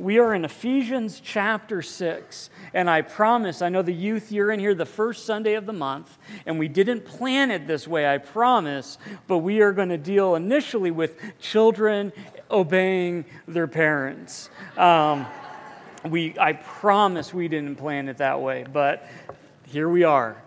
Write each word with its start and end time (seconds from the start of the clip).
We 0.00 0.18
are 0.18 0.34
in 0.34 0.46
Ephesians 0.46 1.20
chapter 1.22 1.82
6. 1.82 2.48
And 2.72 2.88
I 2.88 3.02
promise, 3.02 3.60
I 3.60 3.68
know 3.68 3.82
the 3.82 3.92
youth, 3.92 4.32
you're 4.32 4.50
in 4.50 4.58
here 4.58 4.74
the 4.74 4.86
first 4.86 5.26
Sunday 5.26 5.52
of 5.54 5.66
the 5.66 5.74
month, 5.74 6.16
and 6.46 6.58
we 6.58 6.68
didn't 6.68 7.04
plan 7.04 7.50
it 7.50 7.66
this 7.66 7.86
way, 7.86 8.08
I 8.08 8.16
promise, 8.16 8.96
but 9.26 9.38
we 9.38 9.60
are 9.60 9.72
going 9.72 9.90
to 9.90 9.98
deal 9.98 10.36
initially 10.36 10.90
with 10.90 11.20
children 11.38 12.14
obeying 12.50 13.26
their 13.46 13.66
parents. 13.66 14.48
Um, 14.78 15.26
we, 16.08 16.34
I 16.38 16.54
promise 16.54 17.34
we 17.34 17.48
didn't 17.48 17.76
plan 17.76 18.08
it 18.08 18.16
that 18.16 18.40
way, 18.40 18.64
but 18.72 19.06
here 19.66 19.90
we 19.90 20.04
are. 20.04 20.42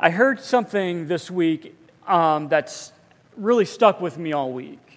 I 0.00 0.10
heard 0.10 0.40
something 0.40 1.06
this 1.06 1.30
week 1.30 1.76
um, 2.08 2.48
that's 2.48 2.90
really 3.36 3.66
stuck 3.66 4.00
with 4.00 4.18
me 4.18 4.32
all 4.32 4.52
week. 4.52 4.89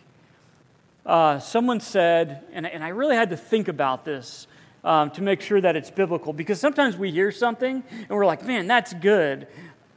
Uh, 1.05 1.37
someone 1.39 1.79
said, 1.79 2.45
and, 2.53 2.65
and 2.65 2.83
I 2.83 2.89
really 2.89 3.15
had 3.15 3.29
to 3.31 3.37
think 3.37 3.67
about 3.67 4.05
this 4.05 4.47
um, 4.83 5.11
to 5.11 5.21
make 5.21 5.41
sure 5.41 5.59
that 5.59 5.75
it's 5.75 5.91
biblical, 5.91 6.33
because 6.33 6.59
sometimes 6.59 6.95
we 6.97 7.11
hear 7.11 7.31
something 7.31 7.83
and 7.91 8.09
we're 8.09 8.25
like, 8.25 8.45
man, 8.45 8.67
that's 8.67 8.93
good, 8.93 9.47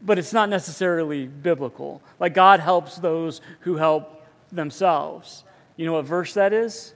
but 0.03 0.19
it's 0.19 0.33
not 0.33 0.49
necessarily 0.49 1.27
biblical. 1.27 2.03
Like 2.19 2.35
God 2.35 2.61
helps 2.61 2.97
those 2.97 3.41
who 3.61 3.77
help 3.77 4.27
themselves. 4.51 5.45
You 5.77 5.87
know 5.87 5.93
what 5.93 6.05
verse 6.07 6.35
that 6.35 6.53
is? 6.53 6.95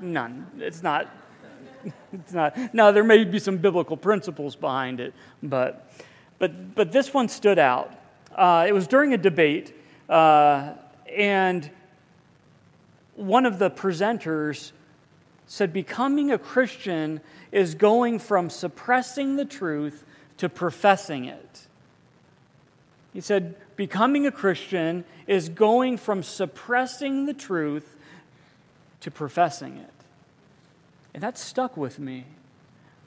None. 0.00 0.46
It's 0.58 0.82
not. 0.82 1.08
It's 2.12 2.32
not. 2.32 2.74
Now 2.74 2.90
there 2.90 3.04
may 3.04 3.24
be 3.24 3.38
some 3.38 3.58
biblical 3.58 3.96
principles 3.96 4.56
behind 4.56 4.98
it, 4.98 5.14
but 5.42 5.92
but 6.38 6.74
but 6.74 6.90
this 6.90 7.12
one 7.12 7.28
stood 7.28 7.58
out. 7.58 7.92
Uh, 8.34 8.64
it 8.66 8.72
was 8.72 8.86
during 8.86 9.12
a 9.12 9.18
debate, 9.18 9.74
uh, 10.08 10.72
and 11.14 11.70
one 13.18 13.44
of 13.44 13.58
the 13.58 13.70
presenters 13.70 14.70
said, 15.46 15.72
Becoming 15.72 16.30
a 16.30 16.38
Christian 16.38 17.20
is 17.50 17.74
going 17.74 18.20
from 18.20 18.48
suppressing 18.48 19.36
the 19.36 19.44
truth 19.44 20.04
to 20.36 20.48
professing 20.48 21.24
it. 21.24 21.66
He 23.12 23.20
said, 23.20 23.56
Becoming 23.74 24.26
a 24.26 24.30
Christian 24.30 25.04
is 25.26 25.48
going 25.48 25.96
from 25.96 26.22
suppressing 26.22 27.26
the 27.26 27.34
truth 27.34 27.96
to 29.00 29.10
professing 29.10 29.78
it. 29.78 29.90
And 31.12 31.22
that 31.22 31.36
stuck 31.36 31.76
with 31.76 31.98
me 31.98 32.24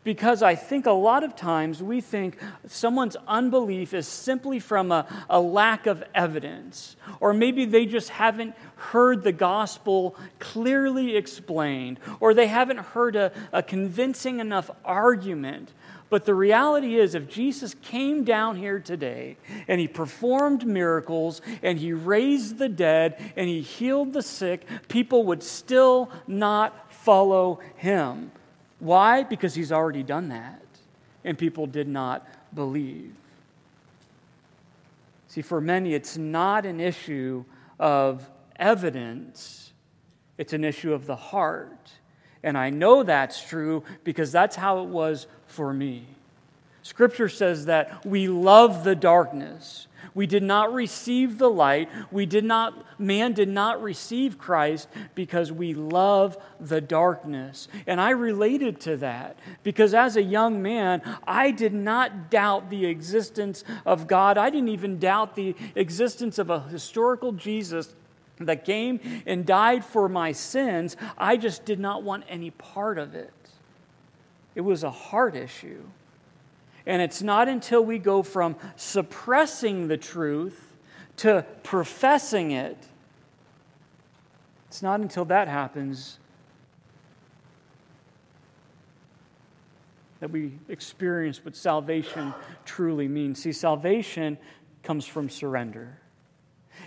because 0.03 0.41
I 0.41 0.55
think 0.55 0.85
a 0.85 0.91
lot 0.91 1.23
of 1.23 1.35
times 1.35 1.81
we 1.81 2.01
think 2.01 2.37
someone's 2.67 3.17
unbelief 3.27 3.93
is 3.93 4.07
simply 4.07 4.59
from 4.59 4.91
a, 4.91 5.05
a, 5.29 5.39
lack 5.39 5.85
of 5.85 6.03
evidence, 6.15 6.95
or 7.19 7.33
maybe 7.33 7.65
they 7.65 7.85
just 7.85 8.09
haven't 8.09 8.55
heard 8.77 9.23
the 9.23 9.31
gospel 9.31 10.15
clearly 10.39 11.15
explained, 11.15 11.99
or 12.19 12.33
they 12.33 12.47
haven't 12.47 12.79
heard 12.79 13.15
a, 13.15 13.31
a 13.53 13.61
convincing 13.61 14.39
enough 14.39 14.71
argument. 14.83 15.71
But 16.09 16.25
the 16.25 16.35
reality 16.35 16.97
is, 16.97 17.15
if 17.15 17.29
Jesus 17.29 17.73
came 17.83 18.25
down 18.25 18.57
here 18.57 18.79
today 18.79 19.37
and 19.67 19.79
he 19.79 19.87
performed 19.87 20.67
miracles 20.67 21.41
and 21.63 21.79
he 21.79 21.93
raised 21.93 22.57
the 22.57 22.67
dead 22.67 23.17
and 23.37 23.47
he 23.47 23.61
healed 23.61 24.11
the 24.11 24.21
sick, 24.21 24.65
people 24.89 25.23
would 25.25 25.41
still 25.41 26.11
not 26.27 26.91
follow 26.91 27.61
him. 27.77 28.31
Why? 28.81 29.21
Because 29.21 29.53
he's 29.53 29.71
already 29.71 30.01
done 30.01 30.29
that, 30.29 30.63
and 31.23 31.37
people 31.37 31.67
did 31.67 31.87
not 31.87 32.27
believe. 32.53 33.13
See, 35.27 35.43
for 35.43 35.61
many, 35.61 35.93
it's 35.93 36.17
not 36.17 36.65
an 36.65 36.79
issue 36.79 37.45
of 37.79 38.27
evidence, 38.55 39.71
it's 40.39 40.51
an 40.51 40.63
issue 40.63 40.93
of 40.93 41.05
the 41.05 41.15
heart. 41.15 41.91
And 42.43 42.57
I 42.57 42.71
know 42.71 43.03
that's 43.03 43.47
true 43.47 43.83
because 44.03 44.31
that's 44.31 44.55
how 44.55 44.81
it 44.81 44.89
was 44.89 45.27
for 45.45 45.71
me. 45.71 46.07
Scripture 46.81 47.29
says 47.29 47.65
that 47.65 48.03
we 48.03 48.27
love 48.27 48.83
the 48.83 48.95
darkness. 48.95 49.85
We 50.13 50.27
did 50.27 50.43
not 50.43 50.73
receive 50.73 51.37
the 51.37 51.49
light. 51.49 51.89
We 52.11 52.25
did 52.25 52.43
not, 52.43 52.99
man 52.99 53.33
did 53.33 53.47
not 53.47 53.81
receive 53.81 54.37
Christ 54.37 54.89
because 55.15 55.51
we 55.51 55.73
love 55.73 56.37
the 56.59 56.81
darkness. 56.81 57.67
And 57.87 58.01
I 58.01 58.09
related 58.09 58.79
to 58.81 58.97
that 58.97 59.37
because 59.63 59.93
as 59.93 60.17
a 60.17 60.21
young 60.21 60.61
man, 60.61 61.01
I 61.25 61.51
did 61.51 61.73
not 61.73 62.29
doubt 62.29 62.69
the 62.69 62.85
existence 62.85 63.63
of 63.85 64.07
God. 64.07 64.37
I 64.37 64.49
didn't 64.49 64.69
even 64.69 64.99
doubt 64.99 65.35
the 65.35 65.55
existence 65.75 66.37
of 66.37 66.49
a 66.49 66.59
historical 66.61 67.31
Jesus 67.31 67.95
that 68.39 68.65
came 68.65 68.99
and 69.25 69.45
died 69.45 69.85
for 69.85 70.09
my 70.09 70.31
sins. 70.31 70.97
I 71.17 71.37
just 71.37 71.63
did 71.63 71.79
not 71.79 72.03
want 72.03 72.25
any 72.27 72.51
part 72.51 72.97
of 72.97 73.15
it. 73.15 73.33
It 74.55 74.61
was 74.61 74.83
a 74.83 74.91
heart 74.91 75.35
issue. 75.35 75.83
And 76.85 77.01
it's 77.01 77.21
not 77.21 77.47
until 77.47 77.83
we 77.83 77.99
go 77.99 78.23
from 78.23 78.55
suppressing 78.75 79.87
the 79.87 79.97
truth 79.97 80.75
to 81.17 81.45
professing 81.63 82.51
it, 82.51 82.77
it's 84.67 84.81
not 84.81 85.01
until 85.01 85.25
that 85.25 85.47
happens 85.47 86.17
that 90.21 90.29
we 90.29 90.53
experience 90.69 91.43
what 91.43 91.55
salvation 91.55 92.33
truly 92.63 93.07
means. 93.07 93.41
See, 93.41 93.51
salvation 93.51 94.37
comes 94.83 95.05
from 95.05 95.29
surrender, 95.29 95.97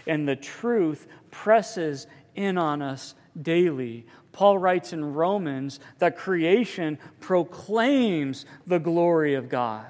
and 0.07 0.27
the 0.27 0.37
truth 0.37 1.07
presses 1.31 2.07
in 2.35 2.57
on 2.57 2.81
us 2.81 3.15
daily. 3.41 4.07
Paul 4.35 4.59
writes 4.59 4.93
in 4.93 5.15
Romans 5.15 5.81
that 5.99 6.19
creation 6.19 6.99
proclaims 7.21 8.45
the 8.67 8.79
glory 8.79 9.33
of 9.35 9.49
God. 9.49 9.87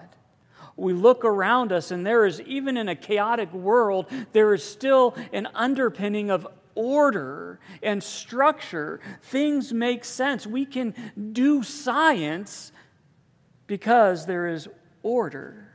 We 0.76 0.92
look 0.92 1.24
around 1.24 1.72
us, 1.72 1.90
and 1.90 2.06
there 2.06 2.24
is, 2.26 2.40
even 2.42 2.76
in 2.76 2.88
a 2.88 2.96
chaotic 2.96 3.52
world, 3.52 4.06
there 4.32 4.54
is 4.54 4.62
still 4.62 5.16
an 5.32 5.48
underpinning 5.54 6.30
of 6.30 6.46
order 6.74 7.58
and 7.82 8.02
structure. 8.02 9.00
Things 9.22 9.72
make 9.72 10.04
sense. 10.04 10.46
We 10.46 10.66
can 10.66 10.94
do 11.32 11.62
science 11.62 12.72
because 13.66 14.26
there 14.26 14.48
is 14.48 14.68
order. 15.02 15.73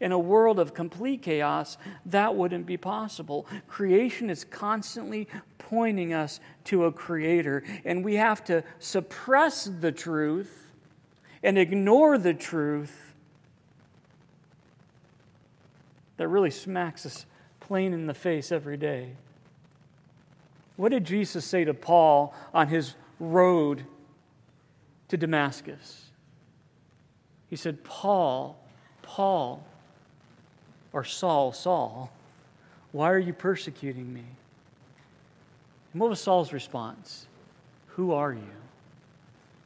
In 0.00 0.12
a 0.12 0.18
world 0.18 0.58
of 0.58 0.72
complete 0.72 1.22
chaos, 1.22 1.76
that 2.06 2.34
wouldn't 2.34 2.64
be 2.64 2.78
possible. 2.78 3.46
Creation 3.68 4.30
is 4.30 4.44
constantly 4.44 5.28
pointing 5.58 6.14
us 6.14 6.40
to 6.64 6.86
a 6.86 6.92
creator, 6.92 7.62
and 7.84 8.02
we 8.02 8.14
have 8.14 8.42
to 8.44 8.64
suppress 8.78 9.64
the 9.64 9.92
truth 9.92 10.72
and 11.42 11.58
ignore 11.58 12.16
the 12.16 12.34
truth 12.34 13.14
that 16.16 16.28
really 16.28 16.50
smacks 16.50 17.06
us 17.06 17.26
plain 17.60 17.92
in 17.92 18.06
the 18.06 18.14
face 18.14 18.50
every 18.50 18.76
day. 18.76 19.12
What 20.76 20.92
did 20.92 21.04
Jesus 21.04 21.44
say 21.44 21.64
to 21.64 21.74
Paul 21.74 22.34
on 22.52 22.68
his 22.68 22.94
road 23.18 23.84
to 25.08 25.16
Damascus? 25.16 26.06
He 27.48 27.56
said, 27.56 27.84
Paul, 27.84 28.58
Paul, 29.02 29.64
or 30.92 31.04
Saul, 31.04 31.52
Saul, 31.52 32.10
why 32.92 33.10
are 33.10 33.18
you 33.18 33.32
persecuting 33.32 34.12
me? 34.12 34.24
And 35.92 36.00
what 36.00 36.10
was 36.10 36.20
Saul's 36.20 36.52
response? 36.52 37.26
Who 37.88 38.12
are 38.12 38.32
you? 38.32 38.42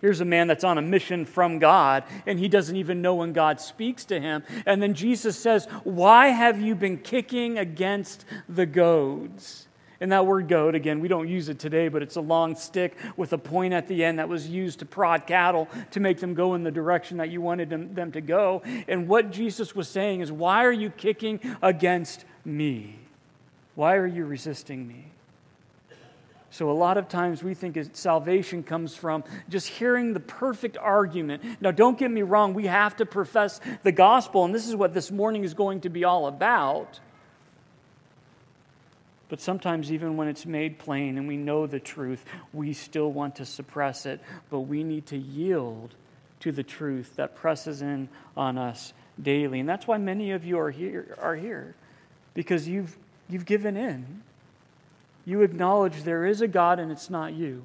Here's 0.01 0.21
a 0.21 0.27
man 0.27 0.49
that's 0.49 0.65
on 0.65 0.77
a 0.77 0.83
mission 0.83 1.25
from 1.25 1.59
God, 1.59 2.05
and 2.27 2.39
he 2.39 2.47
doesn't 2.49 2.77
even 2.77 3.01
know 3.01 3.15
when 3.15 3.33
God 3.33 3.59
speaks 3.59 4.05
to 4.07 4.21
him. 4.21 4.43
And 4.67 4.83
then 4.83 4.93
Jesus 4.93 5.39
says, 5.39 5.67
Why 5.83 6.29
have 6.29 6.61
you 6.61 6.75
been 6.75 6.99
kicking 6.99 7.59
against 7.59 8.27
the 8.47 8.67
goads? 8.67 9.67
And 10.00 10.10
that 10.12 10.27
word 10.27 10.49
goad, 10.49 10.75
again, 10.75 11.00
we 11.00 11.09
don't 11.09 11.28
use 11.28 11.49
it 11.49 11.59
today, 11.59 11.88
but 11.88 12.03
it's 12.03 12.16
a 12.16 12.21
long 12.21 12.56
stick 12.56 12.97
with 13.16 13.32
a 13.32 13.38
point 13.38 13.75
at 13.75 13.87
the 13.87 14.05
end 14.05 14.19
that 14.19 14.28
was 14.28 14.49
used 14.49 14.81
to 14.81 14.84
prod 14.84 15.26
cattle 15.26 15.69
to 15.93 16.00
make 16.00 16.19
them 16.19 16.35
go 16.35 16.55
in 16.55 16.64
the 16.64 16.70
direction 16.70 17.19
that 17.19 17.31
you 17.31 17.41
wanted 17.41 17.70
them, 17.70 17.94
them 17.94 18.12
to 18.12 18.20
go. 18.20 18.62
And 18.88 19.08
what 19.08 19.31
Jesus 19.31 19.75
was 19.75 19.88
saying 19.88 20.20
is, 20.20 20.32
Why 20.32 20.64
are 20.64 20.73
you 20.73 20.91
kicking 20.91 21.41
against 21.62 22.25
me? 22.44 22.96
Why 23.75 23.96
are 23.96 24.06
you 24.06 24.25
resisting 24.25 24.87
me? 24.87 25.06
So, 26.55 26.70
a 26.70 26.73
lot 26.73 26.99
of 26.99 27.08
times 27.08 27.43
we 27.43 27.52
think 27.52 27.76
salvation 27.96 28.62
comes 28.62 28.94
from 28.94 29.25
just 29.49 29.67
hearing 29.67 30.12
the 30.12 30.20
perfect 30.20 30.79
argument. 30.79 31.43
Now, 31.61 31.73
don't 31.73 31.99
get 31.99 32.12
me 32.12 32.23
wrong, 32.23 32.55
we 32.55 32.67
have 32.67 32.94
to 32.99 33.06
profess 33.06 33.61
the 33.82 33.91
gospel, 33.91 34.44
and 34.44 34.55
this 34.55 34.69
is 34.69 34.76
what 34.76 34.94
this 34.94 35.11
morning 35.11 35.43
is 35.43 35.52
going 35.52 35.81
to 35.81 35.88
be 35.88 36.05
all 36.05 36.29
about. 36.29 37.00
But 39.34 39.40
sometimes, 39.40 39.90
even 39.90 40.16
when 40.16 40.28
it's 40.28 40.46
made 40.46 40.78
plain 40.78 41.19
and 41.19 41.26
we 41.26 41.36
know 41.36 41.66
the 41.66 41.81
truth, 41.81 42.25
we 42.52 42.72
still 42.72 43.10
want 43.10 43.34
to 43.34 43.44
suppress 43.44 44.06
it. 44.06 44.20
But 44.48 44.60
we 44.60 44.84
need 44.84 45.06
to 45.06 45.19
yield 45.19 45.96
to 46.38 46.52
the 46.52 46.62
truth 46.62 47.16
that 47.16 47.34
presses 47.34 47.82
in 47.82 48.08
on 48.36 48.58
us 48.58 48.92
daily. 49.20 49.58
And 49.58 49.69
that's 49.69 49.88
why 49.88 49.98
many 49.98 50.31
of 50.31 50.44
you 50.44 50.56
are 50.60 50.70
here, 50.70 51.19
are 51.20 51.34
here 51.34 51.75
because 52.34 52.69
you've, 52.69 52.96
you've 53.28 53.44
given 53.44 53.76
in 53.76 54.22
you 55.26 55.42
acknowledge 55.42 56.04
there 56.04 56.26
is 56.26 56.40
a 56.40 56.46
God 56.46 56.78
and 56.78 56.92
it's 56.92 57.10
not 57.10 57.32
you. 57.32 57.64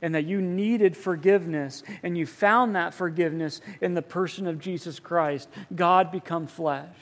and 0.00 0.14
that 0.14 0.24
you 0.24 0.40
needed 0.40 0.96
forgiveness, 0.96 1.82
and 2.02 2.16
you 2.16 2.26
found 2.26 2.74
that 2.76 2.94
forgiveness 2.94 3.60
in 3.80 3.94
the 3.94 4.02
person 4.02 4.46
of 4.46 4.58
Jesus 4.58 5.00
Christ, 5.00 5.48
God 5.74 6.12
become 6.12 6.46
flesh. 6.46 6.96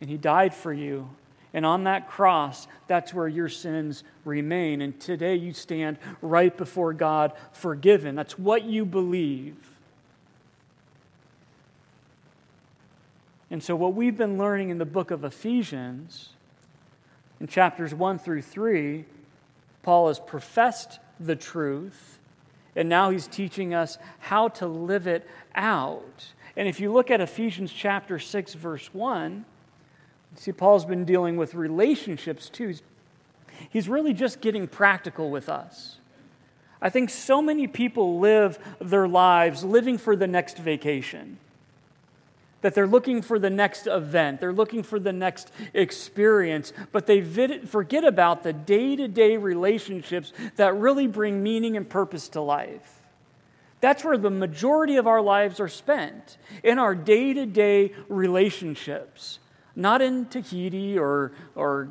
And 0.00 0.10
He 0.10 0.16
died 0.16 0.54
for 0.54 0.72
you. 0.72 1.08
And 1.54 1.64
on 1.64 1.84
that 1.84 2.10
cross, 2.10 2.66
that's 2.88 3.14
where 3.14 3.28
your 3.28 3.48
sins 3.48 4.02
remain. 4.24 4.82
And 4.82 4.98
today 5.00 5.36
you 5.36 5.52
stand 5.52 5.98
right 6.20 6.54
before 6.54 6.92
God 6.92 7.32
forgiven. 7.52 8.16
That's 8.16 8.36
what 8.36 8.64
you 8.64 8.84
believe. 8.84 9.56
And 13.50 13.62
so, 13.62 13.76
what 13.76 13.94
we've 13.94 14.16
been 14.16 14.36
learning 14.36 14.70
in 14.70 14.78
the 14.78 14.84
book 14.84 15.12
of 15.12 15.22
Ephesians, 15.22 16.30
in 17.38 17.46
chapters 17.46 17.94
1 17.94 18.18
through 18.18 18.42
3, 18.42 19.04
Paul 19.84 20.08
has 20.08 20.18
professed 20.18 20.98
the 21.20 21.36
truth, 21.36 22.18
and 22.74 22.88
now 22.88 23.10
he's 23.10 23.28
teaching 23.28 23.72
us 23.72 23.96
how 24.18 24.48
to 24.48 24.66
live 24.66 25.06
it 25.06 25.28
out. 25.54 26.32
And 26.56 26.66
if 26.66 26.80
you 26.80 26.92
look 26.92 27.12
at 27.12 27.20
Ephesians 27.20 27.72
chapter 27.72 28.18
6, 28.18 28.54
verse 28.54 28.92
1, 28.92 29.44
see, 30.36 30.52
Paul's 30.52 30.84
been 30.84 31.04
dealing 31.04 31.36
with 31.36 31.54
relationships 31.54 32.48
too. 32.48 32.74
He's, 33.70 33.88
really 33.88 34.12
just 34.12 34.40
getting 34.40 34.66
practical 34.66 35.30
with 35.30 35.48
us. 35.48 35.96
I 36.82 36.90
think 36.90 37.08
so 37.08 37.40
many 37.40 37.66
people 37.66 38.18
live 38.18 38.58
their 38.80 39.08
lives 39.08 39.64
living 39.64 39.96
for 39.96 40.16
the 40.16 40.26
next 40.26 40.58
vacation 40.58 41.38
that 42.64 42.74
they're 42.74 42.86
looking 42.86 43.20
for 43.20 43.38
the 43.38 43.50
next 43.50 43.86
event, 43.86 44.40
they're 44.40 44.50
looking 44.50 44.82
for 44.82 44.98
the 44.98 45.12
next 45.12 45.52
experience, 45.74 46.72
but 46.92 47.04
they 47.04 47.20
forget 47.20 48.04
about 48.04 48.42
the 48.42 48.54
day 48.54 48.96
to 48.96 49.06
day 49.06 49.36
relationships 49.36 50.32
that 50.56 50.74
really 50.74 51.06
bring 51.06 51.42
meaning 51.42 51.76
and 51.76 51.86
purpose 51.90 52.26
to 52.30 52.40
life. 52.40 53.02
That's 53.82 54.02
where 54.02 54.16
the 54.16 54.30
majority 54.30 54.96
of 54.96 55.06
our 55.06 55.20
lives 55.20 55.60
are 55.60 55.68
spent 55.68 56.38
in 56.62 56.78
our 56.78 56.94
day 56.94 57.34
to 57.34 57.44
day 57.44 57.92
relationships, 58.08 59.40
not 59.76 60.02
in 60.02 60.26
Tahiti 60.26 60.98
or, 60.98 61.32
or 61.54 61.88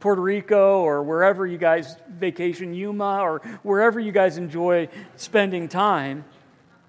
Puerto 0.00 0.20
Rico 0.20 0.80
or 0.80 1.02
wherever 1.02 1.46
you 1.46 1.58
guys 1.58 1.96
vacation, 2.08 2.74
Yuma, 2.74 3.20
or 3.20 3.38
wherever 3.62 3.98
you 3.98 4.12
guys 4.12 4.38
enjoy 4.38 4.88
spending 5.16 5.68
time. 5.68 6.24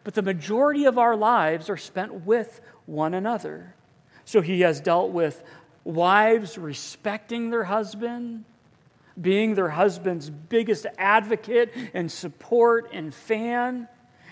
But 0.04 0.14
the 0.14 0.22
majority 0.22 0.86
of 0.86 0.98
our 0.98 1.16
lives 1.16 1.70
are 1.70 1.78
spent 1.78 2.26
with 2.26 2.62
one 2.86 3.14
another. 3.14 3.76
So 4.24 4.42
he 4.42 4.62
has 4.62 4.80
dealt 4.80 5.12
with 5.12 5.44
wives 5.84 6.58
respecting 6.58 7.50
their 7.50 7.64
husband, 7.64 8.46
being 9.20 9.56
their 9.56 9.70
husband's 9.70 10.30
biggest 10.30 10.86
advocate 10.98 11.74
and 11.94 12.12
support 12.12 12.90
and 12.94 13.14
fan, 13.14 13.88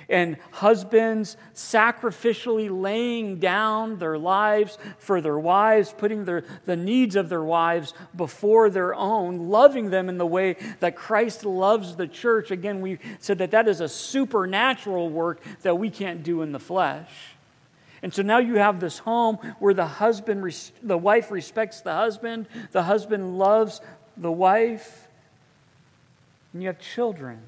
and 0.09 0.37
husbands 0.51 1.37
sacrificially 1.53 2.69
laying 2.69 3.39
down 3.39 3.97
their 3.97 4.17
lives 4.17 4.77
for 4.97 5.21
their 5.21 5.37
wives, 5.37 5.93
putting 5.97 6.25
their, 6.25 6.43
the 6.65 6.75
needs 6.75 7.15
of 7.15 7.29
their 7.29 7.43
wives 7.43 7.93
before 8.15 8.69
their 8.69 8.93
own, 8.93 9.49
loving 9.49 9.89
them 9.89 10.09
in 10.09 10.17
the 10.17 10.25
way 10.25 10.55
that 10.79 10.95
Christ 10.95 11.45
loves 11.45 11.95
the 11.95 12.07
church. 12.07 12.51
Again, 12.51 12.81
we 12.81 12.99
said 13.19 13.39
that 13.39 13.51
that 13.51 13.67
is 13.67 13.81
a 13.81 13.89
supernatural 13.89 15.09
work 15.09 15.41
that 15.61 15.77
we 15.77 15.89
can't 15.89 16.23
do 16.23 16.41
in 16.41 16.51
the 16.51 16.59
flesh. 16.59 17.09
And 18.01 18.13
so 18.13 18.21
now 18.21 18.37
you 18.37 18.55
have 18.55 18.79
this 18.79 18.99
home 18.99 19.37
where 19.57 19.73
the 19.73 19.87
husband, 19.87 20.71
the 20.83 20.97
wife 20.97 21.31
respects 21.31 21.81
the 21.81 21.93
husband, 21.93 22.47
the 22.71 22.83
husband 22.83 23.39
loves 23.39 23.81
the 24.15 24.31
wife, 24.31 25.07
and 26.53 26.61
you 26.61 26.67
have 26.67 26.79
children. 26.79 27.39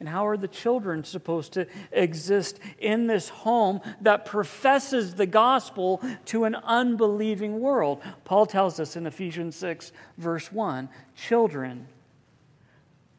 And 0.00 0.08
how 0.08 0.26
are 0.26 0.38
the 0.38 0.48
children 0.48 1.04
supposed 1.04 1.52
to 1.52 1.66
exist 1.92 2.58
in 2.78 3.06
this 3.06 3.28
home 3.28 3.82
that 4.00 4.24
professes 4.24 5.14
the 5.14 5.26
gospel 5.26 6.02
to 6.26 6.44
an 6.44 6.54
unbelieving 6.54 7.60
world? 7.60 8.02
Paul 8.24 8.46
tells 8.46 8.80
us 8.80 8.96
in 8.96 9.06
Ephesians 9.06 9.56
6, 9.56 9.92
verse 10.16 10.50
1 10.50 10.88
Children, 11.14 11.86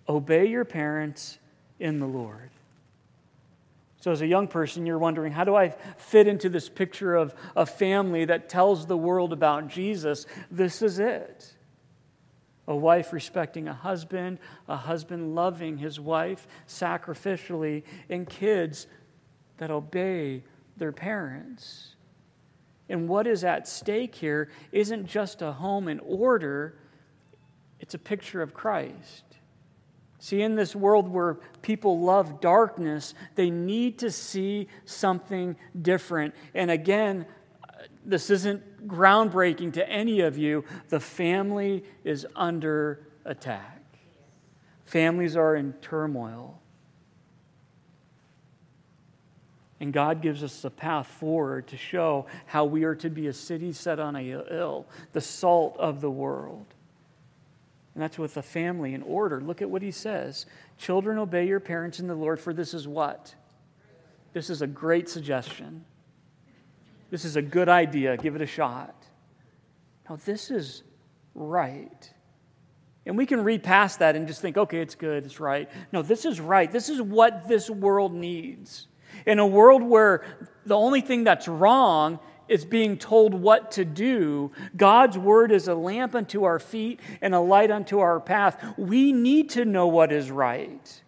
obey 0.10 0.48
your 0.48 0.66
parents 0.66 1.38
in 1.80 2.00
the 2.00 2.08
Lord 2.08 2.50
so, 4.02 4.12
as 4.12 4.22
a 4.22 4.28
young 4.28 4.48
person, 4.48 4.88
you're 4.88 4.98
wondering, 4.98 5.32
how 5.32 5.44
do 5.44 5.56
I 5.56 5.70
fit 5.98 6.26
into 6.26 6.50
this 6.50 6.68
picture 6.68 7.16
of 7.16 7.36
a 7.56 7.68
family 7.68 8.26
that 8.26 8.50
tells 8.50 8.88
the 8.88 8.98
world 8.98 9.32
about 9.32 9.68
Jesus? 9.68 10.26
This 10.50 10.82
is 10.82 10.98
it. 10.98 11.54
A 12.68 12.76
wife 12.76 13.12
respecting 13.12 13.68
a 13.68 13.74
husband, 13.74 14.40
a 14.68 14.78
husband 14.78 15.36
loving 15.36 15.78
his 15.78 16.00
wife 16.00 16.48
sacrificially, 16.68 17.84
and 18.10 18.30
kids 18.30 18.88
that 19.58 19.72
obey 19.72 20.44
their 20.78 20.92
parents. 20.92 21.96
And 22.90 23.08
what 23.08 23.26
is 23.26 23.44
at 23.44 23.68
stake 23.68 24.16
here 24.16 24.50
isn't 24.72 25.06
just 25.06 25.42
a 25.42 25.54
home 25.54 25.88
in 25.88 26.00
order, 26.02 26.78
it's 27.80 27.94
a 27.94 28.00
picture 28.00 28.42
of 28.42 28.54
Christ. 28.54 29.24
See, 30.20 30.44
in 30.44 30.56
this 30.56 30.76
world 30.76 31.08
where 31.08 31.40
people 31.64 32.00
love 32.00 32.42
darkness, 32.42 33.16
they 33.36 33.50
need 33.50 33.98
to 34.00 34.12
see 34.12 34.68
something 34.86 35.56
different. 35.82 36.36
And 36.54 36.70
again, 36.70 37.26
uh, 37.68 37.84
this 38.06 38.30
isn't 38.30 38.62
groundbreaking 38.86 39.74
to 39.74 39.90
any 39.90 40.22
of 40.22 40.38
you. 40.38 40.64
The 40.90 41.00
family 41.00 41.84
is 42.04 42.26
under 42.36 43.08
attack, 43.26 43.84
families 44.86 45.36
are 45.36 45.56
in 45.56 45.74
turmoil. 45.74 46.58
And 49.80 49.92
God 49.92 50.22
gives 50.22 50.44
us 50.44 50.64
a 50.64 50.70
path 50.70 51.08
forward 51.08 51.66
to 51.70 51.78
show 51.78 52.28
how 52.46 52.66
we 52.66 52.84
are 52.84 52.94
to 52.94 53.10
be 53.10 53.26
a 53.26 53.34
city 53.34 53.74
set 53.74 54.00
on 54.00 54.16
a 54.16 54.22
hill, 54.22 54.86
the 55.12 55.22
salt 55.22 55.76
of 55.80 56.02
the 56.02 56.12
world. 56.12 56.68
And 57.96 58.04
that's 58.04 58.20
with 58.20 58.36
the 58.36 58.44
family 58.44 58.94
in 58.94 59.02
order. 59.02 59.42
Look 59.42 59.60
at 59.62 59.70
what 59.70 59.82
he 59.82 59.90
says 59.90 60.46
Children, 60.78 61.18
obey 61.18 61.48
your 61.48 61.60
parents 61.60 62.00
in 62.00 62.08
the 62.08 62.14
Lord, 62.16 62.40
for 62.40 62.54
this 62.54 62.76
is 62.76 62.88
what? 62.88 63.34
This 64.34 64.50
is 64.50 64.62
a 64.62 64.68
great 64.68 65.10
suggestion. 65.10 65.84
This 67.12 67.26
is 67.26 67.36
a 67.36 67.42
good 67.42 67.70
idea. 67.70 68.18
Give 68.18 68.36
it 68.36 68.42
a 68.42 68.48
shot. 68.48 68.96
Now, 70.10 70.16
this 70.16 70.50
is 70.50 70.82
right. 71.36 72.12
And 73.06 73.18
we 73.18 73.26
can 73.26 73.44
read 73.44 73.64
past 73.64 74.00
that 74.00 74.16
and 74.16 74.28
just 74.28 74.42
think, 74.42 74.58
okay, 74.58 74.80
it's 74.80 74.96
good, 74.96 75.26
it's 75.26 75.40
right. 75.40 75.70
No, 75.92 76.02
this 76.02 76.26
is 76.26 76.40
right. 76.40 76.72
This 76.72 76.90
is 76.90 77.02
what 77.02 77.48
this 77.48 77.70
world 77.70 78.14
needs. 78.14 78.88
In 79.26 79.40
a 79.40 79.46
world 79.46 79.84
where 79.84 80.24
the 80.66 80.76
only 80.76 81.02
thing 81.02 81.26
that's 81.26 81.48
wrong 81.48 82.20
is 82.48 82.64
being 82.64 82.98
told 82.98 83.34
what 83.34 83.72
to 83.72 83.86
do. 83.86 84.52
God's 84.76 85.18
word 85.18 85.52
is 85.52 85.68
a 85.68 85.76
lamp 85.76 86.16
unto 86.16 86.44
our 86.44 86.60
feet 86.60 87.00
and 87.22 87.36
a 87.36 87.40
light 87.40 87.72
unto 87.72 88.00
our 88.00 88.20
path. 88.20 88.74
We 88.78 89.12
need 89.12 89.50
to 89.52 89.66
know 89.66 89.88
what 89.88 90.12
is 90.12 90.32
right 90.32 91.02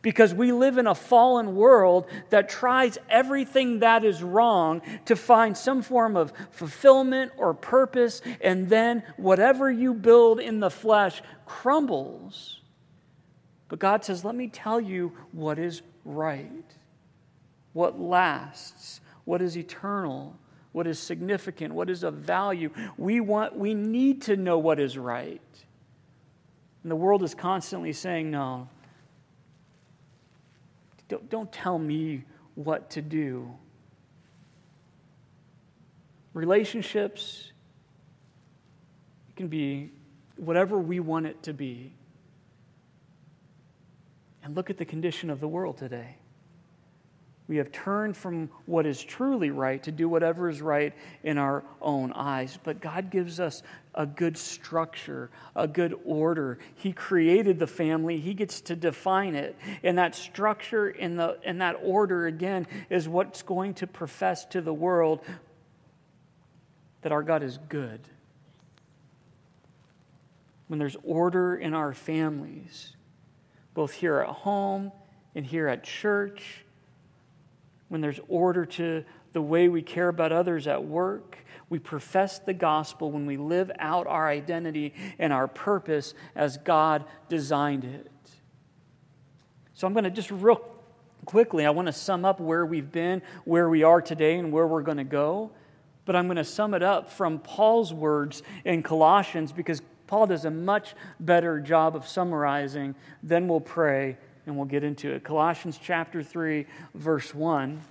because 0.00 0.32
we 0.32 0.52
live 0.52 0.78
in 0.78 0.86
a 0.86 0.94
fallen 0.94 1.54
world 1.56 2.06
that 2.30 2.48
tries 2.48 2.98
everything 3.10 3.80
that 3.80 4.04
is 4.04 4.22
wrong 4.22 4.80
to 5.06 5.16
find 5.16 5.56
some 5.56 5.82
form 5.82 6.16
of 6.16 6.32
fulfillment 6.50 7.32
or 7.36 7.52
purpose, 7.52 8.20
and 8.40 8.68
then 8.68 9.02
whatever 9.16 9.70
you 9.70 9.92
build 9.92 10.40
in 10.40 10.60
the 10.60 10.70
flesh 10.70 11.20
crumbles. 11.46 12.60
But 13.68 13.80
God 13.80 14.04
says, 14.04 14.24
Let 14.24 14.34
me 14.34 14.48
tell 14.48 14.80
you 14.80 15.12
what 15.32 15.58
is 15.58 15.82
right, 16.04 16.64
what 17.72 17.98
lasts, 17.98 19.00
what 19.24 19.42
is 19.42 19.56
eternal 19.56 20.38
what 20.72 20.86
is 20.86 20.98
significant, 20.98 21.74
what 21.74 21.90
is 21.90 22.04
of 22.04 22.14
value. 22.14 22.70
We, 22.96 23.20
want, 23.20 23.56
we 23.56 23.74
need 23.74 24.22
to 24.22 24.36
know 24.36 24.58
what 24.58 24.78
is 24.78 24.96
right. 24.96 25.40
And 26.82 26.90
the 26.90 26.96
world 26.96 27.22
is 27.22 27.34
constantly 27.34 27.92
saying, 27.92 28.30
no, 28.30 28.68
don't, 31.08 31.28
don't 31.30 31.50
tell 31.50 31.78
me 31.78 32.24
what 32.54 32.90
to 32.90 33.02
do. 33.02 33.50
Relationships 36.34 37.52
can 39.36 39.48
be 39.48 39.90
whatever 40.36 40.78
we 40.78 41.00
want 41.00 41.26
it 41.26 41.42
to 41.44 41.52
be. 41.52 41.92
And 44.42 44.54
look 44.54 44.70
at 44.70 44.76
the 44.76 44.84
condition 44.84 45.30
of 45.30 45.40
the 45.40 45.48
world 45.48 45.78
today. 45.78 46.16
We 47.48 47.56
have 47.56 47.72
turned 47.72 48.16
from 48.16 48.50
what 48.66 48.84
is 48.84 49.02
truly 49.02 49.50
right 49.50 49.82
to 49.84 49.90
do 49.90 50.08
whatever 50.08 50.50
is 50.50 50.60
right 50.60 50.92
in 51.22 51.38
our 51.38 51.64
own 51.80 52.12
eyes. 52.12 52.58
But 52.62 52.80
God 52.80 53.10
gives 53.10 53.40
us 53.40 53.62
a 53.98 54.06
good 54.06 54.38
structure, 54.38 55.28
a 55.56 55.66
good 55.66 55.92
order. 56.04 56.58
He 56.76 56.92
created 56.92 57.58
the 57.58 57.66
family, 57.66 58.18
He 58.18 58.32
gets 58.32 58.60
to 58.62 58.76
define 58.76 59.34
it. 59.34 59.56
And 59.82 59.98
that 59.98 60.14
structure 60.14 60.88
and, 60.88 61.18
the, 61.18 61.38
and 61.44 61.60
that 61.60 61.76
order, 61.82 62.26
again, 62.26 62.68
is 62.88 63.08
what's 63.08 63.42
going 63.42 63.74
to 63.74 63.88
profess 63.88 64.44
to 64.46 64.60
the 64.60 64.72
world 64.72 65.20
that 67.02 67.10
our 67.10 67.24
God 67.24 67.42
is 67.42 67.58
good. 67.68 68.00
When 70.68 70.78
there's 70.78 70.96
order 71.02 71.56
in 71.56 71.74
our 71.74 71.92
families, 71.92 72.94
both 73.74 73.92
here 73.92 74.20
at 74.20 74.28
home 74.28 74.92
and 75.34 75.44
here 75.44 75.66
at 75.66 75.82
church, 75.82 76.64
when 77.88 78.00
there's 78.00 78.20
order 78.28 78.64
to 78.64 79.04
the 79.32 79.42
way 79.42 79.68
we 79.68 79.82
care 79.82 80.08
about 80.08 80.30
others 80.32 80.66
at 80.66 80.84
work. 80.84 81.38
We 81.70 81.78
profess 81.78 82.38
the 82.38 82.54
gospel 82.54 83.10
when 83.10 83.26
we 83.26 83.36
live 83.36 83.70
out 83.78 84.06
our 84.06 84.28
identity 84.28 84.94
and 85.18 85.32
our 85.32 85.46
purpose 85.46 86.14
as 86.34 86.56
God 86.56 87.04
designed 87.28 87.84
it. 87.84 88.10
So 89.74 89.86
I'm 89.86 89.92
going 89.92 90.04
to 90.04 90.10
just 90.10 90.30
real 90.30 90.60
quickly, 91.24 91.66
I 91.66 91.70
want 91.70 91.86
to 91.86 91.92
sum 91.92 92.24
up 92.24 92.40
where 92.40 92.64
we've 92.64 92.90
been, 92.90 93.22
where 93.44 93.68
we 93.68 93.82
are 93.82 94.00
today, 94.00 94.38
and 94.38 94.50
where 94.50 94.66
we're 94.66 94.82
going 94.82 94.96
to 94.96 95.04
go. 95.04 95.50
But 96.04 96.16
I'm 96.16 96.26
going 96.26 96.38
to 96.38 96.44
sum 96.44 96.72
it 96.72 96.82
up 96.82 97.12
from 97.12 97.38
Paul's 97.38 97.92
words 97.92 98.42
in 98.64 98.82
Colossians 98.82 99.52
because 99.52 99.82
Paul 100.06 100.26
does 100.26 100.46
a 100.46 100.50
much 100.50 100.94
better 101.20 101.60
job 101.60 101.94
of 101.94 102.08
summarizing. 102.08 102.94
Then 103.22 103.46
we'll 103.46 103.60
pray 103.60 104.16
and 104.46 104.56
we'll 104.56 104.66
get 104.66 104.82
into 104.82 105.12
it. 105.12 105.22
Colossians 105.22 105.78
chapter 105.80 106.22
3, 106.22 106.64
verse 106.94 107.34
1. 107.34 107.82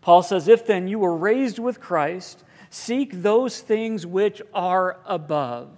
Paul 0.00 0.22
says, 0.22 0.48
If 0.48 0.66
then 0.66 0.88
you 0.88 0.98
were 0.98 1.16
raised 1.16 1.58
with 1.58 1.80
Christ, 1.80 2.44
seek 2.70 3.22
those 3.22 3.60
things 3.60 4.06
which 4.06 4.40
are 4.54 4.98
above, 5.04 5.68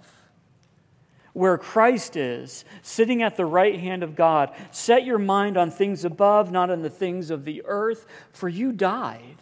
where 1.33 1.57
Christ 1.57 2.15
is, 2.15 2.65
sitting 2.81 3.23
at 3.23 3.37
the 3.37 3.45
right 3.45 3.79
hand 3.79 4.03
of 4.03 4.15
God. 4.15 4.51
Set 4.71 5.05
your 5.05 5.17
mind 5.17 5.57
on 5.57 5.71
things 5.71 6.05
above, 6.05 6.51
not 6.51 6.69
on 6.69 6.81
the 6.81 6.89
things 6.89 7.29
of 7.29 7.45
the 7.45 7.63
earth, 7.65 8.05
for 8.31 8.49
you 8.49 8.71
died. 8.71 9.37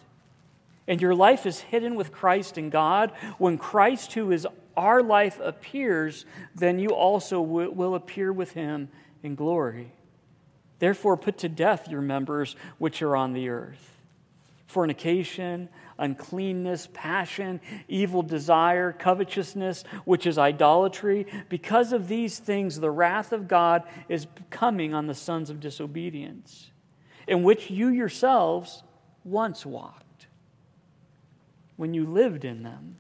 And 0.87 1.01
your 1.01 1.15
life 1.15 1.45
is 1.45 1.59
hidden 1.59 1.95
with 1.95 2.11
Christ 2.11 2.57
in 2.57 2.69
God. 2.69 3.11
When 3.37 3.57
Christ, 3.57 4.13
who 4.13 4.31
is 4.31 4.47
our 4.75 5.03
life, 5.03 5.39
appears, 5.43 6.25
then 6.55 6.79
you 6.79 6.89
also 6.89 7.41
will 7.41 7.95
appear 7.95 8.31
with 8.33 8.53
him 8.53 8.89
in 9.21 9.35
glory. 9.35 9.91
Therefore, 10.79 11.17
put 11.17 11.37
to 11.39 11.49
death 11.49 11.89
your 11.89 12.01
members 12.01 12.55
which 12.77 13.01
are 13.01 13.15
on 13.15 13.33
the 13.33 13.49
earth 13.49 13.98
fornication, 14.69 15.67
uncleanness, 15.97 16.87
passion, 16.93 17.59
evil 17.87 18.21
desire, 18.21 18.93
covetousness, 18.93 19.83
which 20.05 20.27
is 20.27 20.37
idolatry. 20.37 21.25
Because 21.49 21.91
of 21.91 22.07
these 22.07 22.37
things, 22.37 22.79
the 22.79 22.91
wrath 22.91 23.33
of 23.33 23.47
God 23.47 23.81
is 24.07 24.27
coming 24.51 24.93
on 24.93 25.07
the 25.07 25.15
sons 25.15 25.49
of 25.49 25.59
disobedience, 25.59 26.69
in 27.27 27.41
which 27.41 27.71
you 27.71 27.87
yourselves 27.87 28.83
once 29.23 29.65
walked 29.65 30.27
when 31.75 31.95
you 31.95 32.05
lived 32.05 32.45
in 32.45 32.61
them. 32.61 32.97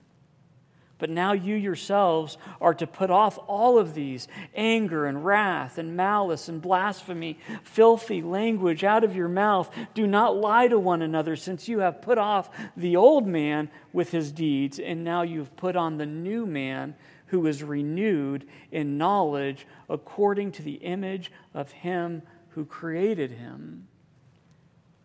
But 0.99 1.09
now 1.09 1.31
you 1.31 1.55
yourselves 1.55 2.37
are 2.59 2.73
to 2.73 2.85
put 2.85 3.09
off 3.09 3.39
all 3.47 3.79
of 3.79 3.93
these 3.93 4.27
anger 4.53 5.05
and 5.05 5.25
wrath 5.25 5.77
and 5.77 5.95
malice 5.95 6.49
and 6.49 6.61
blasphemy, 6.61 7.39
filthy 7.63 8.21
language 8.21 8.83
out 8.83 9.05
of 9.05 9.15
your 9.15 9.29
mouth. 9.29 9.73
Do 9.93 10.05
not 10.05 10.35
lie 10.35 10.67
to 10.67 10.77
one 10.77 11.01
another, 11.01 11.37
since 11.37 11.69
you 11.69 11.79
have 11.79 12.01
put 12.01 12.17
off 12.17 12.49
the 12.75 12.97
old 12.97 13.25
man 13.25 13.71
with 13.93 14.11
his 14.11 14.33
deeds, 14.33 14.77
and 14.77 15.05
now 15.05 15.21
you've 15.21 15.55
put 15.55 15.77
on 15.77 15.97
the 15.97 16.05
new 16.05 16.45
man 16.45 16.95
who 17.27 17.47
is 17.47 17.63
renewed 17.63 18.45
in 18.71 18.97
knowledge 18.97 19.65
according 19.89 20.51
to 20.51 20.61
the 20.61 20.73
image 20.73 21.31
of 21.53 21.71
him 21.71 22.23
who 22.49 22.65
created 22.65 23.31
him. 23.31 23.87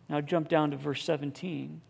Now 0.09 0.19
jump 0.19 0.49
down 0.49 0.71
to 0.71 0.77
verse 0.77 1.03
17. 1.03 1.81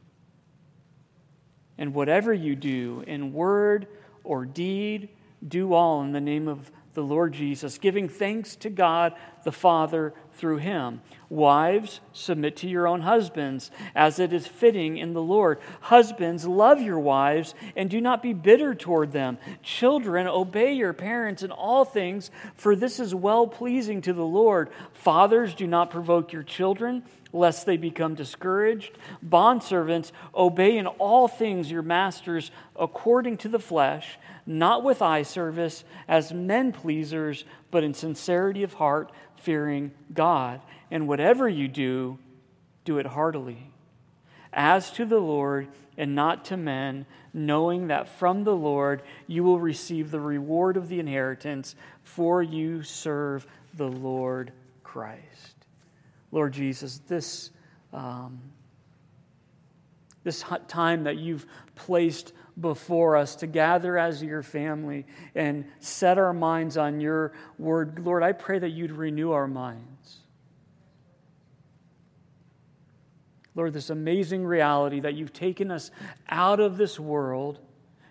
And 1.77 1.93
whatever 1.93 2.33
you 2.33 2.55
do 2.55 3.03
in 3.05 3.33
word 3.33 3.87
or 4.23 4.45
deed, 4.45 5.09
do 5.47 5.73
all 5.73 6.01
in 6.01 6.11
the 6.11 6.21
name 6.21 6.47
of 6.47 6.71
the 6.93 7.03
Lord 7.03 7.33
Jesus, 7.33 7.77
giving 7.77 8.07
thanks 8.07 8.55
to 8.57 8.69
God 8.69 9.13
the 9.43 9.51
Father 9.51 10.13
through 10.33 10.57
him. 10.57 11.01
Wives, 11.29 11.99
submit 12.13 12.55
to 12.57 12.67
your 12.67 12.87
own 12.87 13.01
husbands, 13.01 13.71
as 13.95 14.19
it 14.19 14.31
is 14.31 14.47
fitting 14.47 14.97
in 14.97 15.13
the 15.13 15.21
Lord. 15.21 15.59
Husbands, 15.81 16.47
love 16.47 16.81
your 16.81 16.99
wives 16.99 17.55
and 17.75 17.89
do 17.89 17.99
not 17.99 18.21
be 18.21 18.33
bitter 18.33 18.75
toward 18.75 19.11
them. 19.11 19.37
Children, 19.63 20.27
obey 20.27 20.73
your 20.73 20.93
parents 20.93 21.43
in 21.43 21.51
all 21.51 21.85
things, 21.85 22.31
for 22.53 22.75
this 22.75 22.99
is 22.99 23.15
well 23.15 23.47
pleasing 23.47 24.01
to 24.01 24.13
the 24.13 24.25
Lord. 24.25 24.69
Fathers, 24.93 25.53
do 25.55 25.67
not 25.67 25.89
provoke 25.89 26.31
your 26.31 26.43
children 26.43 27.03
lest 27.35 27.65
they 27.65 27.77
become 27.77 28.15
discouraged. 28.15 28.97
Bondservants, 29.23 30.11
obey 30.33 30.77
in 30.77 30.87
all 30.87 31.27
things 31.27 31.69
your 31.69 31.81
masters 31.81 32.49
according 32.77 33.37
to 33.37 33.49
the 33.49 33.59
flesh, 33.59 34.17
not 34.45 34.83
with 34.83 35.01
eye 35.01 35.23
service 35.23 35.83
as 36.07 36.33
men 36.33 36.71
pleasers, 36.71 37.43
but 37.71 37.83
in 37.83 37.93
sincerity 37.93 38.63
of 38.63 38.75
heart, 38.75 39.11
fearing 39.35 39.91
God. 40.13 40.61
And 40.91 41.07
whatever 41.07 41.49
you 41.49 41.67
do, 41.67 42.19
do 42.83 42.99
it 42.99 43.07
heartily, 43.07 43.71
as 44.53 44.91
to 44.91 45.05
the 45.05 45.19
Lord 45.19 45.67
and 45.97 46.13
not 46.13 46.45
to 46.45 46.57
men, 46.57 47.05
knowing 47.33 47.87
that 47.87 48.07
from 48.07 48.43
the 48.43 48.55
Lord 48.55 49.01
you 49.27 49.43
will 49.43 49.59
receive 49.59 50.11
the 50.11 50.19
reward 50.19 50.77
of 50.77 50.87
the 50.87 50.99
inheritance, 50.99 51.75
for 52.03 52.43
you 52.43 52.83
serve 52.83 53.47
the 53.73 53.87
Lord 53.87 54.51
Christ. 54.83 55.65
Lord 56.31 56.53
Jesus, 56.53 57.01
this, 57.07 57.49
um, 57.93 58.39
this 60.23 60.43
time 60.67 61.05
that 61.05 61.17
you've 61.17 61.45
placed 61.75 62.33
before 62.59 63.17
us 63.17 63.35
to 63.37 63.47
gather 63.47 63.97
as 63.97 64.23
your 64.23 64.43
family 64.43 65.05
and 65.33 65.65
set 65.79 66.17
our 66.17 66.33
minds 66.33 66.77
on 66.77 67.01
your 67.01 67.33
word, 67.57 67.99
Lord, 67.99 68.23
I 68.23 68.31
pray 68.31 68.59
that 68.59 68.69
you'd 68.69 68.91
renew 68.91 69.31
our 69.31 69.47
minds. 69.47 69.94
Lord, 73.55 73.73
this 73.73 73.89
amazing 73.89 74.45
reality 74.45 74.99
that 74.99 75.13
you've 75.15 75.33
taken 75.33 75.71
us 75.71 75.91
out 76.29 76.59
of 76.59 76.77
this 76.77 76.99
world 76.99 77.59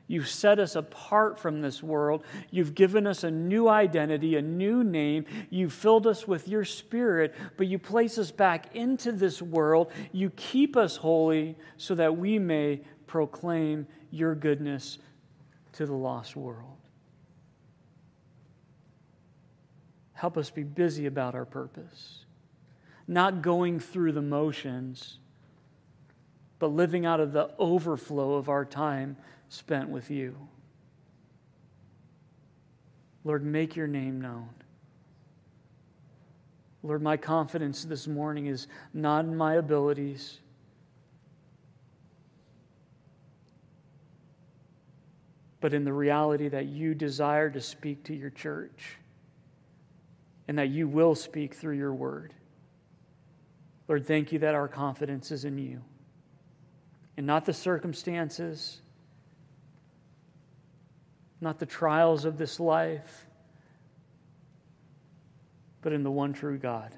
You've 0.06 0.28
set 0.28 0.58
us 0.58 0.76
apart 0.76 1.38
from 1.38 1.62
this 1.62 1.82
world. 1.82 2.24
You've 2.50 2.74
given 2.74 3.06
us 3.06 3.24
a 3.24 3.30
new 3.30 3.68
identity, 3.68 4.36
a 4.36 4.42
new 4.42 4.84
name. 4.84 5.24
You've 5.48 5.72
filled 5.72 6.06
us 6.06 6.28
with 6.28 6.46
your 6.46 6.64
spirit, 6.64 7.34
but 7.56 7.68
you 7.68 7.78
place 7.78 8.18
us 8.18 8.30
back 8.30 8.76
into 8.76 9.12
this 9.12 9.40
world. 9.40 9.90
You 10.12 10.30
keep 10.30 10.76
us 10.76 10.96
holy 10.96 11.56
so 11.78 11.94
that 11.94 12.18
we 12.18 12.38
may 12.38 12.82
proclaim 13.06 13.86
your 14.10 14.34
goodness 14.34 14.98
to 15.72 15.86
the 15.86 15.94
lost 15.94 16.36
world. 16.36 16.76
Help 20.12 20.36
us 20.36 20.50
be 20.50 20.62
busy 20.62 21.06
about 21.06 21.34
our 21.34 21.44
purpose, 21.46 22.26
not 23.08 23.40
going 23.40 23.80
through 23.80 24.12
the 24.12 24.22
motions, 24.22 25.18
but 26.64 26.72
living 26.72 27.04
out 27.04 27.20
of 27.20 27.32
the 27.32 27.50
overflow 27.58 28.36
of 28.36 28.48
our 28.48 28.64
time 28.64 29.18
spent 29.50 29.90
with 29.90 30.10
you. 30.10 30.34
Lord, 33.22 33.44
make 33.44 33.76
your 33.76 33.86
name 33.86 34.18
known. 34.18 34.48
Lord, 36.82 37.02
my 37.02 37.18
confidence 37.18 37.84
this 37.84 38.06
morning 38.06 38.46
is 38.46 38.66
not 38.94 39.26
in 39.26 39.36
my 39.36 39.56
abilities. 39.56 40.38
But 45.60 45.74
in 45.74 45.84
the 45.84 45.92
reality 45.92 46.48
that 46.48 46.64
you 46.64 46.94
desire 46.94 47.50
to 47.50 47.60
speak 47.60 48.04
to 48.04 48.14
your 48.14 48.30
church 48.30 48.96
and 50.48 50.56
that 50.58 50.70
you 50.70 50.88
will 50.88 51.14
speak 51.14 51.52
through 51.52 51.76
your 51.76 51.92
word. 51.92 52.32
Lord, 53.86 54.06
thank 54.06 54.32
you 54.32 54.38
that 54.38 54.54
our 54.54 54.66
confidence 54.66 55.30
is 55.30 55.44
in 55.44 55.58
you 55.58 55.82
and 57.16 57.26
not 57.26 57.44
the 57.44 57.52
circumstances 57.52 58.80
not 61.44 61.58
the 61.58 61.66
trials 61.66 62.24
of 62.24 62.38
this 62.38 62.58
life, 62.58 63.26
but 65.82 65.92
in 65.92 66.02
the 66.02 66.10
one 66.10 66.32
true 66.32 66.58
God. 66.58 66.92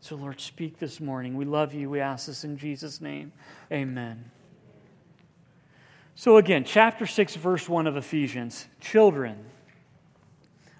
So, 0.00 0.16
Lord, 0.16 0.40
speak 0.40 0.78
this 0.78 1.00
morning. 1.00 1.36
We 1.36 1.44
love 1.44 1.74
you. 1.74 1.90
We 1.90 2.00
ask 2.00 2.26
this 2.26 2.44
in 2.44 2.56
Jesus' 2.56 3.00
name. 3.00 3.32
Amen. 3.70 4.30
So, 6.14 6.38
again, 6.38 6.64
chapter 6.64 7.04
6, 7.04 7.36
verse 7.36 7.68
1 7.68 7.86
of 7.86 7.96
Ephesians 7.96 8.66
Children, 8.80 9.44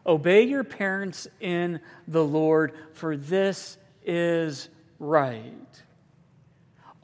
obey 0.06 0.42
your 0.42 0.64
parents 0.64 1.28
in 1.40 1.80
the 2.06 2.24
Lord, 2.24 2.72
for 2.94 3.16
this 3.16 3.76
is 4.04 4.70
right. 4.98 5.82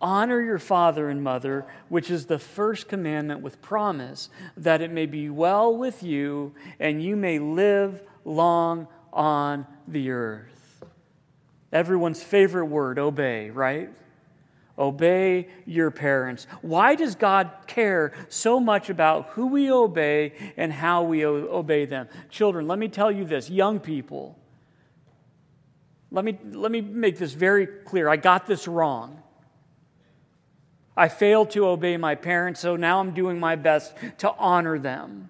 Honor 0.04 0.38
your 0.42 0.58
father 0.58 1.08
and 1.08 1.22
mother, 1.22 1.64
which 1.88 2.10
is 2.10 2.26
the 2.26 2.38
first 2.38 2.88
commandment 2.88 3.40
with 3.40 3.62
promise, 3.62 4.28
that 4.54 4.82
it 4.82 4.90
may 4.90 5.06
be 5.06 5.30
well 5.30 5.74
with 5.74 6.02
you 6.02 6.54
and 6.78 7.02
you 7.02 7.16
may 7.16 7.38
live 7.38 8.02
long 8.22 8.86
on 9.14 9.66
the 9.88 10.10
earth. 10.10 10.84
Everyone's 11.72 12.22
favorite 12.22 12.66
word, 12.66 12.98
obey, 12.98 13.48
right? 13.48 13.88
Obey 14.78 15.48
your 15.64 15.90
parents. 15.90 16.46
Why 16.60 16.96
does 16.96 17.14
God 17.14 17.50
care 17.66 18.12
so 18.28 18.60
much 18.60 18.90
about 18.90 19.28
who 19.28 19.46
we 19.46 19.72
obey 19.72 20.34
and 20.58 20.70
how 20.70 21.04
we 21.04 21.24
obey 21.24 21.86
them? 21.86 22.08
Children, 22.28 22.68
let 22.68 22.78
me 22.78 22.88
tell 22.88 23.10
you 23.10 23.24
this 23.24 23.48
young 23.48 23.80
people, 23.80 24.38
let 26.10 26.26
me, 26.26 26.38
let 26.52 26.70
me 26.70 26.82
make 26.82 27.16
this 27.16 27.32
very 27.32 27.66
clear. 27.66 28.10
I 28.10 28.16
got 28.16 28.46
this 28.46 28.68
wrong. 28.68 29.22
I 30.96 31.08
failed 31.08 31.50
to 31.50 31.66
obey 31.66 31.96
my 31.96 32.14
parents, 32.14 32.60
so 32.60 32.76
now 32.76 33.00
I'm 33.00 33.10
doing 33.10 33.40
my 33.40 33.56
best 33.56 33.94
to 34.18 34.32
honor 34.38 34.78
them. 34.78 35.28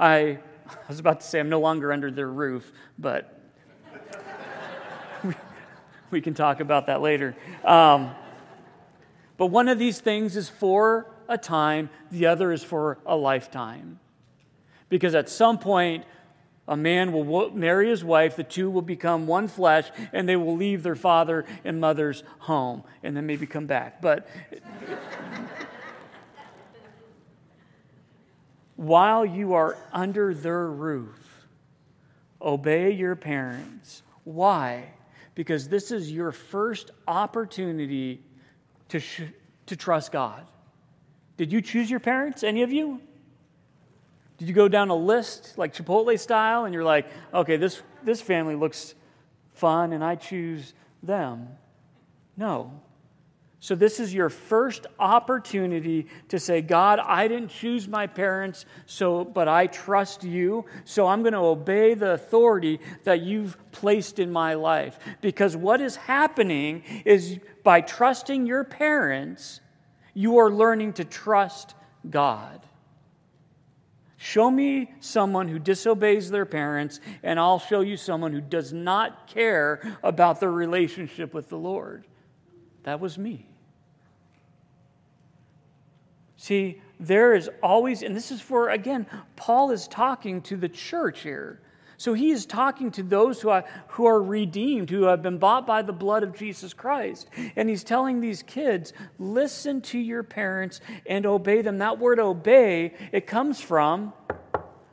I, 0.00 0.18
I 0.68 0.88
was 0.88 0.98
about 0.98 1.20
to 1.20 1.26
say 1.26 1.38
I'm 1.38 1.48
no 1.48 1.60
longer 1.60 1.92
under 1.92 2.10
their 2.10 2.28
roof, 2.28 2.72
but 2.98 3.40
we, 5.24 5.34
we 6.10 6.20
can 6.20 6.34
talk 6.34 6.60
about 6.60 6.86
that 6.86 7.00
later. 7.00 7.36
Um, 7.64 8.10
but 9.36 9.46
one 9.46 9.68
of 9.68 9.78
these 9.78 10.00
things 10.00 10.36
is 10.36 10.48
for 10.48 11.06
a 11.28 11.38
time, 11.38 11.90
the 12.10 12.26
other 12.26 12.52
is 12.52 12.64
for 12.64 12.98
a 13.06 13.16
lifetime. 13.16 14.00
Because 14.88 15.14
at 15.14 15.28
some 15.28 15.58
point, 15.58 16.04
a 16.68 16.76
man 16.76 17.12
will 17.12 17.50
marry 17.50 17.88
his 17.88 18.02
wife, 18.02 18.36
the 18.36 18.44
two 18.44 18.68
will 18.70 18.82
become 18.82 19.26
one 19.26 19.48
flesh, 19.48 19.88
and 20.12 20.28
they 20.28 20.36
will 20.36 20.56
leave 20.56 20.82
their 20.82 20.96
father 20.96 21.44
and 21.64 21.80
mother's 21.80 22.24
home 22.40 22.82
and 23.02 23.16
then 23.16 23.26
maybe 23.26 23.46
come 23.46 23.66
back. 23.66 24.02
But 24.02 24.28
while 28.76 29.24
you 29.24 29.54
are 29.54 29.76
under 29.92 30.34
their 30.34 30.66
roof, 30.66 31.46
obey 32.42 32.90
your 32.90 33.14
parents. 33.14 34.02
Why? 34.24 34.90
Because 35.34 35.68
this 35.68 35.90
is 35.90 36.10
your 36.10 36.32
first 36.32 36.90
opportunity 37.06 38.22
to, 38.88 38.98
sh- 38.98 39.22
to 39.66 39.76
trust 39.76 40.10
God. 40.10 40.44
Did 41.36 41.52
you 41.52 41.60
choose 41.60 41.90
your 41.90 42.00
parents, 42.00 42.42
any 42.42 42.62
of 42.62 42.72
you? 42.72 43.00
Did 44.38 44.48
you 44.48 44.54
go 44.54 44.68
down 44.68 44.90
a 44.90 44.94
list 44.94 45.56
like 45.56 45.74
Chipotle 45.74 46.18
style 46.18 46.64
and 46.64 46.74
you're 46.74 46.84
like, 46.84 47.06
okay, 47.32 47.56
this, 47.56 47.82
this 48.04 48.20
family 48.20 48.54
looks 48.54 48.94
fun 49.54 49.92
and 49.92 50.04
I 50.04 50.14
choose 50.16 50.74
them? 51.02 51.48
No. 52.36 52.80
So, 53.58 53.74
this 53.74 53.98
is 53.98 54.12
your 54.12 54.28
first 54.28 54.86
opportunity 54.98 56.06
to 56.28 56.38
say, 56.38 56.60
God, 56.60 57.00
I 57.00 57.26
didn't 57.26 57.48
choose 57.48 57.88
my 57.88 58.06
parents, 58.06 58.66
so, 58.84 59.24
but 59.24 59.48
I 59.48 59.66
trust 59.66 60.22
you, 60.22 60.66
so 60.84 61.06
I'm 61.08 61.22
going 61.22 61.32
to 61.32 61.40
obey 61.40 61.94
the 61.94 62.12
authority 62.12 62.78
that 63.04 63.22
you've 63.22 63.56
placed 63.72 64.18
in 64.18 64.30
my 64.30 64.54
life. 64.54 64.98
Because 65.20 65.56
what 65.56 65.80
is 65.80 65.96
happening 65.96 66.82
is 67.04 67.38
by 67.64 67.80
trusting 67.80 68.46
your 68.46 68.62
parents, 68.62 69.60
you 70.12 70.38
are 70.38 70.50
learning 70.50 70.92
to 70.92 71.04
trust 71.04 71.74
God. 72.08 72.60
Show 74.18 74.50
me 74.50 74.92
someone 75.00 75.48
who 75.48 75.58
disobeys 75.58 76.30
their 76.30 76.46
parents, 76.46 77.00
and 77.22 77.38
I'll 77.38 77.58
show 77.58 77.80
you 77.82 77.96
someone 77.96 78.32
who 78.32 78.40
does 78.40 78.72
not 78.72 79.26
care 79.26 79.98
about 80.02 80.40
their 80.40 80.52
relationship 80.52 81.34
with 81.34 81.48
the 81.48 81.58
Lord. 81.58 82.06
That 82.84 82.98
was 82.98 83.18
me. 83.18 83.46
See, 86.36 86.80
there 86.98 87.34
is 87.34 87.50
always, 87.62 88.02
and 88.02 88.16
this 88.16 88.30
is 88.30 88.40
for, 88.40 88.70
again, 88.70 89.06
Paul 89.36 89.70
is 89.70 89.86
talking 89.88 90.40
to 90.42 90.56
the 90.56 90.68
church 90.68 91.20
here. 91.20 91.60
So 91.96 92.12
he 92.14 92.30
is 92.30 92.46
talking 92.46 92.90
to 92.92 93.02
those 93.02 93.40
who 93.40 93.48
are, 93.48 93.64
who 93.88 94.06
are 94.06 94.22
redeemed, 94.22 94.90
who 94.90 95.04
have 95.04 95.22
been 95.22 95.38
bought 95.38 95.66
by 95.66 95.82
the 95.82 95.92
blood 95.92 96.22
of 96.22 96.36
Jesus 96.36 96.74
Christ. 96.74 97.28
And 97.56 97.68
he's 97.68 97.84
telling 97.84 98.20
these 98.20 98.42
kids, 98.42 98.92
listen 99.18 99.80
to 99.82 99.98
your 99.98 100.22
parents 100.22 100.80
and 101.06 101.24
obey 101.24 101.62
them. 101.62 101.78
That 101.78 101.98
word 101.98 102.18
obey, 102.18 102.94
it 103.12 103.26
comes 103.26 103.60
from 103.60 104.12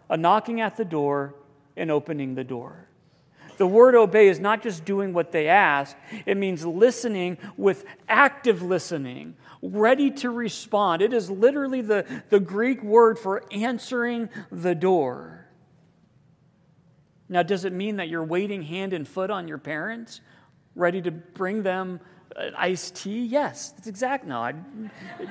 a 0.10 0.17
knocking 0.17 0.62
at 0.62 0.77
the 0.77 0.86
door 0.86 1.36
and 1.75 1.91
opening 1.91 2.36
the 2.36 2.43
door. 2.43 2.88
The 3.57 3.67
word 3.67 3.95
obey 3.95 4.27
is 4.29 4.39
not 4.39 4.63
just 4.63 4.83
doing 4.83 5.13
what 5.13 5.31
they 5.31 5.48
ask, 5.48 5.95
it 6.25 6.38
means 6.38 6.65
listening 6.65 7.38
with 7.55 7.86
active 8.08 8.62
listening, 8.62 9.36
ready 9.62 10.10
to 10.12 10.30
respond. 10.30 11.01
It 11.01 11.13
is 11.13 11.30
literally 11.30 11.82
the, 11.82 12.06
the 12.30 12.39
Greek 12.39 12.82
word 12.84 13.19
for 13.19 13.43
answering 13.51 14.30
the 14.51 14.73
door. 14.73 15.42
Now, 17.29 17.43
does 17.43 17.65
it 17.65 17.73
mean 17.73 17.97
that 17.97 18.09
you're 18.09 18.23
waiting 18.23 18.62
hand 18.62 18.93
and 18.93 19.07
foot 19.07 19.29
on 19.29 19.47
your 19.47 19.57
parents, 19.57 20.21
ready 20.75 21.01
to 21.01 21.12
bring 21.12 21.63
them 21.63 21.99
an 22.36 22.53
iced 22.55 22.95
tea? 22.95 23.25
Yes, 23.25 23.71
that's 23.71 23.88
exact. 23.88 24.25
No, 24.25 24.39
I, 24.39 24.53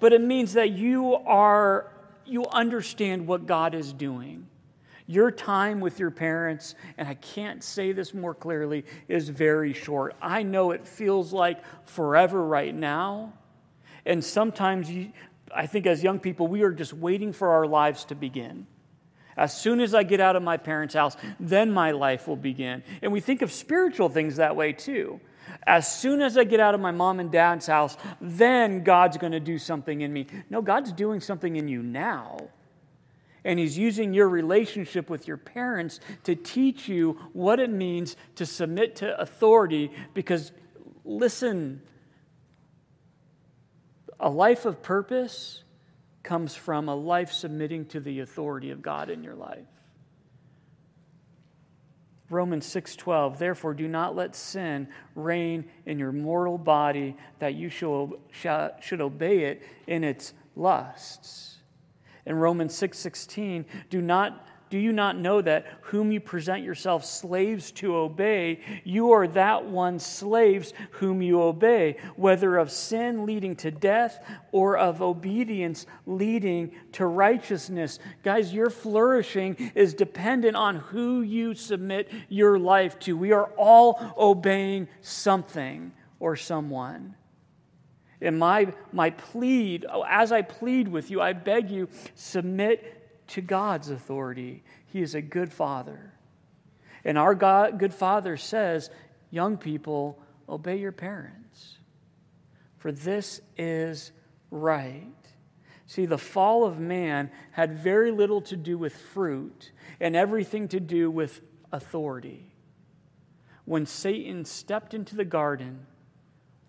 but 0.00 0.12
it 0.12 0.20
means 0.20 0.54
that 0.54 0.70
you 0.70 1.14
are 1.14 1.90
you 2.26 2.46
understand 2.46 3.26
what 3.26 3.46
God 3.46 3.74
is 3.74 3.92
doing. 3.92 4.46
Your 5.06 5.30
time 5.30 5.80
with 5.80 5.98
your 5.98 6.10
parents, 6.10 6.74
and 6.96 7.06
I 7.06 7.14
can't 7.14 7.62
say 7.62 7.92
this 7.92 8.14
more 8.14 8.34
clearly, 8.34 8.86
is 9.06 9.28
very 9.28 9.74
short. 9.74 10.16
I 10.22 10.42
know 10.42 10.70
it 10.70 10.88
feels 10.88 11.32
like 11.32 11.62
forever 11.86 12.42
right 12.42 12.74
now. 12.74 13.34
And 14.06 14.24
sometimes 14.24 14.90
you, 14.90 15.12
I 15.54 15.66
think 15.66 15.86
as 15.86 16.02
young 16.02 16.20
people, 16.20 16.46
we 16.46 16.62
are 16.62 16.72
just 16.72 16.94
waiting 16.94 17.34
for 17.34 17.50
our 17.50 17.66
lives 17.66 18.06
to 18.06 18.14
begin. 18.14 18.66
As 19.36 19.56
soon 19.56 19.80
as 19.80 19.94
I 19.94 20.02
get 20.02 20.20
out 20.20 20.36
of 20.36 20.42
my 20.42 20.56
parents' 20.56 20.94
house, 20.94 21.16
then 21.40 21.72
my 21.72 21.90
life 21.90 22.28
will 22.28 22.36
begin. 22.36 22.82
And 23.02 23.12
we 23.12 23.20
think 23.20 23.42
of 23.42 23.50
spiritual 23.50 24.08
things 24.08 24.36
that 24.36 24.54
way 24.54 24.72
too. 24.72 25.20
As 25.66 25.90
soon 25.90 26.20
as 26.20 26.36
I 26.36 26.44
get 26.44 26.60
out 26.60 26.74
of 26.74 26.80
my 26.80 26.90
mom 26.90 27.20
and 27.20 27.30
dad's 27.30 27.66
house, 27.66 27.96
then 28.20 28.84
God's 28.84 29.16
going 29.16 29.32
to 29.32 29.40
do 29.40 29.58
something 29.58 30.00
in 30.02 30.12
me. 30.12 30.26
No, 30.50 30.62
God's 30.62 30.92
doing 30.92 31.20
something 31.20 31.56
in 31.56 31.68
you 31.68 31.82
now. 31.82 32.48
And 33.44 33.58
He's 33.58 33.76
using 33.76 34.14
your 34.14 34.28
relationship 34.28 35.10
with 35.10 35.26
your 35.28 35.36
parents 35.36 36.00
to 36.24 36.34
teach 36.34 36.88
you 36.88 37.18
what 37.32 37.60
it 37.60 37.70
means 37.70 38.16
to 38.36 38.46
submit 38.46 38.96
to 38.96 39.18
authority. 39.20 39.90
Because, 40.14 40.52
listen, 41.04 41.82
a 44.20 44.30
life 44.30 44.64
of 44.64 44.82
purpose 44.82 45.63
comes 46.24 46.56
from 46.56 46.88
a 46.88 46.94
life 46.94 47.30
submitting 47.30 47.84
to 47.86 48.00
the 48.00 48.18
authority 48.20 48.70
of 48.70 48.82
God 48.82 49.10
in 49.10 49.22
your 49.22 49.36
life. 49.36 49.66
Romans 52.30 52.66
6:12 52.66 53.38
Therefore 53.38 53.74
do 53.74 53.86
not 53.86 54.16
let 54.16 54.34
sin 54.34 54.88
reign 55.14 55.70
in 55.86 55.98
your 55.98 56.10
mortal 56.10 56.58
body 56.58 57.16
that 57.38 57.54
you 57.54 57.68
should 57.68 59.00
obey 59.00 59.44
it 59.44 59.62
in 59.86 60.02
its 60.02 60.32
lusts. 60.56 61.58
In 62.26 62.36
Romans 62.36 62.74
6:16 62.74 63.66
do 63.90 64.00
not 64.00 64.48
do 64.74 64.80
you 64.80 64.92
not 64.92 65.16
know 65.16 65.40
that 65.40 65.66
whom 65.82 66.10
you 66.10 66.18
present 66.18 66.64
yourselves 66.64 67.08
slaves 67.08 67.70
to 67.70 67.94
obey, 67.94 68.58
you 68.82 69.12
are 69.12 69.28
that 69.28 69.66
one 69.66 70.00
slaves 70.00 70.72
whom 70.90 71.22
you 71.22 71.40
obey, 71.40 71.96
whether 72.16 72.56
of 72.56 72.72
sin 72.72 73.24
leading 73.24 73.54
to 73.54 73.70
death 73.70 74.18
or 74.50 74.76
of 74.76 75.00
obedience 75.00 75.86
leading 76.06 76.72
to 76.90 77.06
righteousness? 77.06 78.00
Guys, 78.24 78.52
your 78.52 78.68
flourishing 78.68 79.70
is 79.76 79.94
dependent 79.94 80.56
on 80.56 80.74
who 80.74 81.22
you 81.22 81.54
submit 81.54 82.10
your 82.28 82.58
life 82.58 82.98
to. 82.98 83.16
We 83.16 83.30
are 83.30 83.52
all 83.56 84.12
obeying 84.18 84.88
something 85.02 85.92
or 86.18 86.34
someone. 86.34 87.14
And 88.20 88.40
my, 88.40 88.72
my 88.90 89.10
plead, 89.10 89.86
as 90.08 90.32
I 90.32 90.42
plead 90.42 90.88
with 90.88 91.12
you, 91.12 91.20
I 91.20 91.32
beg 91.32 91.70
you, 91.70 91.88
submit 92.16 92.93
to 93.28 93.40
God's 93.40 93.90
authority. 93.90 94.62
He 94.86 95.02
is 95.02 95.14
a 95.14 95.22
good 95.22 95.52
father. 95.52 96.14
And 97.04 97.18
our 97.18 97.34
God, 97.34 97.78
good 97.78 97.94
father 97.94 98.36
says, 98.36 98.90
Young 99.30 99.56
people, 99.56 100.18
obey 100.48 100.76
your 100.76 100.92
parents, 100.92 101.78
for 102.76 102.92
this 102.92 103.40
is 103.56 104.12
right. 104.50 105.12
See, 105.86 106.06
the 106.06 106.18
fall 106.18 106.64
of 106.64 106.78
man 106.78 107.30
had 107.50 107.78
very 107.78 108.10
little 108.10 108.40
to 108.42 108.56
do 108.56 108.78
with 108.78 108.96
fruit 108.96 109.72
and 110.00 110.16
everything 110.16 110.68
to 110.68 110.80
do 110.80 111.10
with 111.10 111.40
authority. 111.72 112.52
When 113.64 113.86
Satan 113.86 114.44
stepped 114.44 114.94
into 114.94 115.16
the 115.16 115.24
garden, 115.24 115.86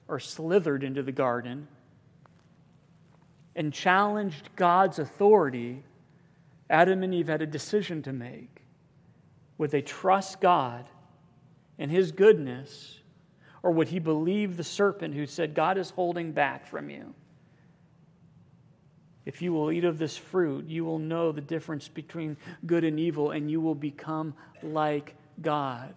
or 0.07 0.19
slithered 0.19 0.83
into 0.83 1.01
the 1.01 1.11
garden, 1.11 1.67
and 3.55 3.73
challenged 3.73 4.49
God's 4.55 4.99
authority, 4.99 5.83
Adam 6.69 7.03
and 7.03 7.13
Eve 7.13 7.27
had 7.27 7.41
a 7.41 7.47
decision 7.47 8.01
to 8.03 8.13
make. 8.13 8.63
Would 9.57 9.71
they 9.71 9.81
trust 9.81 10.41
God 10.41 10.89
and 11.77 11.91
His 11.91 12.11
goodness, 12.11 12.99
or 13.63 13.71
would 13.71 13.87
he 13.87 13.99
believe 13.99 14.57
the 14.57 14.63
serpent 14.63 15.15
who 15.15 15.25
said, 15.25 15.55
God 15.55 15.77
is 15.77 15.89
holding 15.89 16.31
back 16.31 16.67
from 16.67 16.89
you? 16.89 17.13
If 19.25 19.41
you 19.41 19.53
will 19.53 19.71
eat 19.71 19.83
of 19.83 19.97
this 19.97 20.15
fruit, 20.15 20.67
you 20.67 20.85
will 20.85 20.99
know 20.99 21.31
the 21.31 21.41
difference 21.41 21.87
between 21.87 22.37
good 22.65 22.83
and 22.83 22.99
evil, 22.99 23.31
and 23.31 23.49
you 23.49 23.59
will 23.59 23.75
become 23.75 24.35
like 24.61 25.15
God. 25.41 25.95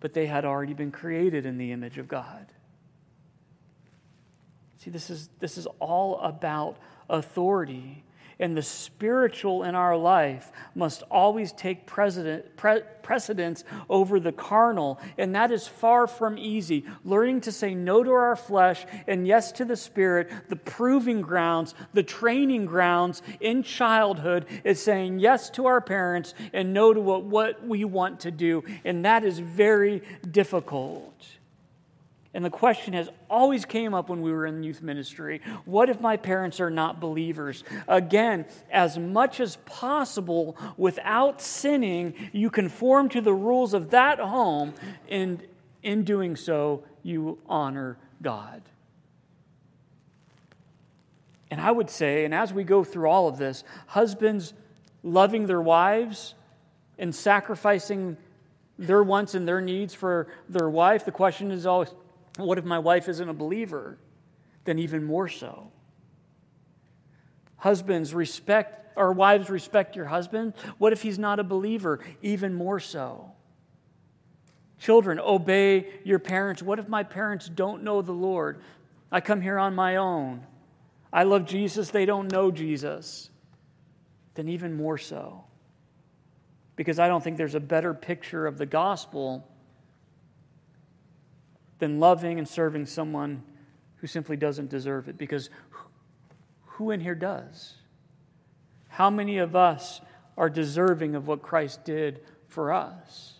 But 0.00 0.12
they 0.12 0.26
had 0.26 0.44
already 0.44 0.74
been 0.74 0.90
created 0.90 1.46
in 1.46 1.58
the 1.58 1.70
image 1.70 1.96
of 1.96 2.08
God. 2.08 2.46
See, 4.78 4.90
this 4.90 5.10
is, 5.10 5.28
this 5.38 5.56
is 5.56 5.66
all 5.78 6.18
about 6.20 6.78
authority. 7.08 8.02
And 8.40 8.56
the 8.56 8.62
spiritual 8.62 9.64
in 9.64 9.74
our 9.74 9.96
life 9.96 10.50
must 10.74 11.02
always 11.10 11.52
take 11.52 11.86
precedent, 11.86 12.56
pre- 12.56 12.80
precedence 13.02 13.64
over 13.90 14.18
the 14.18 14.32
carnal. 14.32 14.98
And 15.18 15.34
that 15.34 15.52
is 15.52 15.68
far 15.68 16.06
from 16.06 16.38
easy. 16.38 16.86
Learning 17.04 17.42
to 17.42 17.52
say 17.52 17.74
no 17.74 18.02
to 18.02 18.10
our 18.10 18.34
flesh 18.34 18.86
and 19.06 19.28
yes 19.28 19.52
to 19.52 19.66
the 19.66 19.76
spirit, 19.76 20.30
the 20.48 20.56
proving 20.56 21.20
grounds, 21.20 21.74
the 21.92 22.02
training 22.02 22.64
grounds 22.64 23.20
in 23.40 23.62
childhood 23.62 24.46
is 24.64 24.82
saying 24.82 25.18
yes 25.18 25.50
to 25.50 25.66
our 25.66 25.82
parents 25.82 26.32
and 26.54 26.72
no 26.72 26.94
to 26.94 27.00
what, 27.00 27.24
what 27.24 27.66
we 27.66 27.84
want 27.84 28.20
to 28.20 28.30
do. 28.30 28.64
And 28.86 29.04
that 29.04 29.22
is 29.22 29.38
very 29.38 30.02
difficult. 30.30 31.39
And 32.32 32.44
the 32.44 32.50
question 32.50 32.94
has 32.94 33.08
always 33.28 33.64
came 33.64 33.92
up 33.92 34.08
when 34.08 34.22
we 34.22 34.30
were 34.30 34.46
in 34.46 34.62
youth 34.62 34.82
ministry. 34.82 35.40
What 35.64 35.90
if 35.90 36.00
my 36.00 36.16
parents 36.16 36.60
are 36.60 36.70
not 36.70 37.00
believers? 37.00 37.64
Again, 37.88 38.46
as 38.70 38.96
much 38.96 39.40
as 39.40 39.56
possible 39.66 40.56
without 40.76 41.40
sinning, 41.40 42.14
you 42.32 42.48
conform 42.48 43.08
to 43.10 43.20
the 43.20 43.34
rules 43.34 43.74
of 43.74 43.90
that 43.90 44.20
home 44.20 44.74
and 45.08 45.42
in 45.82 46.04
doing 46.04 46.36
so, 46.36 46.84
you 47.02 47.38
honor 47.48 47.96
God. 48.22 48.62
And 51.50 51.60
I 51.60 51.72
would 51.72 51.90
say, 51.90 52.24
and 52.24 52.32
as 52.32 52.52
we 52.52 52.62
go 52.62 52.84
through 52.84 53.08
all 53.08 53.26
of 53.26 53.38
this, 53.38 53.64
husbands 53.88 54.54
loving 55.02 55.46
their 55.46 55.60
wives 55.60 56.34
and 56.98 57.14
sacrificing 57.14 58.16
their 58.78 59.02
wants 59.02 59.34
and 59.34 59.48
their 59.48 59.60
needs 59.60 59.94
for 59.94 60.28
their 60.48 60.68
wife, 60.68 61.04
the 61.04 61.10
question 61.10 61.50
is 61.50 61.66
always 61.66 61.92
what 62.46 62.58
if 62.58 62.64
my 62.64 62.78
wife 62.78 63.08
isn't 63.08 63.28
a 63.28 63.34
believer? 63.34 63.98
Then 64.64 64.78
even 64.78 65.04
more 65.04 65.28
so. 65.28 65.70
Husbands, 67.56 68.14
respect, 68.14 68.96
or 68.96 69.12
wives, 69.12 69.50
respect 69.50 69.96
your 69.96 70.06
husband. 70.06 70.54
What 70.78 70.92
if 70.92 71.02
he's 71.02 71.18
not 71.18 71.38
a 71.38 71.44
believer? 71.44 72.00
Even 72.22 72.54
more 72.54 72.80
so. 72.80 73.32
Children, 74.78 75.20
obey 75.20 75.88
your 76.04 76.18
parents. 76.18 76.62
What 76.62 76.78
if 76.78 76.88
my 76.88 77.02
parents 77.02 77.48
don't 77.48 77.82
know 77.82 78.00
the 78.00 78.12
Lord? 78.12 78.62
I 79.12 79.20
come 79.20 79.40
here 79.40 79.58
on 79.58 79.74
my 79.74 79.96
own. 79.96 80.46
I 81.12 81.24
love 81.24 81.44
Jesus, 81.44 81.90
they 81.90 82.06
don't 82.06 82.30
know 82.30 82.50
Jesus. 82.50 83.30
Then 84.34 84.48
even 84.48 84.74
more 84.74 84.96
so. 84.96 85.44
Because 86.76 86.98
I 86.98 87.08
don't 87.08 87.22
think 87.22 87.36
there's 87.36 87.54
a 87.54 87.60
better 87.60 87.92
picture 87.92 88.46
of 88.46 88.56
the 88.56 88.66
gospel 88.66 89.46
than 91.80 91.98
loving 91.98 92.38
and 92.38 92.46
serving 92.46 92.86
someone 92.86 93.42
who 93.96 94.06
simply 94.06 94.36
doesn't 94.36 94.70
deserve 94.70 95.08
it. 95.08 95.18
Because 95.18 95.50
who 96.64 96.90
in 96.90 97.00
here 97.00 97.14
does? 97.14 97.74
How 98.88 99.10
many 99.10 99.38
of 99.38 99.56
us 99.56 100.00
are 100.36 100.48
deserving 100.48 101.14
of 101.14 101.26
what 101.26 101.42
Christ 101.42 101.84
did 101.84 102.20
for 102.48 102.72
us? 102.72 103.34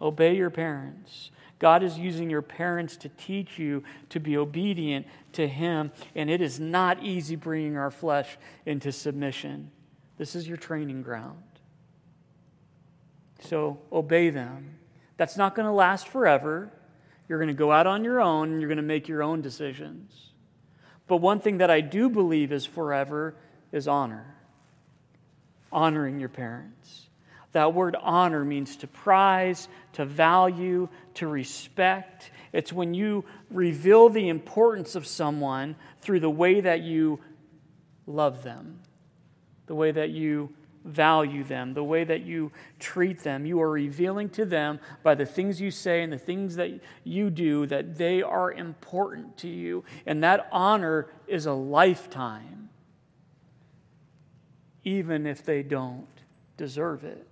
Obey 0.00 0.36
your 0.36 0.50
parents. 0.50 1.30
God 1.58 1.82
is 1.82 1.98
using 1.98 2.28
your 2.28 2.42
parents 2.42 2.96
to 2.98 3.08
teach 3.08 3.58
you 3.58 3.82
to 4.10 4.20
be 4.20 4.36
obedient 4.36 5.06
to 5.32 5.46
Him, 5.46 5.90
and 6.14 6.28
it 6.28 6.40
is 6.40 6.60
not 6.60 7.02
easy 7.02 7.36
bringing 7.36 7.76
our 7.76 7.90
flesh 7.90 8.36
into 8.66 8.92
submission. 8.92 9.70
This 10.18 10.34
is 10.34 10.46
your 10.46 10.58
training 10.58 11.02
ground. 11.02 11.42
So 13.40 13.78
obey 13.92 14.30
them. 14.30 14.78
That's 15.16 15.36
not 15.36 15.54
going 15.54 15.66
to 15.66 15.72
last 15.72 16.08
forever. 16.08 16.70
You're 17.28 17.38
going 17.38 17.48
to 17.48 17.54
go 17.54 17.72
out 17.72 17.86
on 17.86 18.04
your 18.04 18.20
own 18.20 18.52
and 18.52 18.60
you're 18.60 18.68
going 18.68 18.76
to 18.76 18.82
make 18.82 19.08
your 19.08 19.22
own 19.22 19.40
decisions. 19.42 20.30
But 21.06 21.18
one 21.18 21.40
thing 21.40 21.58
that 21.58 21.70
I 21.70 21.80
do 21.80 22.08
believe 22.08 22.52
is 22.52 22.66
forever 22.66 23.34
is 23.72 23.88
honor. 23.88 24.34
Honoring 25.72 26.20
your 26.20 26.28
parents. 26.28 27.08
That 27.52 27.72
word 27.72 27.96
honor 28.00 28.44
means 28.44 28.76
to 28.78 28.86
prize, 28.86 29.68
to 29.94 30.04
value, 30.04 30.88
to 31.14 31.26
respect. 31.26 32.30
It's 32.52 32.72
when 32.72 32.92
you 32.92 33.24
reveal 33.50 34.08
the 34.08 34.28
importance 34.28 34.94
of 34.94 35.06
someone 35.06 35.76
through 36.00 36.20
the 36.20 36.30
way 36.30 36.60
that 36.60 36.82
you 36.82 37.20
love 38.06 38.42
them, 38.42 38.80
the 39.66 39.74
way 39.74 39.90
that 39.90 40.10
you 40.10 40.52
value 40.86 41.44
them, 41.44 41.74
the 41.74 41.84
way 41.84 42.04
that 42.04 42.22
you 42.22 42.52
treat 42.78 43.20
them. 43.20 43.44
You 43.44 43.60
are 43.60 43.70
revealing 43.70 44.28
to 44.30 44.44
them 44.44 44.80
by 45.02 45.14
the 45.14 45.26
things 45.26 45.60
you 45.60 45.70
say 45.70 46.02
and 46.02 46.12
the 46.12 46.18
things 46.18 46.56
that 46.56 46.70
you 47.04 47.30
do 47.30 47.66
that 47.66 47.96
they 47.96 48.22
are 48.22 48.52
important 48.52 49.36
to 49.38 49.48
you. 49.48 49.84
And 50.06 50.22
that 50.22 50.48
honor 50.52 51.08
is 51.26 51.46
a 51.46 51.52
lifetime, 51.52 52.70
even 54.84 55.26
if 55.26 55.44
they 55.44 55.62
don't 55.62 56.06
deserve 56.56 57.04
it. 57.04 57.26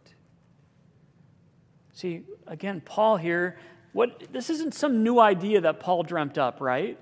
See, 1.92 2.24
again, 2.46 2.82
Paul 2.84 3.16
here, 3.16 3.56
what, 3.92 4.32
this 4.32 4.50
isn't 4.50 4.74
some 4.74 5.04
new 5.04 5.20
idea 5.20 5.60
that 5.60 5.78
Paul 5.78 6.02
dreamt 6.02 6.36
up, 6.38 6.60
right? 6.60 6.98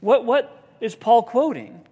What, 0.00 0.24
what 0.24 0.64
is 0.80 0.96
Paul 0.96 1.22
quoting? 1.22 1.86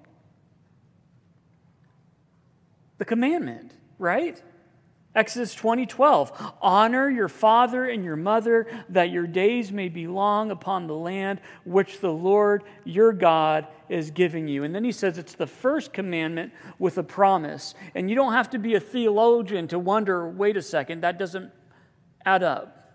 The 2.99 3.05
commandment 3.05 3.73
right? 4.01 4.43
Exodus 5.15 5.55
20, 5.55 5.87
12. 5.87 6.55
Honor 6.63 7.11
your 7.11 7.29
father 7.29 7.89
and 7.89 8.05
your 8.05 8.17
mother, 8.17 8.67
that 8.89 9.11
your 9.11 9.27
days 9.27 9.73
may 9.73 9.89
be 9.89 10.07
long 10.07 10.51
upon 10.51 10.87
the 10.87 10.95
land 10.95 11.41
which 11.65 12.01
the 12.01 12.13
Lord 12.13 12.63
your 12.85 13.13
God 13.13 13.67
is 13.89 14.13
giving 14.13 14.47
you. 14.47 14.63
And 14.63 14.73
then 14.75 14.85
he 14.85 14.93
says 14.93 15.19
it's 15.19 15.35
the 15.35 15.49
first 15.49 15.93
commandment 15.93 16.53
with 16.79 16.97
a 16.97 17.03
promise. 17.03 17.75
And 17.95 18.09
you 18.09 18.15
don't 18.15 18.33
have 18.33 18.51
to 18.51 18.59
be 18.59 18.75
a 18.75 18.81
theologian 18.81 19.67
to 19.69 19.79
wonder 19.79 20.29
wait 20.29 20.57
a 20.57 20.63
second, 20.63 21.03
that 21.03 21.19
doesn't 21.19 21.51
add 22.25 22.45
up. 22.45 22.95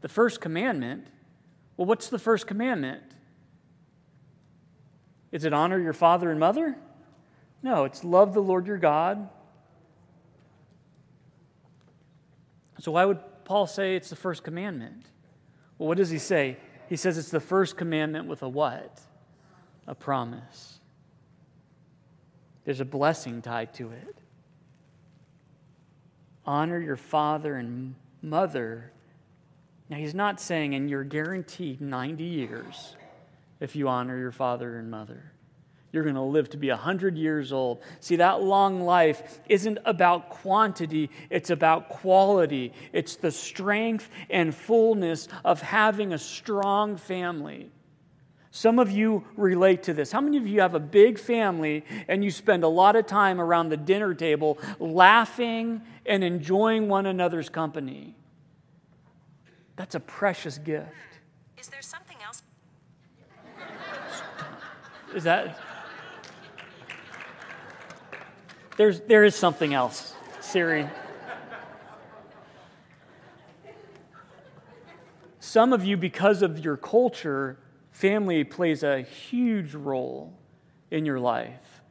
The 0.00 0.08
first 0.08 0.40
commandment, 0.40 1.08
well, 1.76 1.86
what's 1.86 2.08
the 2.08 2.18
first 2.18 2.46
commandment? 2.46 3.02
Is 5.30 5.44
it 5.44 5.52
honor 5.52 5.78
your 5.78 5.92
father 5.92 6.30
and 6.30 6.40
mother? 6.40 6.78
No, 7.62 7.84
it's 7.84 8.02
love 8.02 8.32
the 8.32 8.40
Lord 8.40 8.66
your 8.66 8.78
God 8.78 9.28
So, 12.80 12.92
why 12.92 13.04
would 13.04 13.18
Paul 13.44 13.66
say 13.66 13.96
it's 13.96 14.10
the 14.10 14.16
first 14.16 14.42
commandment? 14.42 15.06
Well, 15.78 15.88
what 15.88 15.96
does 15.96 16.10
he 16.10 16.18
say? 16.18 16.56
He 16.88 16.96
says 16.96 17.18
it's 17.18 17.30
the 17.30 17.40
first 17.40 17.76
commandment 17.76 18.26
with 18.26 18.42
a 18.42 18.48
what? 18.48 19.00
A 19.86 19.94
promise. 19.94 20.78
There's 22.64 22.80
a 22.80 22.84
blessing 22.84 23.42
tied 23.42 23.74
to 23.74 23.90
it. 23.90 24.18
Honor 26.44 26.78
your 26.78 26.96
father 26.96 27.56
and 27.56 27.94
mother. 28.22 28.92
Now, 29.88 29.96
he's 29.96 30.14
not 30.14 30.40
saying, 30.40 30.74
and 30.74 30.88
you're 30.88 31.04
guaranteed 31.04 31.80
90 31.80 32.24
years 32.24 32.96
if 33.60 33.74
you 33.74 33.88
honor 33.88 34.18
your 34.18 34.32
father 34.32 34.78
and 34.78 34.90
mother. 34.90 35.32
You're 35.90 36.02
going 36.02 36.16
to 36.16 36.20
live 36.20 36.50
to 36.50 36.58
be 36.58 36.68
100 36.68 37.16
years 37.16 37.52
old. 37.52 37.82
See, 38.00 38.16
that 38.16 38.42
long 38.42 38.82
life 38.82 39.40
isn't 39.48 39.78
about 39.86 40.28
quantity, 40.28 41.10
it's 41.30 41.48
about 41.50 41.88
quality. 41.88 42.74
It's 42.92 43.16
the 43.16 43.30
strength 43.30 44.10
and 44.28 44.54
fullness 44.54 45.28
of 45.44 45.62
having 45.62 46.12
a 46.12 46.18
strong 46.18 46.96
family. 46.96 47.70
Some 48.50 48.78
of 48.78 48.90
you 48.90 49.24
relate 49.36 49.82
to 49.84 49.94
this. 49.94 50.10
How 50.12 50.20
many 50.20 50.36
of 50.36 50.46
you 50.46 50.60
have 50.60 50.74
a 50.74 50.80
big 50.80 51.18
family 51.18 51.84
and 52.06 52.24
you 52.24 52.30
spend 52.30 52.64
a 52.64 52.68
lot 52.68 52.96
of 52.96 53.06
time 53.06 53.40
around 53.40 53.68
the 53.68 53.76
dinner 53.76 54.14
table 54.14 54.58
laughing 54.78 55.82
and 56.04 56.24
enjoying 56.24 56.88
one 56.88 57.06
another's 57.06 57.48
company? 57.48 58.14
That's 59.76 59.94
a 59.94 60.00
precious 60.00 60.58
gift. 60.58 60.88
Is 61.56 61.68
there 61.68 61.82
something 61.82 62.16
else? 62.24 62.42
Is 65.14 65.24
that 65.24 65.58
There's, 68.78 69.00
there 69.00 69.24
is 69.24 69.34
something 69.34 69.74
else, 69.74 70.14
Siri. 70.38 70.88
Some 75.40 75.72
of 75.72 75.84
you, 75.84 75.96
because 75.96 76.42
of 76.42 76.64
your 76.64 76.76
culture, 76.76 77.58
family 77.90 78.44
plays 78.44 78.84
a 78.84 79.00
huge 79.00 79.74
role 79.74 80.32
in 80.92 81.04
your 81.04 81.18
life. 81.18 81.82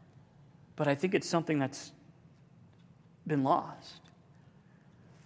But 0.78 0.88
I 0.88 0.96
think 0.96 1.14
it's 1.14 1.28
something 1.28 1.60
that's 1.60 1.92
been 3.28 3.44
lost. 3.44 4.00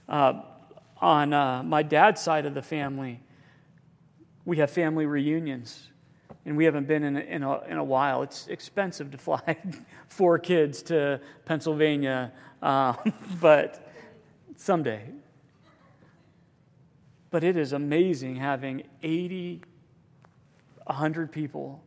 Uh, 0.10 0.41
on 0.97 1.32
uh, 1.32 1.62
my 1.62 1.84
dad's 1.84 2.21
side 2.21 2.47
of 2.47 2.56
the 2.56 2.63
family, 2.63 3.19
we 4.45 4.58
have 4.58 4.71
family 4.71 5.06
reunions 5.06 5.90
and 6.45 6.57
we 6.57 6.65
haven't 6.65 6.87
been 6.87 7.03
in 7.03 7.17
a, 7.17 7.19
in 7.19 7.43
a, 7.43 7.61
in 7.63 7.77
a 7.77 7.83
while. 7.83 8.23
It's 8.23 8.47
expensive 8.47 9.11
to 9.11 9.17
fly 9.17 9.57
four 10.07 10.39
kids 10.39 10.81
to 10.83 11.21
Pennsylvania, 11.45 12.31
uh, 12.61 12.93
but 13.41 13.91
someday. 14.55 15.03
But 17.29 17.43
it 17.43 17.55
is 17.55 17.73
amazing 17.73 18.35
having 18.35 18.83
80, 19.03 19.61
100 20.85 21.31
people, 21.31 21.81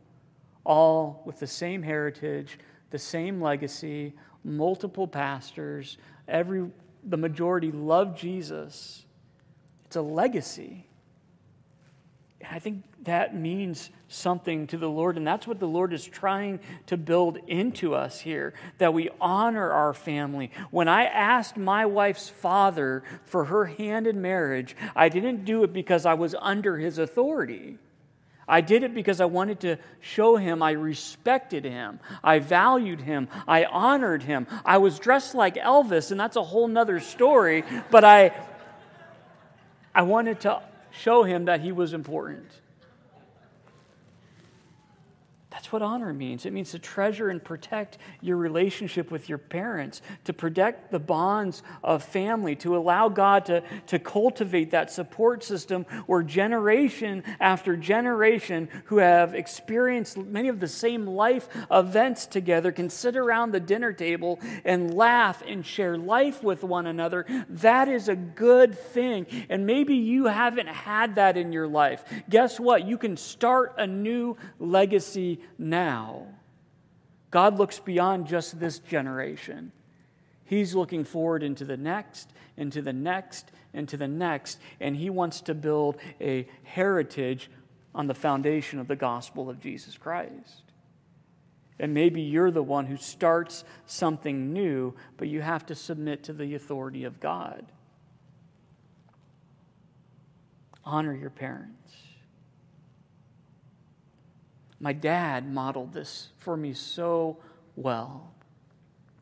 all 0.63 1.21
with 1.25 1.39
the 1.39 1.47
same 1.47 1.83
heritage, 1.83 2.57
the 2.89 2.99
same 2.99 3.41
legacy, 3.41 4.13
multiple 4.43 5.07
pastors, 5.07 5.97
every 6.27 6.69
the 7.05 7.17
majority 7.17 7.71
love 7.71 8.15
Jesus. 8.15 9.05
It's 9.85 9.95
a 9.95 10.01
legacy. 10.01 10.87
And 12.41 12.55
I 12.55 12.59
think 12.59 12.83
that 13.03 13.35
means 13.35 13.89
something 14.07 14.67
to 14.67 14.77
the 14.77 14.89
Lord. 14.89 15.17
And 15.17 15.25
that's 15.25 15.47
what 15.47 15.59
the 15.59 15.67
Lord 15.67 15.93
is 15.93 16.05
trying 16.05 16.59
to 16.87 16.97
build 16.97 17.37
into 17.47 17.95
us 17.95 18.19
here 18.19 18.53
that 18.77 18.93
we 18.93 19.09
honor 19.19 19.71
our 19.71 19.93
family. 19.93 20.51
When 20.71 20.87
I 20.87 21.05
asked 21.05 21.57
my 21.57 21.85
wife's 21.85 22.29
father 22.29 23.03
for 23.25 23.45
her 23.45 23.65
hand 23.65 24.07
in 24.07 24.21
marriage, 24.21 24.75
I 24.95 25.09
didn't 25.09 25.45
do 25.45 25.63
it 25.63 25.73
because 25.73 26.05
I 26.05 26.13
was 26.13 26.35
under 26.39 26.77
his 26.77 26.97
authority. 26.97 27.77
I 28.47 28.61
did 28.61 28.83
it 28.83 28.93
because 28.93 29.21
I 29.21 29.25
wanted 29.25 29.61
to 29.61 29.77
show 30.01 30.35
him 30.35 30.61
I 30.61 30.71
respected 30.71 31.65
him. 31.65 31.99
I 32.23 32.39
valued 32.39 33.01
him. 33.01 33.27
I 33.47 33.65
honored 33.65 34.21
him. 34.21 34.45
I 34.63 34.77
was 34.77 34.99
dressed 34.99 35.33
like 35.33 35.55
Elvis, 35.55 36.11
and 36.11 36.19
that's 36.19 36.35
a 36.35 36.43
whole 36.43 36.67
nother 36.67 36.99
story, 36.99 37.63
but 37.89 38.03
I, 38.03 38.39
I 39.95 40.03
wanted 40.03 40.41
to 40.41 40.61
show 40.97 41.23
him 41.23 41.45
that 41.45 41.61
he 41.61 41.71
was 41.71 41.93
important. 41.93 42.49
That's 45.49 45.64
what 45.75 45.81
honor 45.81 46.13
means. 46.13 46.45
It 46.45 46.53
means 46.53 46.71
to 46.71 46.79
treasure 46.79 47.27
and 47.27 47.43
protect 47.43 47.97
your 48.21 48.37
relationship 48.37 49.11
with 49.11 49.27
your 49.27 49.37
parents, 49.37 50.01
to 50.23 50.31
protect 50.31 50.89
the 50.89 50.99
bonds 50.99 51.63
of 51.83 52.01
family, 52.01 52.55
to 52.57 52.77
allow 52.77 53.09
God 53.09 53.45
to, 53.47 53.61
to 53.87 53.99
cultivate 53.99 54.71
that 54.71 54.89
support 54.89 55.43
system 55.43 55.85
where 56.05 56.23
generation 56.23 57.25
after 57.41 57.75
generation 57.75 58.69
who 58.85 58.99
have 58.99 59.35
experienced 59.35 60.15
many 60.17 60.47
of 60.47 60.61
the 60.61 60.67
same 60.69 61.05
life 61.05 61.49
events 61.69 62.25
together 62.25 62.71
can 62.71 62.89
sit 62.89 63.17
around 63.17 63.51
the 63.51 63.59
dinner 63.59 63.91
table 63.91 64.39
and 64.63 64.93
laugh 64.93 65.43
and 65.45 65.65
share 65.65 65.97
life 65.97 66.41
with 66.41 66.63
one 66.63 66.87
another. 66.87 67.25
That 67.49 67.89
is 67.89 68.07
a 68.07 68.15
good 68.15 68.79
thing. 68.79 69.27
And 69.49 69.65
maybe 69.65 69.95
you 69.95 70.27
haven't 70.27 70.69
had 70.69 71.15
that 71.15 71.35
in 71.35 71.51
your 71.51 71.67
life. 71.67 72.05
Guess 72.29 72.61
what? 72.61 72.87
You 72.87 72.97
can 72.97 73.17
start 73.17 73.73
a 73.77 73.85
new 73.85 74.37
legacy 74.57 75.41
now. 75.65 76.27
God 77.31 77.57
looks 77.57 77.79
beyond 77.79 78.27
just 78.27 78.59
this 78.59 78.79
generation. 78.79 79.71
He's 80.45 80.75
looking 80.75 81.03
forward 81.03 81.43
into 81.43 81.65
the 81.65 81.75
next, 81.75 82.31
into 82.55 82.81
the 82.81 82.93
next, 82.93 83.51
into 83.73 83.97
the 83.97 84.07
next, 84.07 84.59
and 84.79 84.95
He 84.95 85.09
wants 85.09 85.41
to 85.41 85.53
build 85.53 85.97
a 86.21 86.47
heritage 86.63 87.49
on 87.93 88.07
the 88.07 88.13
foundation 88.13 88.79
of 88.79 88.87
the 88.87 88.95
gospel 88.95 89.49
of 89.49 89.59
Jesus 89.59 89.97
Christ. 89.97 90.63
And 91.79 91.93
maybe 91.93 92.21
you're 92.21 92.51
the 92.51 92.63
one 92.63 92.85
who 92.85 92.95
starts 92.95 93.65
something 93.85 94.53
new, 94.53 94.93
but 95.17 95.27
you 95.27 95.41
have 95.41 95.65
to 95.65 95.75
submit 95.75 96.23
to 96.23 96.33
the 96.33 96.55
authority 96.55 97.03
of 97.03 97.19
God. 97.19 97.65
Honor 100.85 101.13
your 101.13 101.31
parents. 101.31 102.04
My 104.85 104.93
dad 104.93 105.51
modeled 105.51 105.93
this 105.93 106.29
for 106.37 106.55
me 106.55 106.71
so 106.73 107.39
well. 107.75 108.35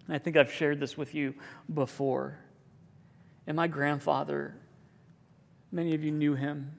I 0.09 0.17
think 0.17 0.35
I've 0.35 0.51
shared 0.51 0.81
this 0.81 0.97
with 0.97 1.15
you 1.15 1.35
before. 1.73 2.37
And 3.47 3.55
my 3.55 3.67
grandfather, 3.67 4.57
many 5.71 5.95
of 5.95 6.03
you 6.03 6.11
knew 6.11 6.35
him, 6.35 6.73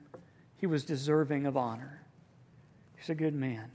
he 0.59 0.66
was 0.66 0.85
deserving 0.85 1.47
of 1.47 1.57
honor. 1.57 2.03
He's 2.99 3.09
a 3.09 3.14
good 3.14 3.33
man. 3.33 3.70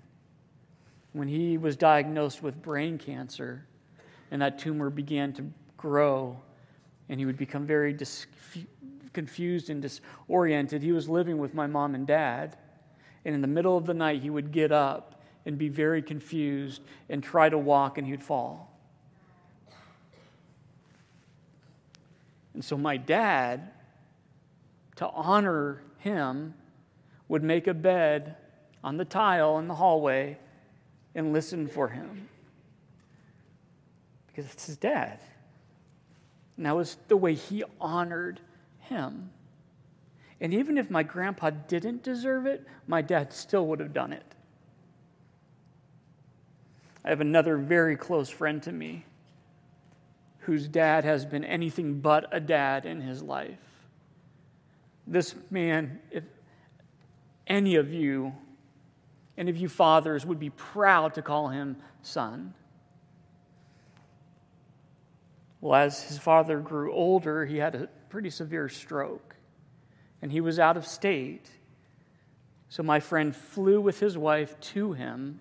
When 1.13 1.27
he 1.27 1.57
was 1.57 1.75
diagnosed 1.75 2.43
with 2.43 2.61
brain 2.61 2.99
cancer 2.99 3.65
and 4.29 4.39
that 4.43 4.59
tumor 4.59 4.91
began 4.91 5.33
to 5.33 5.45
grow 5.75 6.39
and 7.09 7.19
he 7.19 7.25
would 7.25 7.37
become 7.37 7.65
very 7.65 7.93
dis- 7.93 8.27
confused 9.13 9.71
and 9.71 9.81
disoriented, 9.81 10.83
he 10.83 10.91
was 10.91 11.09
living 11.09 11.39
with 11.39 11.55
my 11.55 11.65
mom 11.65 11.95
and 11.95 12.05
dad. 12.05 12.57
And 13.25 13.35
in 13.35 13.41
the 13.41 13.47
middle 13.47 13.77
of 13.77 13.85
the 13.85 13.93
night, 13.93 14.21
he 14.21 14.29
would 14.29 14.51
get 14.51 14.71
up 14.71 15.21
and 15.45 15.57
be 15.57 15.69
very 15.69 16.01
confused 16.01 16.81
and 17.09 17.23
try 17.23 17.49
to 17.49 17.57
walk, 17.57 17.97
and 17.97 18.07
he'd 18.07 18.23
fall. 18.23 18.71
And 22.53 22.63
so, 22.63 22.77
my 22.77 22.97
dad, 22.97 23.71
to 24.97 25.07
honor 25.09 25.81
him, 25.99 26.53
would 27.27 27.43
make 27.43 27.67
a 27.67 27.73
bed 27.73 28.35
on 28.83 28.97
the 28.97 29.05
tile 29.05 29.59
in 29.59 29.67
the 29.67 29.75
hallway 29.75 30.37
and 31.15 31.33
listen 31.33 31.67
for 31.67 31.89
him. 31.89 32.27
Because 34.27 34.51
it's 34.51 34.65
his 34.65 34.77
dad. 34.77 35.19
And 36.57 36.65
that 36.65 36.75
was 36.75 36.97
the 37.07 37.17
way 37.17 37.33
he 37.33 37.63
honored 37.79 38.39
him. 38.79 39.31
And 40.41 40.53
even 40.53 40.77
if 40.77 40.89
my 40.89 41.03
grandpa 41.03 41.49
didn't 41.49 42.03
deserve 42.03 42.45
it, 42.45 42.65
my 42.87 43.01
dad 43.01 43.33
still 43.33 43.67
would 43.67 43.79
have 43.79 43.93
done 43.93 44.13
it. 44.13 44.35
I 47.03 47.09
have 47.09 47.21
another 47.21 47.57
very 47.57 47.95
close 47.95 48.29
friend 48.29 48.61
to 48.63 48.71
me 48.71 49.05
whose 50.39 50.67
dad 50.67 51.03
has 51.03 51.25
been 51.25 51.43
anything 51.43 51.99
but 51.99 52.27
a 52.31 52.39
dad 52.39 52.85
in 52.85 53.01
his 53.01 53.21
life. 53.21 53.59
This 55.05 55.35
man, 55.49 55.99
if 56.11 56.23
any 57.47 57.75
of 57.75 57.93
you, 57.93 58.33
any 59.37 59.49
of 59.49 59.57
you 59.57 59.67
fathers 59.67 60.25
would 60.25 60.39
be 60.39 60.49
proud 60.51 61.15
to 61.15 61.21
call 61.21 61.49
him 61.49 61.77
son. 62.01 62.53
Well, 65.61 65.75
as 65.75 66.03
his 66.03 66.17
father 66.17 66.59
grew 66.59 66.93
older, 66.93 67.45
he 67.45 67.57
had 67.57 67.75
a 67.75 67.89
pretty 68.09 68.29
severe 68.29 68.69
stroke 68.69 69.28
and 70.21 70.31
he 70.31 70.41
was 70.41 70.59
out 70.59 70.77
of 70.77 70.85
state. 70.85 71.49
So 72.69 72.83
my 72.83 72.99
friend 72.99 73.35
flew 73.35 73.81
with 73.81 73.99
his 73.99 74.17
wife 74.17 74.59
to 74.59 74.93
him, 74.93 75.39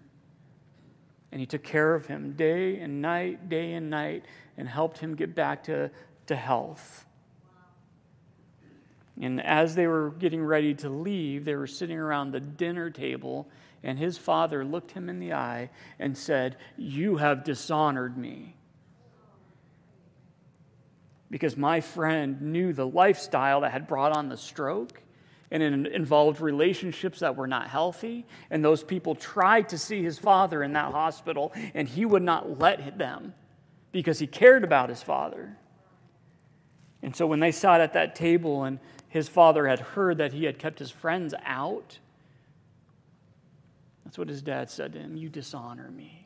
and 1.30 1.40
he 1.40 1.46
took 1.46 1.62
care 1.62 1.94
of 1.94 2.06
him 2.06 2.32
day 2.32 2.78
and 2.78 3.02
night, 3.02 3.48
day 3.48 3.74
and 3.74 3.90
night, 3.90 4.24
and 4.56 4.68
helped 4.68 4.98
him 4.98 5.14
get 5.14 5.34
back 5.34 5.64
to, 5.64 5.90
to 6.26 6.36
health. 6.36 7.04
And 9.20 9.42
as 9.44 9.74
they 9.74 9.86
were 9.86 10.10
getting 10.10 10.44
ready 10.44 10.74
to 10.74 10.88
leave, 10.88 11.44
they 11.44 11.56
were 11.56 11.66
sitting 11.66 11.98
around 11.98 12.30
the 12.30 12.40
dinner 12.40 12.88
table, 12.88 13.48
and 13.82 13.98
his 13.98 14.16
father 14.16 14.64
looked 14.64 14.92
him 14.92 15.08
in 15.08 15.18
the 15.18 15.32
eye 15.32 15.70
and 15.98 16.16
said, 16.16 16.56
You 16.76 17.16
have 17.16 17.44
dishonored 17.44 18.16
me 18.16 18.57
because 21.30 21.56
my 21.56 21.80
friend 21.80 22.40
knew 22.40 22.72
the 22.72 22.86
lifestyle 22.86 23.60
that 23.60 23.72
had 23.72 23.86
brought 23.86 24.16
on 24.16 24.28
the 24.28 24.36
stroke 24.36 25.02
and 25.50 25.62
it 25.62 25.92
involved 25.92 26.40
relationships 26.40 27.20
that 27.20 27.36
were 27.36 27.46
not 27.46 27.68
healthy. 27.68 28.26
And 28.50 28.64
those 28.64 28.82
people 28.82 29.14
tried 29.14 29.70
to 29.70 29.78
see 29.78 30.02
his 30.02 30.18
father 30.18 30.62
in 30.62 30.74
that 30.74 30.92
hospital, 30.92 31.52
and 31.74 31.88
he 31.88 32.04
would 32.04 32.22
not 32.22 32.58
let 32.58 32.98
them 32.98 33.34
because 33.92 34.18
he 34.18 34.26
cared 34.26 34.64
about 34.64 34.90
his 34.90 35.02
father. 35.02 35.56
And 37.02 37.16
so 37.16 37.26
when 37.26 37.40
they 37.40 37.52
sat 37.52 37.80
at 37.80 37.94
that 37.94 38.14
table 38.14 38.64
and 38.64 38.78
his 39.08 39.28
father 39.28 39.66
had 39.66 39.80
heard 39.80 40.18
that 40.18 40.32
he 40.32 40.44
had 40.44 40.58
kept 40.58 40.78
his 40.78 40.90
friends 40.90 41.32
out, 41.44 41.98
that's 44.04 44.18
what 44.18 44.28
his 44.28 44.42
dad 44.42 44.70
said 44.70 44.92
to 44.94 44.98
him 44.98 45.16
You 45.16 45.28
dishonor 45.28 45.90
me. 45.90 46.17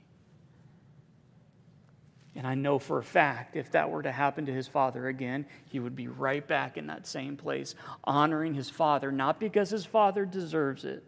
And 2.34 2.46
I 2.46 2.54
know 2.54 2.78
for 2.78 2.98
a 2.98 3.02
fact 3.02 3.56
if 3.56 3.72
that 3.72 3.90
were 3.90 4.02
to 4.02 4.12
happen 4.12 4.46
to 4.46 4.52
his 4.52 4.66
father 4.66 5.08
again, 5.08 5.44
he 5.66 5.78
would 5.78 5.94
be 5.94 6.08
right 6.08 6.46
back 6.46 6.78
in 6.78 6.86
that 6.86 7.06
same 7.06 7.36
place, 7.36 7.74
honoring 8.04 8.54
his 8.54 8.70
father, 8.70 9.12
not 9.12 9.38
because 9.38 9.70
his 9.70 9.84
father 9.84 10.24
deserves 10.24 10.84
it, 10.84 11.04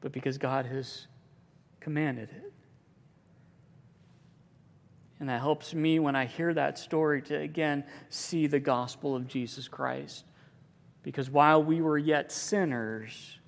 but 0.00 0.12
because 0.12 0.38
God 0.38 0.66
has 0.66 1.06
commanded 1.80 2.30
it. 2.30 2.52
And 5.20 5.28
that 5.28 5.40
helps 5.40 5.72
me 5.74 5.98
when 5.98 6.16
I 6.16 6.24
hear 6.24 6.52
that 6.54 6.78
story 6.78 7.22
to 7.22 7.36
again 7.38 7.84
see 8.08 8.46
the 8.46 8.58
gospel 8.58 9.14
of 9.14 9.28
Jesus 9.28 9.68
Christ. 9.68 10.24
Because 11.02 11.30
while 11.30 11.62
we 11.62 11.80
were 11.80 11.98
yet 11.98 12.32
sinners, 12.32 13.38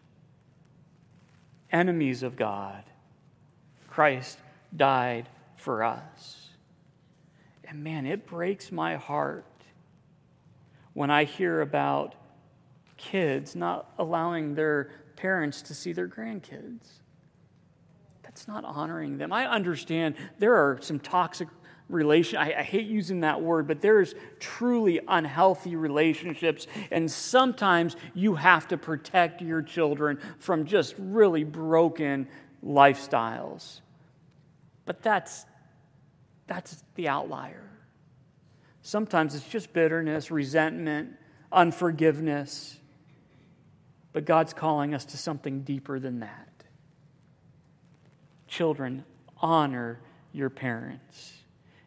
enemies 1.73 2.23
of 2.23 2.37
God, 2.37 2.85
Christ 3.88 4.38
died 4.77 5.29
for 5.64 5.83
us. 5.83 6.50
And 7.66 7.83
man, 7.83 8.05
it 8.05 8.27
breaks 8.27 8.70
my 8.70 8.96
heart 8.96 9.46
when 10.92 11.11
I 11.11 11.24
hear 11.24 11.62
about 11.62 12.14
kids 12.98 13.57
not 13.57 13.90
allowing 13.98 14.55
their 14.55 14.90
parents 15.16 15.62
to 15.62 15.74
see 15.74 15.94
their 15.94 16.07
grandkids. 16.07 16.87
That's 18.22 18.46
not 18.46 18.66
honoring 18.66 19.16
them. 19.16 19.33
I 19.33 19.46
understand 19.46 20.16
there 20.38 20.55
are 20.55 20.79
some 20.83 21.00
toxic 21.00 21.48
relation 21.88 22.38
I, 22.38 22.61
I, 22.61 22.62
hate 22.62 22.87
using 22.87 23.20
that 23.20 23.42
word 23.42 23.68
but 23.68 23.83
there's 23.83 24.14
truly 24.40 25.00
unhealthy 25.07 25.77
relationships 25.77 26.66
and 26.90 27.11
sometimes 27.11 27.94
you 28.14 28.37
have 28.37 28.66
to 28.68 28.79
protect 28.79 29.42
your 29.42 29.61
children 29.61 30.18
from 30.38 30.64
just 30.64 30.94
really 30.96 31.44
broken 31.44 32.27
lifestyles 32.64 33.81
But 34.87 35.03
that's, 35.03 35.44
that's 36.46 36.83
the 36.94 37.09
outlier. 37.09 37.70
Sometimes 38.83 39.35
it's 39.35 39.48
just 39.48 39.72
bitterness, 39.72 40.30
resentment, 40.30 41.16
unforgiveness. 41.50 42.78
But 44.12 44.26
God's 44.26 44.52
calling 44.52 44.94
us 44.94 45.04
to 45.07 45.16
something 45.16 45.62
deeper 45.62 45.98
than 45.98 46.20
that. 46.20 46.48
Children, 48.46 49.04
honor 49.38 50.00
your 50.33 50.50
parents. 50.50 51.33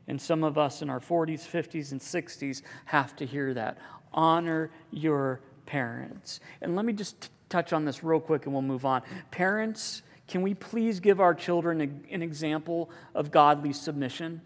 And 0.07 0.21
some 0.21 0.43
of 0.43 0.57
us 0.57 0.81
in 0.81 0.89
our 0.89 0.99
40s, 0.99 1.47
50s, 1.47 1.91
and 1.91 2.01
60s 2.01 2.61
have 2.85 3.15
to 3.17 3.25
hear 3.25 3.53
that. 3.53 3.77
Honor 4.13 4.71
your 4.89 5.41
parents. 5.65 6.39
And 6.61 6.75
let 6.75 6.85
me 6.85 6.93
just 6.93 7.21
t- 7.21 7.29
touch 7.49 7.73
on 7.73 7.85
this 7.85 8.03
real 8.03 8.19
quick 8.19 8.45
and 8.45 8.53
we'll 8.53 8.61
move 8.61 8.85
on. 8.85 9.03
Parents, 9.31 10.01
can 10.27 10.41
we 10.41 10.53
please 10.53 10.99
give 10.99 11.19
our 11.19 11.35
children 11.35 11.81
a, 11.81 12.13
an 12.13 12.21
example 12.21 12.89
of 13.13 13.31
godly 13.31 13.73
submission? 13.73 14.41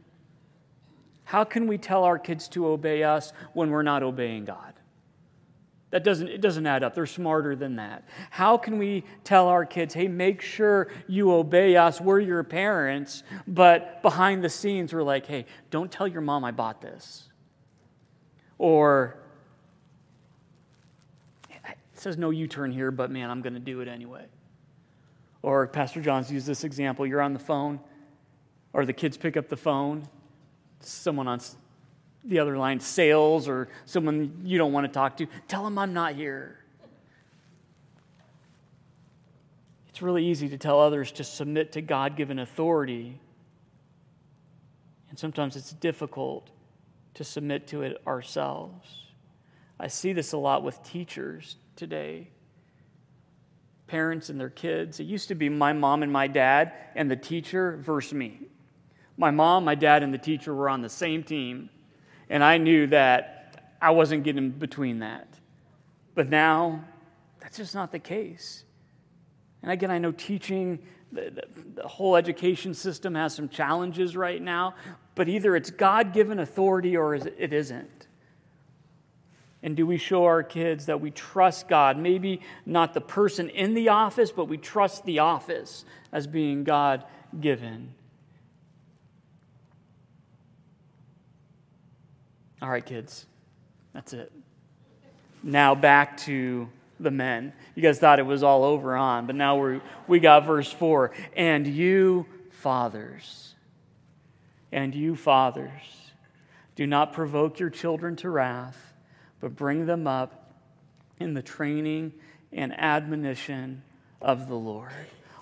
How 1.32 1.46
can 1.46 1.66
we 1.66 1.78
tell 1.78 2.04
our 2.04 2.20
kids 2.20 2.50
to 2.50 2.68
obey 2.68 3.04
us 3.04 3.32
when 3.54 3.70
we're 3.70 3.84
not 3.84 4.04
obeying 4.04 4.44
God? 4.44 4.74
That 5.92 6.04
doesn't, 6.04 6.28
it 6.28 6.42
doesn't 6.42 6.68
add 6.68 6.84
up. 6.84 6.94
They're 6.94 7.06
smarter 7.06 7.56
than 7.56 7.78
that. 7.78 8.04
How 8.32 8.58
can 8.58 8.78
we 8.78 9.06
tell 9.24 9.48
our 9.48 9.66
kids, 9.66 9.94
hey, 9.94 10.10
make 10.10 10.42
sure 10.42 10.90
you 11.08 11.32
obey 11.32 11.78
us? 11.78 12.02
We're 12.02 12.20
your 12.20 12.44
parents. 12.44 13.24
But 13.48 14.02
behind 14.02 14.44
the 14.44 14.50
scenes, 14.50 14.94
we're 14.94 15.04
like, 15.04 15.26
hey, 15.26 15.46
don't 15.70 15.90
tell 15.90 16.06
your 16.06 16.20
mom 16.20 16.44
I 16.44 16.52
bought 16.52 16.82
this. 16.82 17.30
Or, 18.58 19.16
it 21.50 21.78
says 21.94 22.18
no 22.18 22.32
U 22.32 22.46
turn 22.46 22.74
here, 22.74 22.92
but 22.92 23.10
man, 23.10 23.30
I'm 23.30 23.42
going 23.42 23.54
to 23.54 23.62
do 23.62 23.80
it 23.80 23.88
anyway. 23.88 24.26
Or 25.44 25.66
Pastor 25.66 26.02
John's 26.02 26.30
used 26.30 26.46
this 26.46 26.66
example 26.66 27.08
you're 27.08 27.22
on 27.22 27.32
the 27.32 27.40
phone, 27.40 27.80
or 28.74 28.86
the 28.86 28.92
kids 28.92 29.16
pick 29.16 29.38
up 29.38 29.48
the 29.48 29.56
phone, 29.56 30.10
someone 30.86 31.28
on 31.28 31.40
the 32.24 32.40
other 32.40 32.58
line, 32.58 32.80
sales, 32.80 33.48
or 33.48 33.68
someone 33.86 34.42
you 34.44 34.58
don't 34.58 34.74
want 34.74 34.86
to 34.86 34.92
talk 34.92 35.18
to, 35.18 35.28
tell 35.48 35.64
them 35.64 35.78
I'm 35.78 35.94
not 35.94 36.16
here. 36.16 36.58
It's 39.90 40.02
really 40.02 40.26
easy 40.26 40.50
to 40.50 40.58
tell 40.58 40.80
others 40.80 41.12
to 41.14 41.24
submit 41.24 41.72
to 41.74 41.82
God 41.82 42.16
given 42.16 42.40
authority. 42.40 43.20
And 45.10 45.20
sometimes 45.20 45.56
it's 45.56 45.74
difficult 45.74 46.50
to 47.16 47.24
submit 47.24 47.68
to 47.68 47.82
it 47.82 48.02
ourselves. 48.08 48.88
I 49.80 49.88
see 49.88 50.14
this 50.14 50.32
a 50.32 50.38
lot 50.38 50.64
with 50.64 50.82
teachers 50.84 51.58
today 51.76 52.30
parents 53.92 54.30
and 54.30 54.40
their 54.40 54.50
kids. 54.50 55.02
It 55.02 55.04
used 55.04 55.28
to 55.28 55.36
be 55.36 55.50
my 55.50 55.74
mom 55.74 56.02
and 56.02 56.10
my 56.10 56.28
dad 56.28 56.72
and 56.96 57.12
the 57.12 57.18
teacher 57.18 57.76
versus 57.82 58.14
me. 58.14 58.40
My 59.18 59.32
mom, 59.32 59.66
my 59.66 59.76
dad, 59.76 60.04
and 60.04 60.14
the 60.14 60.18
teacher 60.18 60.54
were 60.54 60.70
on 60.70 60.82
the 60.82 60.90
same 60.90 61.24
team, 61.24 61.70
and 62.30 62.44
I 62.44 62.58
knew 62.58 62.88
that 62.88 63.76
I 63.82 63.92
wasn't 63.92 64.24
getting 64.24 64.50
between 64.50 65.00
that. 65.00 65.28
But 66.16 66.30
now, 66.30 66.84
that's 67.40 67.58
just 67.58 67.76
not 67.76 67.92
the 67.92 68.00
case. 68.00 68.64
And 69.62 69.72
again, 69.72 69.92
I 69.92 69.98
know 69.98 70.12
teaching, 70.12 70.80
the, 71.12 71.32
the, 71.32 71.82
the 71.82 71.88
whole 71.88 72.16
education 72.16 72.74
system 72.74 73.16
has 73.16 73.36
some 73.36 73.50
challenges 73.50 74.16
right 74.16 74.42
now, 74.42 74.76
but 75.16 75.28
either 75.28 75.56
it's 75.56 75.70
God 75.70 76.14
given 76.14 76.40
authority 76.40 76.96
or 76.96 77.16
it 77.16 77.54
isn't. 77.54 78.08
And 79.64 79.76
do 79.76 79.86
we 79.86 79.98
show 79.98 80.26
our 80.26 80.42
kids 80.42 80.88
that 80.88 81.02
we 81.02 81.12
trust 81.12 81.68
God? 81.68 81.98
Maybe 81.98 82.42
not 82.66 82.94
the 82.94 83.02
person 83.02 83.50
in 83.50 83.76
the 83.76 83.90
office, 83.90 84.32
but 84.32 84.46
we 84.46 84.58
trust 84.58 85.06
the 85.06 85.20
office 85.20 85.86
as 86.12 86.26
being 86.26 86.64
God 86.64 87.04
given. 87.40 87.94
All 92.62 92.70
right, 92.70 92.86
kids, 92.86 93.26
that's 93.94 94.14
it. 94.14 94.32
Now 95.44 95.74
back 95.74 96.18
to 96.18 96.70
the 97.00 97.12
men. 97.12 97.54
You 97.76 97.82
guys 97.82 98.00
thought 98.00 98.20
it 98.20 98.26
was 98.26 98.44
all 98.44 98.64
over 98.64 98.96
on, 98.96 99.26
but 99.26 99.36
now 99.36 99.60
we 99.60 99.82
we 100.08 100.20
got 100.20 100.46
verse 100.46 100.72
4. 100.72 101.12
And 101.36 101.66
you, 101.66 102.28
fathers, 102.52 103.56
and 104.72 104.94
you, 104.94 105.16
fathers, 105.16 106.12
do 106.76 106.86
not 106.86 107.14
provoke 107.14 107.60
your 107.60 107.72
children 107.72 108.16
to 108.18 108.30
wrath 108.30 108.92
but 109.42 109.56
bring 109.56 109.88
them 109.88 110.08
up 110.08 110.54
in 111.20 111.34
the 111.34 111.42
training 111.42 112.14
and 112.54 112.80
admonition 112.80 113.84
of 114.22 114.48
the 114.48 114.56
Lord. 114.56 114.92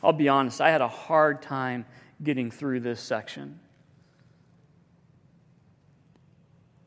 I'll 0.02 0.14
be 0.14 0.30
honest, 0.30 0.62
I 0.62 0.72
had 0.72 0.82
a 0.82 0.88
hard 0.88 1.42
time 1.42 1.86
getting 2.24 2.50
through 2.50 2.80
this 2.80 3.02
section. 3.02 3.60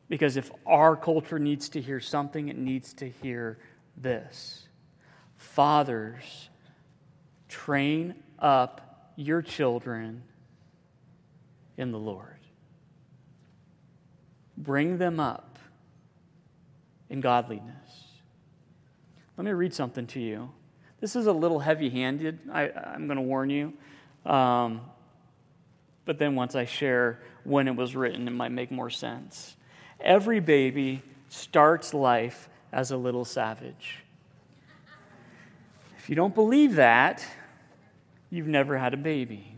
Because 0.09 0.37
if 0.37 0.51
our 0.65 0.95
culture 0.95 1.39
needs 1.39 1.69
to 1.69 1.81
hear 1.81 1.99
something, 1.99 2.49
it 2.49 2.57
needs 2.57 2.93
to 2.95 3.09
hear 3.09 3.57
this. 3.97 4.67
Fathers, 5.37 6.49
train 7.47 8.15
up 8.39 9.11
your 9.15 9.41
children 9.41 10.23
in 11.77 11.91
the 11.91 11.99
Lord. 11.99 12.39
Bring 14.57 14.97
them 14.97 15.19
up 15.19 15.57
in 17.09 17.21
godliness. 17.21 17.73
Let 19.37 19.45
me 19.45 19.51
read 19.51 19.73
something 19.73 20.05
to 20.07 20.19
you. 20.19 20.51
This 20.99 21.15
is 21.15 21.25
a 21.25 21.33
little 21.33 21.59
heavy 21.59 21.89
handed, 21.89 22.39
I'm 22.51 23.07
going 23.07 23.17
to 23.17 23.23
warn 23.23 23.49
you. 23.49 23.73
Um, 24.25 24.81
but 26.05 26.17
then 26.17 26.35
once 26.35 26.55
I 26.55 26.65
share 26.65 27.19
when 27.43 27.67
it 27.67 27.75
was 27.75 27.95
written, 27.95 28.27
it 28.27 28.31
might 28.31 28.51
make 28.51 28.71
more 28.71 28.89
sense. 28.89 29.55
Every 30.03 30.41
baby 30.41 31.01
starts 31.29 31.93
life 31.93 32.49
as 32.71 32.91
a 32.91 32.97
little 32.97 33.23
savage. 33.23 34.03
If 35.97 36.09
you 36.09 36.15
don't 36.15 36.35
believe 36.35 36.75
that, 36.75 37.25
you've 38.29 38.47
never 38.47 38.77
had 38.77 38.93
a 38.93 38.97
baby. 38.97 39.55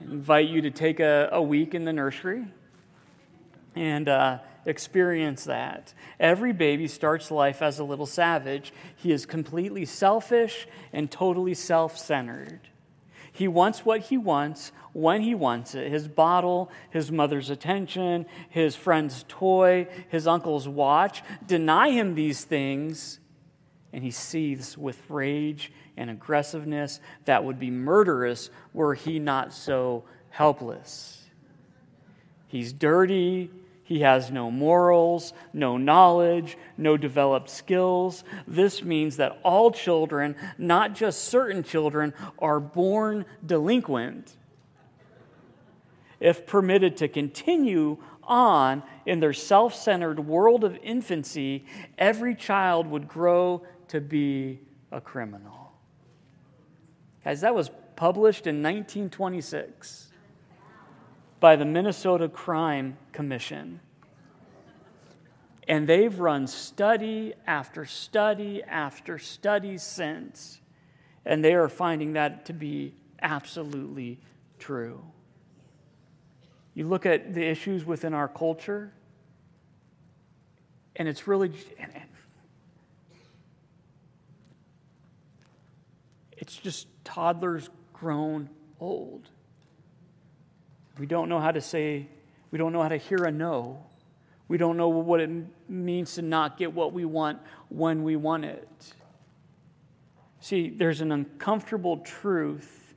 I 0.00 0.04
invite 0.04 0.48
you 0.48 0.62
to 0.62 0.70
take 0.70 1.00
a, 1.00 1.28
a 1.32 1.42
week 1.42 1.74
in 1.74 1.84
the 1.84 1.92
nursery 1.92 2.44
and 3.74 4.08
uh, 4.08 4.38
experience 4.64 5.44
that. 5.44 5.94
Every 6.20 6.52
baby 6.52 6.86
starts 6.86 7.30
life 7.30 7.62
as 7.62 7.78
a 7.78 7.84
little 7.84 8.06
savage. 8.06 8.72
He 8.94 9.10
is 9.10 9.26
completely 9.26 9.84
selfish 9.84 10.68
and 10.92 11.10
totally 11.10 11.54
self 11.54 11.98
centered. 11.98 12.60
He 13.32 13.48
wants 13.48 13.84
what 13.84 14.02
he 14.02 14.18
wants 14.18 14.72
when 14.92 15.20
he 15.20 15.34
wants 15.34 15.74
it 15.74 15.90
his 15.90 16.08
bottle, 16.08 16.70
his 16.90 17.12
mother's 17.12 17.50
attention, 17.50 18.26
his 18.48 18.74
friend's 18.74 19.24
toy, 19.28 19.86
his 20.08 20.26
uncle's 20.26 20.68
watch. 20.68 21.22
Deny 21.46 21.90
him 21.90 22.14
these 22.14 22.44
things, 22.44 23.20
and 23.92 24.02
he 24.02 24.10
seethes 24.10 24.76
with 24.76 24.98
rage 25.08 25.72
and 25.96 26.10
aggressiveness 26.10 27.00
that 27.24 27.44
would 27.44 27.58
be 27.58 27.70
murderous 27.70 28.50
were 28.72 28.94
he 28.94 29.18
not 29.18 29.52
so 29.52 30.04
helpless. 30.30 31.24
He's 32.46 32.72
dirty, 32.72 33.50
he 33.90 34.02
has 34.02 34.30
no 34.30 34.52
morals, 34.52 35.32
no 35.52 35.76
knowledge, 35.76 36.56
no 36.78 36.96
developed 36.96 37.50
skills. 37.50 38.22
This 38.46 38.84
means 38.84 39.16
that 39.16 39.40
all 39.42 39.72
children, 39.72 40.36
not 40.56 40.94
just 40.94 41.24
certain 41.24 41.64
children, 41.64 42.14
are 42.38 42.60
born 42.60 43.24
delinquent. 43.44 44.36
If 46.20 46.46
permitted 46.46 46.98
to 46.98 47.08
continue 47.08 47.98
on 48.22 48.84
in 49.06 49.18
their 49.18 49.32
self 49.32 49.74
centered 49.74 50.20
world 50.20 50.62
of 50.62 50.78
infancy, 50.84 51.64
every 51.98 52.36
child 52.36 52.86
would 52.86 53.08
grow 53.08 53.64
to 53.88 54.00
be 54.00 54.60
a 54.92 55.00
criminal. 55.00 55.72
Guys, 57.24 57.40
that 57.40 57.56
was 57.56 57.72
published 57.96 58.46
in 58.46 58.62
1926 58.62 60.09
by 61.40 61.56
the 61.56 61.64
Minnesota 61.64 62.28
Crime 62.28 62.98
Commission. 63.12 63.80
And 65.66 65.88
they've 65.88 66.18
run 66.18 66.46
study 66.46 67.32
after 67.46 67.86
study 67.86 68.62
after 68.62 69.18
study 69.18 69.78
since, 69.78 70.60
and 71.24 71.44
they 71.44 71.54
are 71.54 71.68
finding 71.68 72.12
that 72.12 72.44
to 72.46 72.52
be 72.52 72.94
absolutely 73.22 74.18
true. 74.58 75.02
You 76.74 76.86
look 76.88 77.06
at 77.06 77.34
the 77.34 77.46
issues 77.46 77.84
within 77.84 78.14
our 78.14 78.28
culture, 78.28 78.92
and 80.96 81.08
it's 81.08 81.26
really 81.26 81.52
it's 86.36 86.56
just 86.56 86.86
toddlers 87.04 87.70
grown 87.92 88.50
old 88.80 89.28
we 91.00 91.06
don't 91.06 91.30
know 91.30 91.40
how 91.40 91.50
to 91.50 91.62
say, 91.62 92.06
we 92.50 92.58
don't 92.58 92.74
know 92.74 92.82
how 92.82 92.90
to 92.90 92.98
hear 92.98 93.24
a 93.24 93.32
no. 93.32 93.82
We 94.48 94.58
don't 94.58 94.76
know 94.76 94.88
what 94.88 95.20
it 95.20 95.30
means 95.66 96.16
to 96.16 96.22
not 96.22 96.58
get 96.58 96.74
what 96.74 96.92
we 96.92 97.06
want 97.06 97.38
when 97.70 98.04
we 98.04 98.16
want 98.16 98.44
it. 98.44 98.68
See, 100.40 100.68
there's 100.68 101.00
an 101.00 101.10
uncomfortable 101.10 101.98
truth 101.98 102.94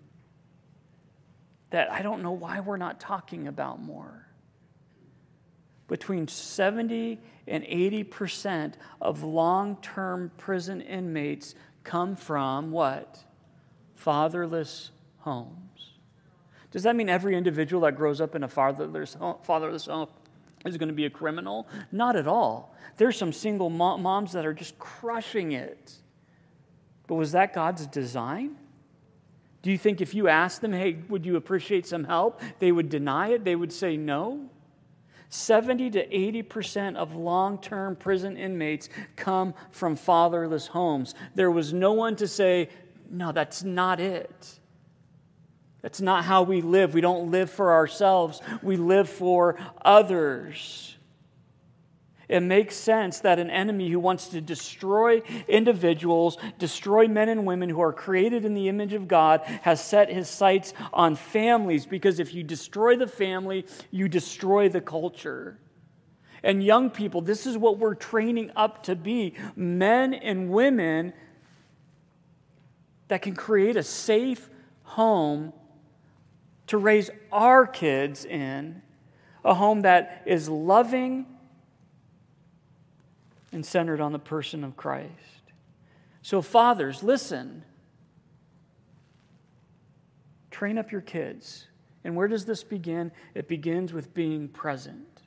that 1.70 1.90
I 1.90 2.02
don't 2.02 2.22
know 2.22 2.34
why 2.34 2.60
we're 2.60 2.76
not 2.76 3.00
talking 3.00 3.48
about 3.48 3.82
more. 3.82 4.28
Between 5.88 6.28
70 6.28 7.22
and 7.48 7.64
80% 7.64 8.74
of 9.00 9.24
long 9.24 9.78
term 9.82 10.30
prison 10.38 10.82
inmates 10.82 11.56
come 11.86 12.18
from 12.18 12.72
what? 12.72 13.24
Fatherless 13.96 14.92
homes. 15.20 15.63
Does 16.74 16.82
that 16.84 16.96
mean 16.96 17.08
every 17.08 17.38
individual 17.38 17.84
that 17.84 17.96
grows 17.96 18.20
up 18.20 18.34
in 18.34 18.44
a 18.44 18.48
fatherless 18.48 19.14
home, 19.14 19.36
fatherless 19.44 19.86
home 19.86 20.08
is 20.66 20.76
going 20.76 20.88
to 20.90 20.96
be 20.96 21.06
a 21.06 21.10
criminal? 21.10 21.68
Not 21.92 22.16
at 22.16 22.28
all. 22.28 22.76
There's 22.98 23.16
some 23.16 23.32
single 23.32 23.70
moms 23.70 24.32
that 24.32 24.44
are 24.44 24.56
just 24.56 24.80
crushing 24.80 25.52
it. 25.52 25.94
But 27.06 27.16
was 27.16 27.34
that 27.34 27.54
God's 27.54 27.86
design? 27.86 28.56
Do 29.62 29.70
you 29.70 29.78
think 29.78 30.02
if 30.02 30.16
you 30.16 30.28
asked 30.28 30.62
them, 30.62 30.74
hey, 30.74 30.98
would 31.10 31.28
you 31.28 31.36
appreciate 31.36 31.86
some 31.86 32.06
help, 32.06 32.42
they 32.58 32.72
would 32.72 32.90
deny 32.90 33.30
it? 33.30 33.46
They 33.46 33.56
would 33.56 33.72
say 33.72 33.96
no? 33.96 34.50
70 35.30 35.92
to 35.92 36.08
80% 36.08 36.96
of 36.96 37.16
long 37.16 37.60
term 37.60 37.96
prison 37.96 38.36
inmates 38.36 38.90
come 39.16 39.54
from 39.70 39.96
fatherless 39.96 40.66
homes. 40.66 41.14
There 41.36 41.52
was 41.52 41.72
no 41.72 41.94
one 41.94 42.16
to 42.16 42.28
say, 42.28 42.70
no, 43.12 43.32
that's 43.32 43.64
not 43.64 44.00
it. 44.00 44.60
That's 45.84 46.02
not 46.02 46.24
how 46.24 46.44
we 46.44 46.62
live. 46.62 46.94
We 46.94 47.02
don't 47.02 47.30
live 47.30 47.52
for 47.52 47.74
ourselves, 47.74 48.42
we 48.64 48.78
live 48.78 49.08
for 49.08 49.58
others. 49.84 50.90
It 52.30 52.40
makes 52.40 52.76
sense 52.76 53.20
that 53.20 53.38
an 53.38 53.50
enemy 53.52 53.90
who 53.90 54.00
wants 54.00 54.30
to 54.30 54.40
destroy 54.40 55.22
individuals, 55.48 56.38
destroy 56.58 57.08
men 57.08 57.28
and 57.28 57.46
women 57.46 57.70
who 57.70 57.82
are 57.82 57.92
created 57.92 58.46
in 58.46 58.54
the 58.54 58.70
image 58.70 58.94
of 58.94 59.10
God, 59.10 59.42
has 59.62 59.84
set 59.84 60.10
his 60.10 60.30
sights 60.30 60.74
on 60.94 61.16
families 61.16 61.86
because 61.86 62.20
if 62.20 62.34
you 62.34 62.42
destroy 62.42 62.96
the 62.96 63.06
family, 63.06 63.66
you 63.92 64.08
destroy 64.08 64.70
the 64.70 64.82
culture. 64.82 65.60
And 66.44 66.64
young 66.64 66.90
people, 66.90 67.22
this 67.22 67.46
is 67.46 67.58
what 67.58 67.78
we're 67.78 67.94
training 67.94 68.52
up 68.56 68.84
to 68.84 68.96
be 68.96 69.36
men 69.56 70.14
and 70.14 70.50
women 70.50 71.14
that 73.10 73.22
can 73.22 73.36
create 73.36 73.76
a 73.76 73.84
safe 73.84 74.50
home 74.84 75.52
to 76.68 76.78
raise 76.78 77.10
our 77.32 77.66
kids 77.68 78.26
in, 78.26 78.82
a 79.44 79.54
home 79.54 79.82
that 79.82 80.24
is 80.26 80.48
loving 80.48 81.26
and 83.52 83.66
centered 83.66 84.02
on 84.02 84.12
the 84.12 84.20
person 84.20 84.64
of 84.64 84.76
Christ. 84.76 85.12
So, 86.22 86.42
fathers, 86.42 87.04
listen. 87.04 87.64
Train 90.52 90.78
up 90.78 90.92
your 90.92 91.02
kids. 91.02 91.68
And 92.04 92.16
where 92.16 92.28
does 92.28 92.46
this 92.46 92.64
begin? 92.64 93.12
It 93.34 93.48
begins 93.48 93.94
with 93.94 94.14
being 94.14 94.48
present. 94.48 95.22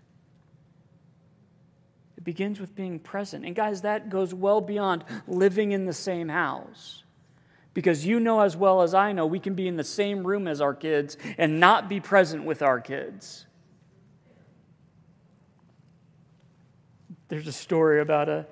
It 2.16 2.24
begins 2.24 2.61
with 2.61 2.74
being 2.74 2.99
present. 2.99 3.45
And, 3.45 3.55
guys, 3.55 3.82
that 3.82 4.09
goes 4.09 4.32
well 4.32 4.61
beyond 4.61 5.05
living 5.26 5.72
in 5.72 5.84
the 5.84 5.93
same 5.93 6.28
house. 6.28 7.05
Because 7.77 8.07
you 8.07 8.20
know 8.20 8.41
as 8.41 8.57
well 8.57 8.81
as 8.81 8.95
I 8.95 9.12
know, 9.12 9.27
we 9.27 9.39
can 9.39 9.53
be 9.53 9.68
in 9.68 9.77
the 9.77 9.85
same 9.85 10.27
room 10.27 10.49
as 10.49 10.62
our 10.62 10.72
kids 10.72 11.18
and 11.37 11.61
not 11.61 11.91
be 11.91 12.01
present 12.01 12.43
with 12.43 12.62
our 12.62 12.81
kids. 12.81 13.45
There's 17.29 17.47
a 17.47 17.53
story 17.53 18.01
about 18.01 18.31
a, 18.31 18.47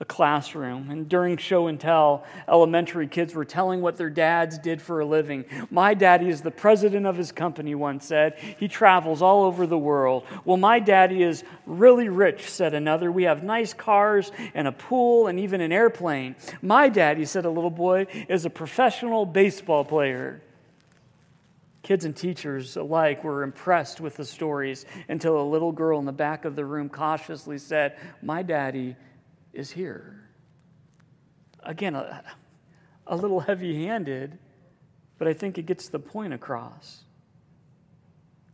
a 0.00 0.04
classroom, 0.04 0.90
and 0.90 1.08
during 1.08 1.36
show 1.36 1.68
and 1.68 1.78
tell, 1.78 2.24
elementary 2.48 3.06
kids 3.06 3.32
were 3.32 3.44
telling 3.44 3.80
what 3.80 3.96
their 3.96 4.10
dads 4.10 4.58
did 4.58 4.82
for 4.82 4.98
a 4.98 5.06
living. 5.06 5.44
My 5.70 5.94
daddy 5.94 6.28
is 6.28 6.40
the 6.40 6.50
president 6.50 7.06
of 7.06 7.16
his 7.16 7.30
company, 7.30 7.76
one 7.76 8.00
said. 8.00 8.36
He 8.58 8.66
travels 8.66 9.22
all 9.22 9.44
over 9.44 9.68
the 9.68 9.78
world. 9.78 10.24
Well, 10.44 10.56
my 10.56 10.80
daddy 10.80 11.22
is 11.22 11.44
really 11.64 12.08
rich, 12.08 12.50
said 12.50 12.74
another. 12.74 13.12
We 13.12 13.22
have 13.22 13.44
nice 13.44 13.72
cars 13.72 14.32
and 14.52 14.66
a 14.66 14.72
pool 14.72 15.28
and 15.28 15.38
even 15.38 15.60
an 15.60 15.70
airplane. 15.70 16.34
My 16.60 16.88
daddy, 16.88 17.24
said 17.24 17.44
a 17.44 17.50
little 17.50 17.70
boy, 17.70 18.08
is 18.28 18.44
a 18.44 18.50
professional 18.50 19.24
baseball 19.24 19.84
player. 19.84 20.42
Kids 21.84 22.04
and 22.04 22.16
teachers 22.16 22.76
alike 22.76 23.22
were 23.22 23.44
impressed 23.44 24.00
with 24.00 24.16
the 24.16 24.24
stories 24.24 24.86
until 25.08 25.40
a 25.40 25.44
little 25.44 25.70
girl 25.70 26.00
in 26.00 26.04
the 26.04 26.12
back 26.12 26.44
of 26.44 26.56
the 26.56 26.64
room 26.64 26.88
cautiously 26.88 27.58
said, 27.58 27.96
My 28.22 28.42
daddy 28.42 28.96
is 29.54 29.70
here. 29.70 30.20
Again, 31.62 31.94
a, 31.94 32.22
a 33.06 33.16
little 33.16 33.40
heavy 33.40 33.86
handed, 33.86 34.38
but 35.18 35.28
I 35.28 35.32
think 35.32 35.58
it 35.58 35.66
gets 35.66 35.88
the 35.88 35.98
point 35.98 36.34
across. 36.34 37.04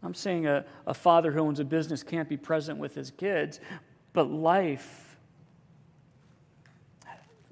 I'm 0.03 0.15
saying 0.15 0.47
a, 0.47 0.65
a 0.87 0.95
father 0.95 1.33
who 1.33 1.41
owns 1.41 1.61
a 1.61 1.65
business 1.65 2.03
can't 2.03 2.29
be 2.29 2.37
present 2.37 2.79
with 2.79 2.95
his 2.95 3.11
kids, 3.11 3.61
but 4.13 4.31
life 4.31 5.11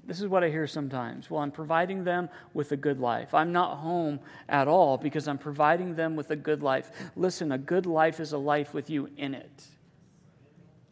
this 0.09 0.19
is 0.19 0.27
what 0.27 0.43
I 0.43 0.49
hear 0.49 0.65
sometimes. 0.65 1.29
Well, 1.29 1.39
I'm 1.39 1.51
providing 1.51 2.03
them 2.03 2.29
with 2.55 2.71
a 2.71 2.75
good 2.75 2.99
life. 2.99 3.35
I'm 3.35 3.51
not 3.51 3.77
home 3.77 4.19
at 4.49 4.67
all 4.67 4.97
because 4.97 5.27
I'm 5.27 5.37
providing 5.37 5.93
them 5.93 6.15
with 6.15 6.31
a 6.31 6.35
good 6.35 6.63
life. 6.63 6.89
Listen, 7.15 7.51
a 7.51 7.59
good 7.59 7.85
life 7.85 8.19
is 8.19 8.33
a 8.33 8.37
life 8.39 8.73
with 8.73 8.89
you 8.89 9.11
in 9.17 9.35
it. 9.35 9.65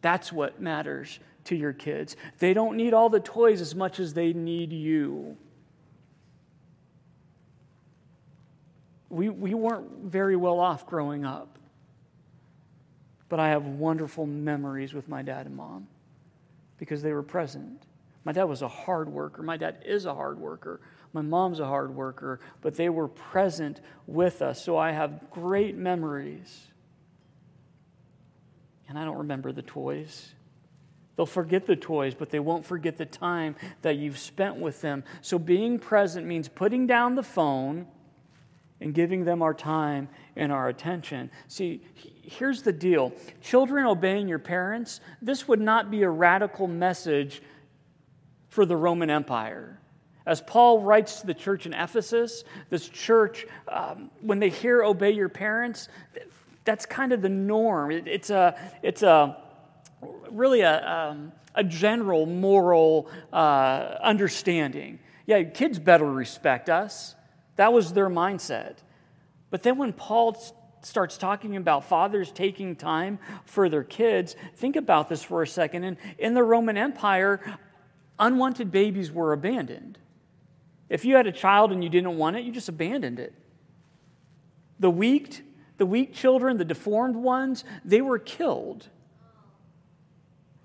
That's 0.02 0.32
what 0.32 0.60
matters 0.60 1.18
to 1.48 1.56
your 1.56 1.72
kids. 1.72 2.16
They 2.38 2.54
don't 2.54 2.76
need 2.76 2.94
all 2.94 3.08
the 3.08 3.20
toys 3.20 3.60
as 3.60 3.74
much 3.74 3.98
as 3.98 4.14
they 4.14 4.32
need 4.32 4.72
you. 4.72 5.36
We, 9.10 9.30
we 9.30 9.54
weren't 9.54 10.04
very 10.04 10.36
well 10.36 10.60
off 10.60 10.86
growing 10.86 11.24
up, 11.24 11.58
but 13.28 13.40
I 13.40 13.48
have 13.48 13.64
wonderful 13.64 14.26
memories 14.26 14.92
with 14.92 15.08
my 15.08 15.22
dad 15.22 15.46
and 15.46 15.56
mom 15.56 15.88
because 16.76 17.02
they 17.02 17.12
were 17.12 17.22
present. 17.22 17.84
My 18.24 18.32
dad 18.32 18.44
was 18.44 18.60
a 18.60 18.68
hard 18.68 19.08
worker. 19.08 19.42
My 19.42 19.56
dad 19.56 19.82
is 19.86 20.04
a 20.04 20.14
hard 20.14 20.38
worker. 20.38 20.80
My 21.14 21.22
mom's 21.22 21.60
a 21.60 21.66
hard 21.66 21.94
worker, 21.94 22.40
but 22.60 22.74
they 22.74 22.90
were 22.90 23.08
present 23.08 23.80
with 24.06 24.42
us. 24.42 24.62
So 24.62 24.76
I 24.76 24.92
have 24.92 25.30
great 25.30 25.74
memories. 25.74 26.66
And 28.86 28.98
I 28.98 29.06
don't 29.06 29.16
remember 29.16 29.52
the 29.52 29.62
toys. 29.62 30.34
They'll 31.18 31.26
forget 31.26 31.66
the 31.66 31.74
toys, 31.74 32.14
but 32.14 32.30
they 32.30 32.38
won't 32.38 32.64
forget 32.64 32.96
the 32.96 33.04
time 33.04 33.56
that 33.82 33.96
you've 33.96 34.20
spent 34.20 34.54
with 34.54 34.80
them. 34.82 35.02
So 35.20 35.36
being 35.36 35.80
present 35.80 36.24
means 36.28 36.46
putting 36.46 36.86
down 36.86 37.16
the 37.16 37.24
phone 37.24 37.88
and 38.80 38.94
giving 38.94 39.24
them 39.24 39.42
our 39.42 39.52
time 39.52 40.08
and 40.36 40.52
our 40.52 40.68
attention. 40.68 41.32
See, 41.48 41.82
here's 42.22 42.62
the 42.62 42.72
deal 42.72 43.12
children 43.40 43.84
obeying 43.84 44.28
your 44.28 44.38
parents, 44.38 45.00
this 45.20 45.48
would 45.48 45.60
not 45.60 45.90
be 45.90 46.04
a 46.04 46.08
radical 46.08 46.68
message 46.68 47.42
for 48.48 48.64
the 48.64 48.76
Roman 48.76 49.10
Empire. 49.10 49.80
As 50.24 50.40
Paul 50.40 50.82
writes 50.82 51.22
to 51.22 51.26
the 51.26 51.34
church 51.34 51.66
in 51.66 51.74
Ephesus, 51.74 52.44
this 52.70 52.88
church, 52.88 53.44
um, 53.66 54.12
when 54.20 54.38
they 54.38 54.50
hear 54.50 54.84
obey 54.84 55.10
your 55.10 55.28
parents, 55.28 55.88
that's 56.64 56.86
kind 56.86 57.12
of 57.12 57.22
the 57.22 57.28
norm. 57.28 57.90
It, 57.90 58.06
it's 58.06 58.30
a, 58.30 58.56
it's 58.84 59.02
a 59.02 59.47
really 60.30 60.60
a, 60.60 60.86
um, 60.86 61.32
a 61.54 61.64
general 61.64 62.26
moral 62.26 63.10
uh, 63.32 63.96
understanding. 64.02 64.98
Yeah, 65.26 65.42
kids 65.42 65.78
better 65.78 66.10
respect 66.10 66.68
us. 66.70 67.14
That 67.56 67.72
was 67.72 67.92
their 67.92 68.08
mindset. 68.08 68.76
But 69.50 69.62
then 69.62 69.78
when 69.78 69.92
Paul 69.92 70.36
starts 70.82 71.18
talking 71.18 71.56
about 71.56 71.84
fathers 71.84 72.30
taking 72.30 72.76
time 72.76 73.18
for 73.44 73.68
their 73.68 73.84
kids, 73.84 74.36
think 74.56 74.76
about 74.76 75.08
this 75.08 75.22
for 75.22 75.42
a 75.42 75.46
second. 75.46 75.84
And 75.84 75.96
in 76.18 76.34
the 76.34 76.42
Roman 76.42 76.76
Empire, 76.76 77.40
unwanted 78.18 78.70
babies 78.70 79.10
were 79.10 79.32
abandoned. 79.32 79.98
If 80.88 81.04
you 81.04 81.16
had 81.16 81.26
a 81.26 81.32
child 81.32 81.72
and 81.72 81.82
you 81.82 81.90
didn't 81.90 82.16
want 82.16 82.36
it, 82.36 82.44
you 82.44 82.52
just 82.52 82.68
abandoned 82.68 83.18
it. 83.18 83.34
The 84.80 84.90
weak, 84.90 85.42
the 85.76 85.86
weak 85.86 86.14
children, 86.14 86.56
the 86.56 86.64
deformed 86.64 87.16
ones, 87.16 87.64
they 87.84 88.00
were 88.00 88.18
killed. 88.18 88.88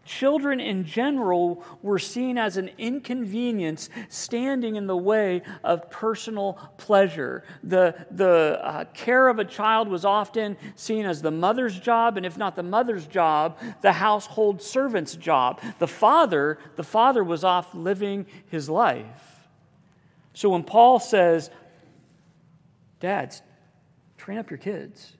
Children 0.05 0.59
in 0.59 0.83
general 0.83 1.63
were 1.81 1.97
seen 1.97 2.37
as 2.37 2.57
an 2.57 2.69
inconvenience 2.77 3.89
standing 4.09 4.75
in 4.75 4.85
the 4.85 4.97
way 4.97 5.43
of 5.63 5.89
personal 5.89 6.59
pleasure. 6.77 7.45
The, 7.63 8.05
the 8.11 8.59
uh, 8.61 8.83
care 8.93 9.29
of 9.29 9.39
a 9.39 9.45
child 9.45 9.87
was 9.87 10.03
often 10.03 10.57
seen 10.75 11.05
as 11.05 11.21
the 11.21 11.31
mother's 11.31 11.79
job, 11.79 12.17
and 12.17 12.25
if 12.25 12.37
not 12.37 12.57
the 12.57 12.63
mother's 12.63 13.07
job, 13.07 13.57
the 13.81 13.93
household 13.93 14.61
servant's 14.61 15.15
job. 15.15 15.61
The 15.79 15.87
father, 15.87 16.57
the 16.75 16.83
father 16.83 17.23
was 17.23 17.45
off 17.45 17.73
living 17.73 18.25
his 18.47 18.69
life. 18.69 19.47
So 20.33 20.49
when 20.49 20.63
Paul 20.63 20.99
says, 20.99 21.49
Dads, 22.99 23.41
train 24.17 24.37
up 24.37 24.49
your 24.49 24.57
kids, 24.57 25.13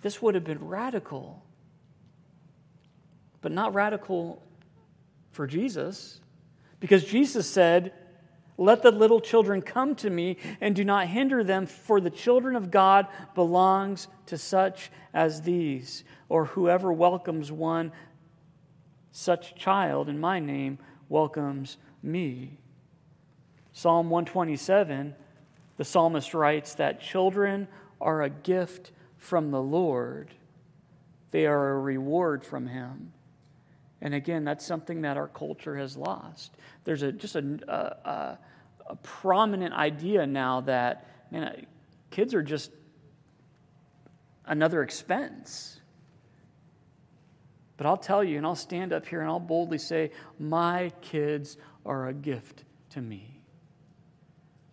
this 0.00 0.22
would 0.22 0.34
have 0.34 0.44
been 0.44 0.66
radical 0.66 1.45
but 3.46 3.52
not 3.52 3.74
radical 3.74 4.42
for 5.30 5.46
Jesus. 5.46 6.20
Because 6.80 7.04
Jesus 7.04 7.48
said, 7.48 7.92
Let 8.58 8.82
the 8.82 8.90
little 8.90 9.20
children 9.20 9.62
come 9.62 9.94
to 9.94 10.10
me 10.10 10.38
and 10.60 10.74
do 10.74 10.82
not 10.82 11.06
hinder 11.06 11.44
them, 11.44 11.66
for 11.66 12.00
the 12.00 12.10
children 12.10 12.56
of 12.56 12.72
God 12.72 13.06
belongs 13.36 14.08
to 14.26 14.36
such 14.36 14.90
as 15.14 15.42
these, 15.42 16.02
or 16.28 16.46
whoever 16.46 16.92
welcomes 16.92 17.52
one 17.52 17.92
such 19.12 19.54
child 19.54 20.08
in 20.08 20.18
my 20.18 20.40
name 20.40 20.80
welcomes 21.08 21.76
me. 22.02 22.58
Psalm 23.72 24.10
127, 24.10 25.14
the 25.76 25.84
psalmist 25.84 26.34
writes 26.34 26.74
that 26.74 27.00
children 27.00 27.68
are 28.00 28.22
a 28.22 28.28
gift 28.28 28.90
from 29.18 29.52
the 29.52 29.62
Lord, 29.62 30.34
they 31.30 31.46
are 31.46 31.70
a 31.74 31.78
reward 31.78 32.44
from 32.44 32.66
Him. 32.66 33.12
And 34.00 34.14
again, 34.14 34.44
that's 34.44 34.64
something 34.64 35.02
that 35.02 35.16
our 35.16 35.28
culture 35.28 35.76
has 35.76 35.96
lost. 35.96 36.54
There's 36.84 37.02
a, 37.02 37.12
just 37.12 37.36
a, 37.36 37.40
a, 37.68 38.38
a 38.90 38.96
prominent 38.96 39.74
idea 39.74 40.26
now 40.26 40.60
that 40.62 41.06
man, 41.30 41.66
kids 42.10 42.34
are 42.34 42.42
just 42.42 42.70
another 44.44 44.82
expense. 44.82 45.80
But 47.76 47.86
I'll 47.86 47.96
tell 47.96 48.24
you, 48.24 48.36
and 48.36 48.46
I'll 48.46 48.54
stand 48.54 48.92
up 48.92 49.06
here 49.06 49.20
and 49.20 49.28
I'll 49.28 49.40
boldly 49.40 49.78
say, 49.78 50.10
my 50.38 50.92
kids 51.00 51.56
are 51.84 52.08
a 52.08 52.14
gift 52.14 52.64
to 52.90 53.00
me. 53.00 53.40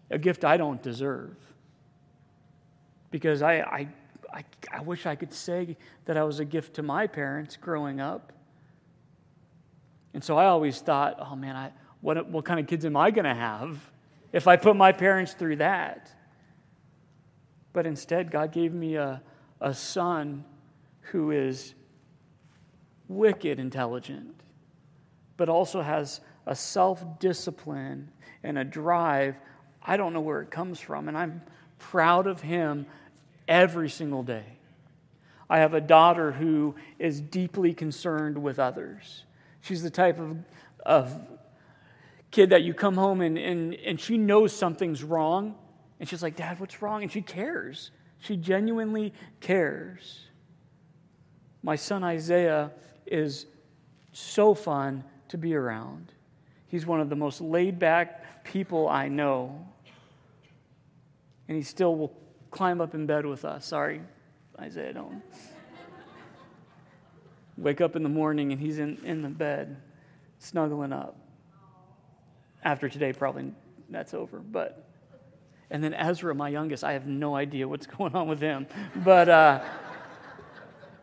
A 0.09 0.17
gift 0.17 0.45
I 0.45 0.57
don't 0.57 0.81
deserve. 0.81 1.35
Because 3.11 3.41
I, 3.41 3.59
I, 3.59 3.87
I, 4.33 4.43
I 4.71 4.81
wish 4.81 5.05
I 5.05 5.15
could 5.15 5.33
say 5.33 5.77
that 6.05 6.17
I 6.17 6.23
was 6.23 6.39
a 6.39 6.45
gift 6.45 6.75
to 6.75 6.83
my 6.83 7.07
parents 7.07 7.57
growing 7.57 7.99
up. 7.99 8.32
And 10.13 10.23
so 10.23 10.37
I 10.37 10.45
always 10.45 10.79
thought, 10.79 11.17
oh 11.19 11.35
man, 11.35 11.55
I, 11.55 11.71
what, 12.01 12.29
what 12.29 12.45
kind 12.45 12.59
of 12.59 12.67
kids 12.67 12.85
am 12.85 12.95
I 12.95 13.11
going 13.11 13.25
to 13.25 13.33
have 13.33 13.79
if 14.31 14.47
I 14.47 14.57
put 14.57 14.75
my 14.75 14.91
parents 14.91 15.33
through 15.33 15.57
that? 15.57 16.11
But 17.71 17.87
instead, 17.87 18.29
God 18.29 18.51
gave 18.51 18.73
me 18.73 18.95
a, 18.95 19.21
a 19.59 19.73
son 19.73 20.45
who 21.11 21.31
is 21.31 21.73
wicked 23.07 23.59
intelligent, 23.59 24.35
but 25.37 25.49
also 25.49 25.81
has 25.81 26.21
a 26.45 26.55
self 26.55 27.19
discipline 27.19 28.11
and 28.43 28.57
a 28.57 28.63
drive. 28.63 29.35
I 29.81 29.97
don't 29.97 30.13
know 30.13 30.21
where 30.21 30.41
it 30.41 30.51
comes 30.51 30.79
from, 30.79 31.07
and 31.07 31.17
I'm 31.17 31.41
proud 31.79 32.27
of 32.27 32.41
him 32.41 32.85
every 33.47 33.89
single 33.89 34.23
day. 34.23 34.45
I 35.49 35.59
have 35.59 35.73
a 35.73 35.81
daughter 35.81 36.31
who 36.31 36.75
is 36.99 37.19
deeply 37.19 37.73
concerned 37.73 38.41
with 38.41 38.59
others. 38.59 39.25
She's 39.63 39.81
the 39.81 39.89
type 39.89 40.19
of, 40.19 40.37
of 40.85 41.21
kid 42.31 42.49
that 42.49 42.63
you 42.63 42.73
come 42.73 42.95
home 42.95 43.21
and, 43.21 43.37
and, 43.37 43.73
and 43.73 43.99
she 43.99 44.17
knows 44.17 44.51
something's 44.51 45.03
wrong. 45.03 45.55
And 46.01 46.09
she's 46.09 46.21
like, 46.21 46.35
Dad, 46.35 46.59
what's 46.59 46.81
wrong? 46.81 47.01
And 47.01 47.09
she 47.09 47.21
cares. 47.21 47.91
She 48.19 48.35
genuinely 48.35 49.13
cares. 49.39 50.27
My 51.61 51.77
son 51.77 52.03
Isaiah 52.03 52.71
is 53.05 53.45
so 54.11 54.53
fun 54.53 55.05
to 55.29 55.37
be 55.37 55.55
around. 55.55 56.11
He's 56.67 56.85
one 56.85 56.99
of 56.99 57.09
the 57.09 57.15
most 57.15 57.39
laid 57.39 57.79
back 57.79 58.43
people 58.43 58.89
I 58.89 59.07
know. 59.07 59.65
And 61.47 61.55
he 61.55 61.63
still 61.63 61.95
will 61.95 62.13
climb 62.51 62.81
up 62.81 62.93
in 62.93 63.05
bed 63.05 63.25
with 63.25 63.45
us. 63.45 63.65
Sorry, 63.67 64.01
Isaiah, 64.59 64.91
don't 64.91 65.23
wake 67.57 67.81
up 67.81 67.95
in 67.95 68.03
the 68.03 68.09
morning 68.09 68.51
and 68.51 68.59
he's 68.59 68.79
in, 68.79 68.97
in 69.03 69.21
the 69.21 69.29
bed, 69.29 69.77
snuggling 70.39 70.93
up. 70.93 71.17
After 72.63 72.87
today, 72.87 73.13
probably 73.13 73.51
that's 73.89 74.13
over. 74.13 74.39
But 74.39 74.87
and 75.69 75.83
then 75.83 75.93
Ezra, 75.93 76.35
my 76.35 76.49
youngest, 76.49 76.83
I 76.83 76.93
have 76.93 77.07
no 77.07 77.35
idea 77.35 77.67
what's 77.67 77.87
going 77.97 78.15
on 78.15 78.27
with 78.27 78.39
him. 78.39 78.67
But 78.95 79.27
uh, 79.27 79.63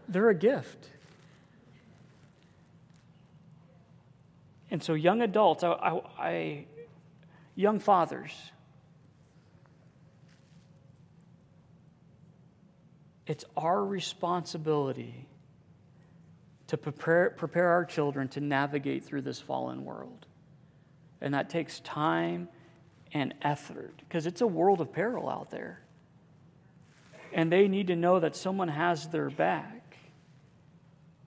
they're 0.08 0.30
a 0.30 0.34
gift. 0.34 0.88
And 4.70 4.82
so, 4.82 4.94
young 4.94 5.20
adults, 5.20 5.64
I, 5.64 5.70
I, 5.70 6.00
I 6.18 6.64
young 7.56 7.80
fathers, 7.80 8.32
it's 13.26 13.44
our 13.56 13.84
responsibility 13.84 15.26
to 16.70 16.76
prepare, 16.76 17.30
prepare 17.30 17.66
our 17.70 17.84
children 17.84 18.28
to 18.28 18.40
navigate 18.40 19.02
through 19.02 19.22
this 19.22 19.40
fallen 19.40 19.84
world. 19.84 20.26
And 21.20 21.34
that 21.34 21.50
takes 21.50 21.80
time 21.80 22.48
and 23.12 23.34
effort 23.42 23.92
because 23.98 24.24
it's 24.24 24.40
a 24.40 24.46
world 24.46 24.80
of 24.80 24.92
peril 24.92 25.28
out 25.28 25.50
there. 25.50 25.80
And 27.32 27.50
they 27.50 27.66
need 27.66 27.88
to 27.88 27.96
know 27.96 28.20
that 28.20 28.36
someone 28.36 28.68
has 28.68 29.08
their 29.08 29.30
back. 29.30 29.96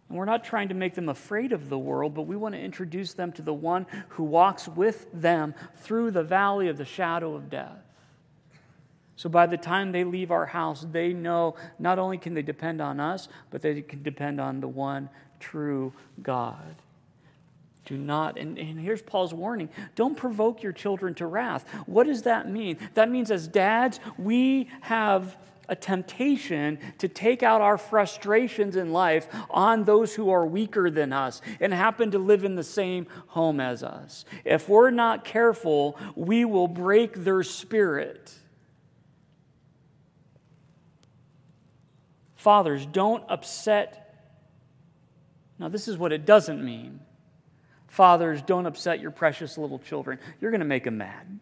And 0.08 0.18
we're 0.18 0.24
not 0.24 0.46
trying 0.46 0.70
to 0.70 0.76
make 0.76 0.96
them 0.96 1.10
afraid 1.10 1.52
of 1.52 1.68
the 1.68 1.78
world, 1.78 2.14
but 2.14 2.22
we 2.22 2.38
want 2.38 2.56
to 2.56 2.62
introduce 2.62 3.12
them 3.12 3.34
to 3.34 3.42
the 3.42 3.54
one 3.54 3.86
who 4.10 4.24
walks 4.24 4.70
with 4.70 5.08
them 5.12 5.56
through 5.76 6.12
the 6.12 6.24
valley 6.24 6.70
of 6.70 6.78
the 6.78 6.86
shadow 6.86 7.36
of 7.36 7.50
death. 7.50 7.84
So 9.18 9.28
by 9.28 9.46
the 9.46 9.58
time 9.58 9.92
they 9.92 10.06
leave 10.06 10.32
our 10.32 10.46
house, 10.46 10.86
they 10.90 11.12
know 11.12 11.56
not 11.80 12.00
only 12.00 12.18
can 12.18 12.34
they 12.34 12.42
depend 12.42 12.80
on 12.80 13.02
us, 13.02 13.28
but 13.52 13.62
they 13.62 13.82
can 13.82 14.04
depend 14.04 14.40
on 14.40 14.62
the 14.62 14.70
one 14.70 15.10
true 15.44 15.92
God. 16.22 16.76
Do 17.86 17.98
not, 17.98 18.38
and, 18.40 18.58
and, 18.58 18.80
here's 18.80 19.02
Paul's 19.02 19.34
warning 19.34 19.68
don't 19.96 20.16
provoke 20.16 20.64
your 20.64 20.72
children 20.72 21.14
to 21.16 21.28
wrath. 21.28 21.66
What 21.86 22.08
does 22.08 22.22
that 22.22 22.50
mean? 22.50 22.78
That 22.94 23.12
means 23.12 23.30
as 23.30 23.48
dads, 23.48 24.00
we 24.18 24.70
have 24.82 25.36
a 25.68 25.76
temptation 25.76 26.78
to 26.98 27.08
take 27.08 27.44
out 27.44 27.60
our 27.60 27.78
frustrations 27.78 28.76
in 28.76 28.94
life 28.94 29.28
on 29.50 29.84
those 29.84 30.16
who 30.16 30.30
are 30.30 30.46
weaker 30.46 30.90
than 30.90 31.12
us 31.12 31.42
and 31.60 31.74
happen 31.74 32.12
to 32.12 32.20
live 32.20 32.46
in 32.46 32.56
the 32.56 32.64
same 32.64 33.06
home 33.28 33.60
as 33.60 33.84
us. 33.84 34.24
If 34.46 34.70
we're 34.70 34.92
not 34.92 35.26
careful, 35.26 35.98
we 36.16 36.46
will 36.46 36.68
break 36.68 37.24
their 37.24 37.44
spirit. 37.44 38.34
Fathers, 42.36 42.86
don't 42.86 43.24
upset 43.30 44.03
now, 45.64 45.70
this 45.70 45.88
is 45.88 45.98
what 45.98 46.12
it 46.12 46.26
doesn't 46.26 46.62
mean. 46.62 47.00
Fathers, 47.88 48.42
don't 48.42 48.66
upset 48.66 49.00
your 49.00 49.12
precious 49.12 49.58
little 49.58 49.80
children. 49.80 50.20
You're 50.42 50.52
going 50.52 50.60
to 50.60 50.66
make 50.66 50.84
them 50.84 50.98
mad. 50.98 51.40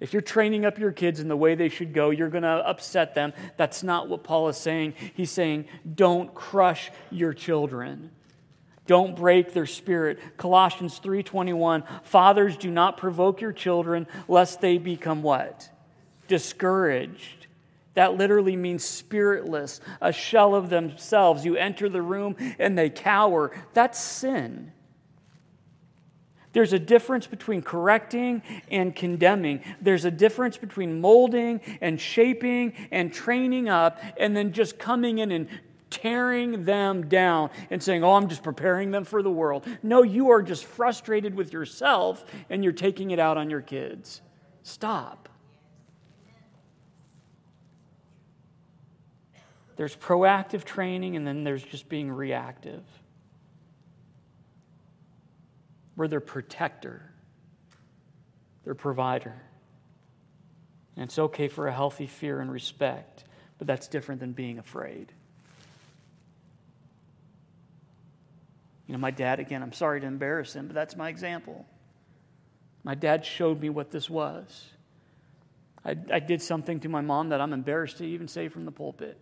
If 0.00 0.14
you're 0.14 0.22
training 0.22 0.64
up 0.64 0.78
your 0.78 0.92
kids 0.92 1.20
in 1.20 1.28
the 1.28 1.36
way 1.36 1.54
they 1.54 1.68
should 1.68 1.92
go, 1.92 2.08
you're 2.08 2.30
going 2.30 2.44
to 2.44 2.48
upset 2.48 3.14
them. 3.14 3.34
That's 3.58 3.82
not 3.82 4.08
what 4.08 4.24
Paul 4.24 4.48
is 4.48 4.56
saying. 4.56 4.94
He's 5.12 5.30
saying, 5.30 5.66
don't 5.94 6.32
crush 6.32 6.90
your 7.10 7.34
children. 7.34 8.12
Don't 8.86 9.14
break 9.14 9.52
their 9.52 9.66
spirit. 9.66 10.18
Colossians 10.38 10.98
3:21, 10.98 11.84
fathers 12.04 12.56
do 12.56 12.70
not 12.70 12.96
provoke 12.96 13.42
your 13.42 13.52
children 13.52 14.06
lest 14.26 14.62
they 14.62 14.78
become 14.78 15.22
what? 15.22 15.68
Discouraged. 16.28 17.41
That 17.94 18.16
literally 18.16 18.56
means 18.56 18.84
spiritless, 18.84 19.80
a 20.00 20.12
shell 20.12 20.54
of 20.54 20.70
themselves. 20.70 21.44
You 21.44 21.56
enter 21.56 21.88
the 21.88 22.02
room 22.02 22.36
and 22.58 22.76
they 22.76 22.88
cower. 22.88 23.50
That's 23.74 24.00
sin. 24.00 24.72
There's 26.52 26.72
a 26.72 26.78
difference 26.78 27.26
between 27.26 27.62
correcting 27.62 28.42
and 28.70 28.94
condemning. 28.94 29.62
There's 29.80 30.04
a 30.04 30.10
difference 30.10 30.56
between 30.56 31.00
molding 31.00 31.60
and 31.80 32.00
shaping 32.00 32.74
and 32.90 33.12
training 33.12 33.68
up 33.68 33.98
and 34.18 34.36
then 34.36 34.52
just 34.52 34.78
coming 34.78 35.18
in 35.18 35.30
and 35.30 35.48
tearing 35.88 36.64
them 36.64 37.08
down 37.08 37.50
and 37.70 37.82
saying, 37.82 38.04
Oh, 38.04 38.12
I'm 38.12 38.28
just 38.28 38.42
preparing 38.42 38.90
them 38.90 39.04
for 39.04 39.22
the 39.22 39.30
world. 39.30 39.66
No, 39.82 40.02
you 40.02 40.30
are 40.30 40.42
just 40.42 40.64
frustrated 40.64 41.34
with 41.34 41.52
yourself 41.52 42.24
and 42.50 42.62
you're 42.62 42.72
taking 42.72 43.10
it 43.10 43.18
out 43.18 43.36
on 43.38 43.48
your 43.48 43.60
kids. 43.62 44.20
Stop. 44.62 45.21
There's 49.82 49.96
proactive 49.96 50.62
training, 50.62 51.16
and 51.16 51.26
then 51.26 51.42
there's 51.42 51.64
just 51.64 51.88
being 51.88 52.08
reactive. 52.08 52.84
We're 55.96 56.06
their 56.06 56.20
protector, 56.20 57.10
their 58.62 58.76
provider. 58.76 59.34
And 60.94 61.06
it's 61.06 61.18
okay 61.18 61.48
for 61.48 61.66
a 61.66 61.72
healthy 61.72 62.06
fear 62.06 62.38
and 62.38 62.52
respect, 62.52 63.24
but 63.58 63.66
that's 63.66 63.88
different 63.88 64.20
than 64.20 64.30
being 64.30 64.60
afraid. 64.60 65.10
You 68.86 68.92
know, 68.92 69.00
my 69.00 69.10
dad, 69.10 69.40
again, 69.40 69.64
I'm 69.64 69.72
sorry 69.72 70.00
to 70.00 70.06
embarrass 70.06 70.54
him, 70.54 70.68
but 70.68 70.74
that's 70.74 70.94
my 70.94 71.08
example. 71.08 71.66
My 72.84 72.94
dad 72.94 73.26
showed 73.26 73.60
me 73.60 73.68
what 73.68 73.90
this 73.90 74.08
was. 74.08 74.64
I, 75.84 75.96
I 76.08 76.20
did 76.20 76.40
something 76.40 76.78
to 76.78 76.88
my 76.88 77.00
mom 77.00 77.30
that 77.30 77.40
I'm 77.40 77.52
embarrassed 77.52 77.98
to 77.98 78.04
even 78.04 78.28
say 78.28 78.46
from 78.46 78.64
the 78.64 78.70
pulpit. 78.70 79.18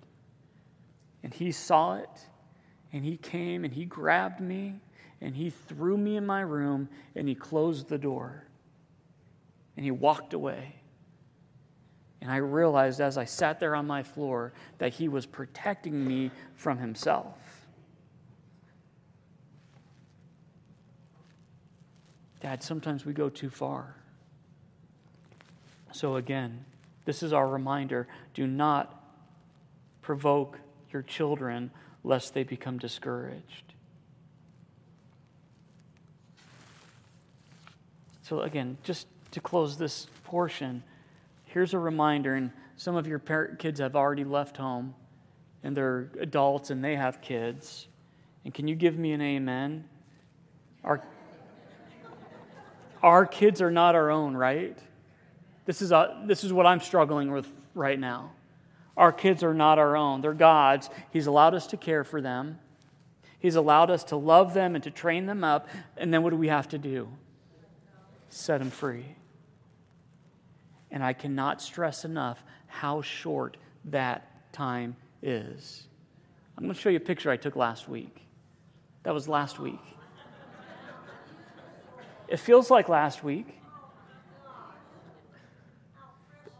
And 1.23 1.33
he 1.35 1.53
saw 1.53 1.97
it, 1.97 2.29
and 2.93 3.05
he 3.05 3.17
came 3.17 3.65
and 3.65 3.73
he 3.73 3.85
grabbed 3.85 4.41
me, 4.41 4.81
and 5.21 5.37
he 5.37 5.51
threw 5.51 5.97
me 5.97 6.17
in 6.17 6.27
my 6.27 6.41
room, 6.41 6.89
and 7.15 7.29
he 7.29 7.35
closed 7.35 7.89
the 7.89 7.99
door. 7.99 8.45
And 9.77 9.85
he 9.85 9.91
walked 9.91 10.33
away. 10.33 10.77
And 12.23 12.31
I 12.31 12.37
realized 12.37 13.01
as 13.01 13.17
I 13.17 13.25
sat 13.25 13.61
there 13.61 13.75
on 13.75 13.87
my 13.87 14.03
floor 14.03 14.53
that 14.79 14.95
he 14.95 15.09
was 15.09 15.27
protecting 15.27 16.07
me 16.07 16.31
from 16.55 16.79
himself. 16.79 17.39
Dad, 22.41 22.63
sometimes 22.63 23.05
we 23.05 23.13
go 23.13 23.29
too 23.29 23.51
far. 23.51 23.97
So, 25.93 26.17
again, 26.17 26.65
this 27.05 27.23
is 27.23 27.33
our 27.33 27.47
reminder 27.47 28.07
do 28.33 28.47
not 28.47 29.03
provoke 30.03 30.59
your 30.93 31.03
children 31.03 31.71
lest 32.05 32.35
they 32.35 32.45
become 32.45 32.79
discouraged. 32.79 33.75
So, 38.23 38.41
again, 38.43 38.79
just 38.85 39.07
to 39.33 39.41
close 39.41 39.77
this 39.77 40.07
portion, 40.25 40.83
here's 41.47 41.75
a 41.75 41.79
reminder, 41.79 42.35
and 42.35 42.53
some 42.77 42.97
of 42.97 43.07
your 43.07 43.19
kids 43.19 43.81
have 43.81 43.97
already 43.97 44.25
left 44.25 44.57
home 44.57 44.95
and 45.63 45.77
they're 45.77 46.11
adults 46.21 46.71
and 46.71 46.83
they 46.83 46.97
have 46.97 47.21
kids. 47.21 47.89
And 48.45 48.55
can 48.55 48.67
you 48.67 48.75
give 48.75 48.97
me 48.97 49.13
an 49.13 49.21
amen? 49.21 49.85
Our, 50.85 51.03
our 53.03 53.27
kids 53.27 53.61
are 53.61 53.71
not 53.71 53.95
our 53.95 54.11
own, 54.11 54.37
right? 54.37 54.79
This 55.67 55.83
is, 55.83 55.93
a, 55.93 56.23
this 56.25 56.43
is 56.43 56.53
what 56.53 56.67
I'm 56.67 56.81
struggling 56.81 57.31
with 57.33 57.47
right 57.75 57.99
now. 57.99 58.31
Our 58.97 59.13
kids 59.13 59.43
are 59.43 59.55
not 59.55 59.79
our 59.79 59.97
own, 59.97 60.21
they're 60.21 60.35
God's. 60.35 60.91
He's 61.11 61.27
allowed 61.27 61.55
us 61.55 61.67
to 61.69 61.77
care 61.77 62.05
for 62.05 62.21
them, 62.21 62.59
He's 63.41 63.57
allowed 63.57 63.91
us 63.91 64.05
to 64.05 64.17
love 64.17 64.53
them 64.53 64.75
and 64.75 64.85
to 64.85 64.91
train 64.91 65.25
them 65.25 65.43
up. 65.43 65.67
And 65.97 66.13
then 66.13 66.23
what 66.23 66.31
do 66.31 66.37
we 66.37 66.49
have 66.49 66.69
to 66.69 66.79
do? 66.79 67.09
Set 68.29 68.59
them 68.59 68.71
free. 68.71 69.17
And 70.91 71.03
I 71.03 71.15
cannot 71.15 71.63
stress 71.63 72.05
enough 72.05 72.45
how 72.67 73.01
short 73.01 73.57
that 73.87 74.53
time 74.53 74.95
is. 75.23 75.87
I'm 76.57 76.65
going 76.65 76.75
to 76.75 76.81
show 76.81 76.91
you 76.91 76.99
a 76.99 77.01
picture 77.01 77.31
I 77.31 77.39
took 77.39 77.57
last 77.57 77.89
week. 77.89 78.27
That 79.05 79.15
was 79.15 79.27
last 79.27 79.59
week. 79.59 79.81
It 82.29 82.39
feels 82.39 82.71
like 82.71 82.91
last 82.91 83.25
week. 83.25 83.57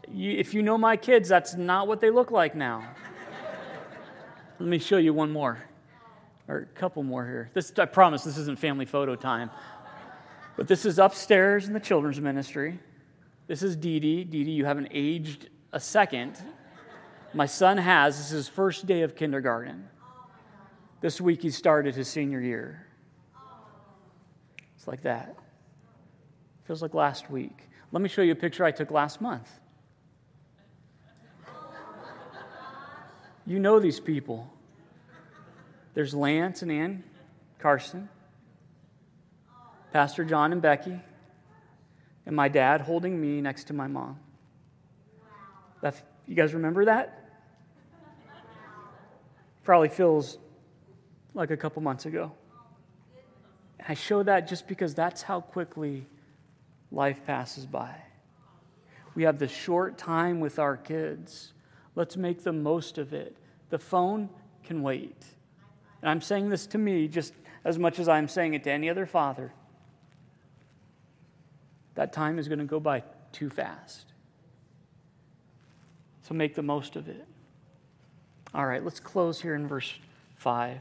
if 0.13 0.53
you 0.53 0.61
know 0.61 0.77
my 0.77 0.97
kids, 0.97 1.29
that's 1.29 1.55
not 1.55 1.87
what 1.87 2.01
they 2.01 2.09
look 2.09 2.31
like 2.31 2.55
now. 2.55 2.87
Let 4.59 4.69
me 4.69 4.79
show 4.79 4.97
you 4.97 5.13
one 5.13 5.31
more, 5.31 5.57
or 6.47 6.57
a 6.57 6.65
couple 6.65 7.01
more 7.03 7.25
here. 7.25 7.49
This, 7.53 7.73
I 7.77 7.85
promise 7.85 8.23
this 8.23 8.37
isn't 8.37 8.59
family 8.59 8.85
photo 8.85 9.15
time. 9.15 9.49
But 10.55 10.67
this 10.67 10.85
is 10.85 10.99
upstairs 10.99 11.67
in 11.67 11.73
the 11.73 11.79
children's 11.79 12.19
ministry. 12.19 12.79
This 13.47 13.63
is 13.63 13.75
Dee 13.75 13.99
Dee. 13.99 14.23
Dee 14.23 14.43
Dee, 14.43 14.51
you 14.51 14.65
haven't 14.65 14.89
aged 14.91 15.49
a 15.71 15.79
second. 15.79 16.37
My 17.33 17.45
son 17.45 17.77
has. 17.77 18.17
This 18.17 18.25
is 18.27 18.31
his 18.31 18.47
first 18.49 18.85
day 18.85 19.01
of 19.01 19.15
kindergarten. 19.15 19.87
This 20.99 21.19
week 21.19 21.41
he 21.41 21.49
started 21.49 21.95
his 21.95 22.07
senior 22.07 22.41
year. 22.41 22.85
It's 24.75 24.87
like 24.87 25.03
that. 25.03 25.35
Feels 26.65 26.81
like 26.81 26.93
last 26.93 27.31
week. 27.31 27.69
Let 27.91 28.01
me 28.01 28.09
show 28.09 28.21
you 28.21 28.33
a 28.33 28.35
picture 28.35 28.63
I 28.63 28.71
took 28.71 28.91
last 28.91 29.21
month. 29.21 29.60
You 33.45 33.59
know 33.59 33.79
these 33.79 33.99
people. 33.99 34.51
There's 35.93 36.13
Lance 36.13 36.61
and 36.61 36.71
Ann 36.71 37.03
Carson, 37.59 38.09
Pastor 39.91 40.23
John 40.23 40.51
and 40.51 40.61
Becky, 40.61 40.99
and 42.25 42.35
my 42.35 42.47
dad 42.47 42.81
holding 42.81 43.19
me 43.19 43.41
next 43.41 43.65
to 43.65 43.73
my 43.73 43.87
mom. 43.87 44.19
You 46.27 46.35
guys 46.35 46.53
remember 46.53 46.85
that? 46.85 47.29
Probably 49.63 49.89
feels 49.89 50.37
like 51.33 51.51
a 51.51 51.57
couple 51.57 51.81
months 51.81 52.05
ago. 52.05 52.31
I 53.87 53.95
show 53.95 54.23
that 54.23 54.47
just 54.47 54.67
because 54.67 54.93
that's 54.93 55.23
how 55.23 55.41
quickly 55.41 56.05
life 56.91 57.25
passes 57.25 57.65
by. 57.65 57.95
We 59.15 59.23
have 59.23 59.39
the 59.39 59.47
short 59.47 59.97
time 59.97 60.39
with 60.39 60.59
our 60.59 60.77
kids. 60.77 61.53
Let's 61.95 62.17
make 62.17 62.43
the 62.43 62.53
most 62.53 62.97
of 62.97 63.13
it. 63.13 63.35
The 63.69 63.79
phone 63.79 64.29
can 64.63 64.81
wait. 64.81 65.25
And 66.01 66.09
I'm 66.09 66.21
saying 66.21 66.49
this 66.49 66.65
to 66.67 66.77
me 66.77 67.07
just 67.07 67.33
as 67.63 67.77
much 67.77 67.99
as 67.99 68.07
I'm 68.07 68.27
saying 68.27 68.53
it 68.53 68.63
to 68.63 68.71
any 68.71 68.89
other 68.89 69.05
father 69.05 69.51
that 71.95 72.13
time 72.13 72.39
is 72.39 72.47
going 72.47 72.59
to 72.59 72.65
go 72.65 72.79
by 72.79 73.03
too 73.31 73.49
fast. 73.49 74.05
So 76.23 76.33
make 76.33 76.55
the 76.55 76.61
most 76.61 76.95
of 76.95 77.07
it. 77.07 77.25
All 78.53 78.65
right, 78.65 78.83
let's 78.83 78.99
close 78.99 79.41
here 79.41 79.55
in 79.55 79.67
verse 79.67 79.93
5. 80.37 80.77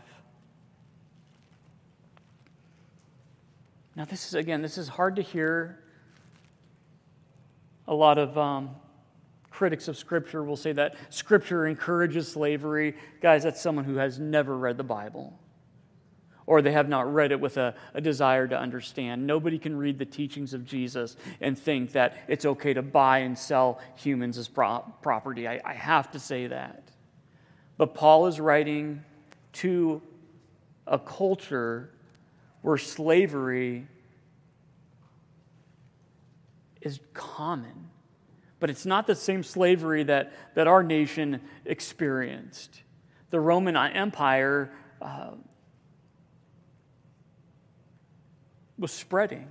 Now, 3.97 4.05
this 4.05 4.27
is, 4.27 4.35
again, 4.35 4.63
this 4.63 4.79
is 4.79 4.89
hard 4.89 5.17
to 5.17 5.23
hear. 5.23 5.79
A 7.87 7.95
lot 7.95 8.19
of 8.19 8.39
um, 8.39 8.71
critics 9.61 9.89
of 9.89 9.99
Scripture 9.99 10.43
will 10.43 10.57
say 10.57 10.73
that 10.73 10.95
Scripture 11.11 11.67
encourages 11.67 12.27
slavery. 12.33 12.97
Guys, 13.21 13.43
that's 13.43 13.61
someone 13.61 13.85
who 13.85 13.97
has 13.97 14.19
never 14.19 14.57
read 14.57 14.79
the 14.79 14.83
Bible 14.83 15.39
or 16.47 16.63
they 16.63 16.73
have 16.73 16.89
not 16.89 17.13
read 17.13 17.31
it 17.31 17.39
with 17.39 17.59
a, 17.59 17.75
a, 17.93 18.01
desire 18.01 18.49
to 18.49 18.59
understand. 18.59 19.27
Nobody 19.27 19.59
can 19.59 19.77
read 19.77 19.99
the 19.99 20.07
teachings 20.07 20.55
of 20.55 20.65
Jesus 20.65 21.15
and 21.43 21.59
think 21.59 21.93
that 21.93 22.17
it's 22.27 22.47
okay 22.47 22.73
to 22.73 22.81
buy 22.81 23.19
and 23.19 23.39
sell 23.39 23.83
humans 23.97 24.39
as 24.39 24.49
pro- 24.49 24.83
property. 25.03 25.47
I, 25.47 25.61
I 25.63 25.75
have 25.75 26.11
to 26.13 26.19
say 26.19 26.47
that. 26.47 26.89
But 27.77 27.95
Paul 27.95 28.29
is 28.29 28.41
writing 28.41 29.05
to 29.65 30.01
a 30.87 30.99
culture 30.99 31.91
where 32.63 32.79
slavery 32.79 33.87
is 36.81 36.99
common. 37.13 37.90
But 38.61 38.71
it's 38.71 38.87
not 38.87 39.07
the 39.07 39.15
same 39.15 39.43
slavery 39.43 40.05
that, 40.05 40.33
that 40.55 40.67
our 40.67 40.83
nation 40.83 41.41
experienced. 41.65 42.83
The 43.31 43.41
Roman 43.41 43.77
Empire 43.77 44.71
uh, 45.01 45.31
was 48.79 48.93
spreading. 48.93 49.49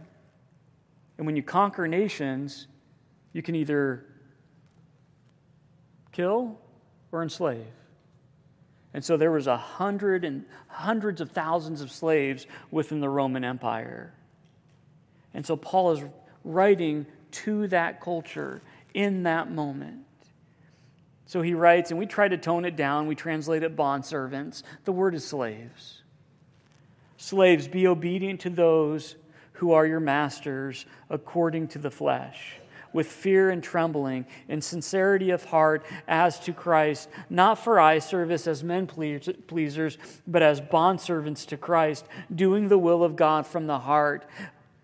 And 1.17 1.25
when 1.25 1.35
you 1.35 1.43
conquer 1.43 1.87
nations, 1.87 2.67
you 3.33 3.41
can 3.41 3.55
either 3.55 4.05
kill 6.11 6.57
or 7.11 7.23
enslave. 7.23 7.65
And 8.93 9.03
so 9.03 9.17
there 9.17 9.31
was 9.31 9.47
a 9.47 9.57
hundred 9.57 10.23
and 10.25 10.45
hundreds 10.67 11.21
of 11.21 11.31
thousands 11.31 11.81
of 11.81 11.91
slaves 11.91 12.47
within 12.71 12.99
the 12.99 13.09
Roman 13.09 13.43
Empire. 13.43 14.13
And 15.33 15.45
so 15.45 15.55
Paul 15.55 15.91
is 15.91 16.03
writing 16.43 17.05
to 17.31 17.67
that 17.67 18.01
culture 18.01 18.61
in 18.93 19.23
that 19.23 19.51
moment. 19.51 20.05
So 21.25 21.41
he 21.41 21.53
writes, 21.53 21.91
and 21.91 21.99
we 21.99 22.07
try 22.07 22.27
to 22.27 22.37
tone 22.37 22.65
it 22.65 22.75
down. 22.75 23.05
We 23.05 23.15
translate 23.15 23.61
it 23.61 23.75
bondservants. 23.75 24.63
The 24.85 24.91
word 24.91 25.13
is 25.13 25.23
slaves. 25.25 26.01
Slaves, 27.17 27.67
be 27.67 27.85
obedient 27.85 28.39
to 28.41 28.49
those 28.49 29.15
who 29.53 29.71
are 29.73 29.85
your 29.85 29.99
masters 29.99 30.85
according 31.09 31.67
to 31.67 31.77
the 31.77 31.91
flesh, 31.91 32.53
with 32.93 33.07
fear 33.07 33.49
and 33.51 33.61
trembling, 33.61 34.25
in 34.47 34.61
sincerity 34.61 35.29
of 35.29 35.43
heart 35.45 35.85
as 36.07 36.39
to 36.39 36.53
Christ, 36.53 37.09
not 37.29 37.59
for 37.59 37.79
eye 37.79 37.99
service 37.99 38.47
as 38.47 38.63
men 38.63 38.87
pleasers, 38.87 39.97
but 40.25 40.41
as 40.41 40.61
bondservants 40.61 41.45
to 41.47 41.57
Christ, 41.57 42.07
doing 42.33 42.69
the 42.69 42.79
will 42.79 43.03
of 43.03 43.15
God 43.15 43.45
from 43.45 43.67
the 43.67 43.79
heart 43.79 44.25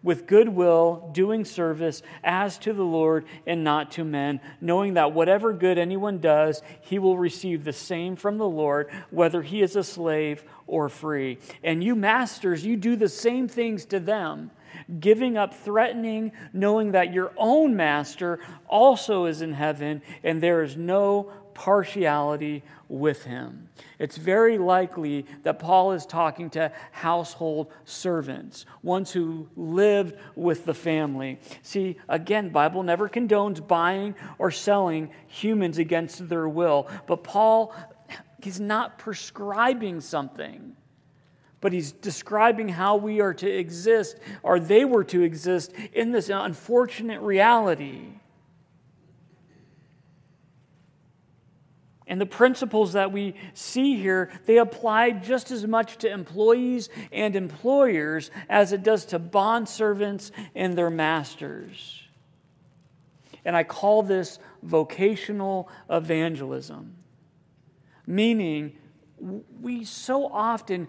with 0.05 0.27
goodwill, 0.27 1.09
doing 1.13 1.43
service 1.43 2.03
as 2.23 2.59
to 2.59 2.71
the 2.71 2.83
Lord 2.83 3.25
and 3.47 3.63
not 3.63 3.91
to 3.93 4.03
men, 4.03 4.39
knowing 4.61 4.93
that 4.93 5.13
whatever 5.13 5.51
good 5.51 5.79
anyone 5.79 6.19
does, 6.19 6.61
he 6.79 6.99
will 6.99 7.17
receive 7.17 7.63
the 7.63 7.73
same 7.73 8.15
from 8.15 8.37
the 8.37 8.47
Lord, 8.47 8.87
whether 9.09 9.41
he 9.41 9.63
is 9.63 9.75
a 9.75 9.83
slave 9.83 10.45
or 10.67 10.89
free. 10.89 11.39
And 11.63 11.83
you 11.83 11.95
masters, 11.95 12.63
you 12.63 12.77
do 12.77 12.95
the 12.95 13.09
same 13.09 13.47
things 13.47 13.83
to 13.85 13.99
them, 13.99 14.51
giving 14.99 15.37
up 15.37 15.55
threatening, 15.55 16.31
knowing 16.53 16.91
that 16.91 17.11
your 17.11 17.31
own 17.35 17.75
master 17.75 18.39
also 18.67 19.25
is 19.25 19.41
in 19.41 19.53
heaven, 19.53 20.03
and 20.23 20.39
there 20.39 20.61
is 20.61 20.77
no 20.77 21.31
partiality 21.55 22.63
with 22.87 23.23
him. 23.23 23.69
It's 23.97 24.17
very 24.17 24.59
likely 24.59 25.25
that 25.41 25.57
Paul 25.57 25.93
is 25.93 26.05
talking 26.05 26.51
to 26.51 26.71
household 26.91 27.71
servants, 27.85 28.67
ones 28.83 29.11
who 29.11 29.49
lived 29.55 30.15
with 30.35 30.65
the 30.65 30.75
family. 30.75 31.39
See, 31.63 31.97
again, 32.07 32.49
Bible 32.49 32.83
never 32.83 33.09
condones 33.09 33.65
buying 33.65 34.13
or 34.37 34.51
selling 34.51 35.09
humans 35.27 35.79
against 35.79 36.29
their 36.29 36.47
will, 36.47 36.87
but 37.07 37.23
Paul 37.23 37.73
he's 38.43 38.59
not 38.59 38.99
prescribing 38.99 39.99
something 40.01 40.75
but 41.65 41.73
he's 41.73 41.93
describing 41.93 42.69
how 42.69 42.95
we 42.95 43.21
are 43.21 43.33
to 43.33 43.49
exist, 43.49 44.19
or 44.43 44.59
they 44.59 44.85
were 44.85 45.03
to 45.03 45.23
exist, 45.23 45.73
in 45.93 46.11
this 46.11 46.29
unfortunate 46.29 47.19
reality. 47.21 48.19
And 52.07 52.21
the 52.21 52.25
principles 52.25 52.93
that 52.93 53.11
we 53.11 53.35
see 53.53 53.95
here, 53.95 54.31
they 54.45 54.57
apply 54.57 55.11
just 55.11 55.49
as 55.49 55.65
much 55.65 55.97
to 55.97 56.11
employees 56.11 56.89
and 57.11 57.35
employers 57.35 58.29
as 58.47 58.73
it 58.73 58.83
does 58.83 59.05
to 59.05 59.19
bond 59.19 59.67
servants 59.67 60.31
and 60.53 60.77
their 60.77 60.91
masters. 60.91 62.03
And 63.43 63.55
I 63.55 63.63
call 63.63 64.03
this 64.03 64.39
vocational 64.61 65.69
evangelism, 65.89 66.95
meaning 68.05 68.73
we 69.61 69.83
so 69.83 70.27
often 70.27 70.87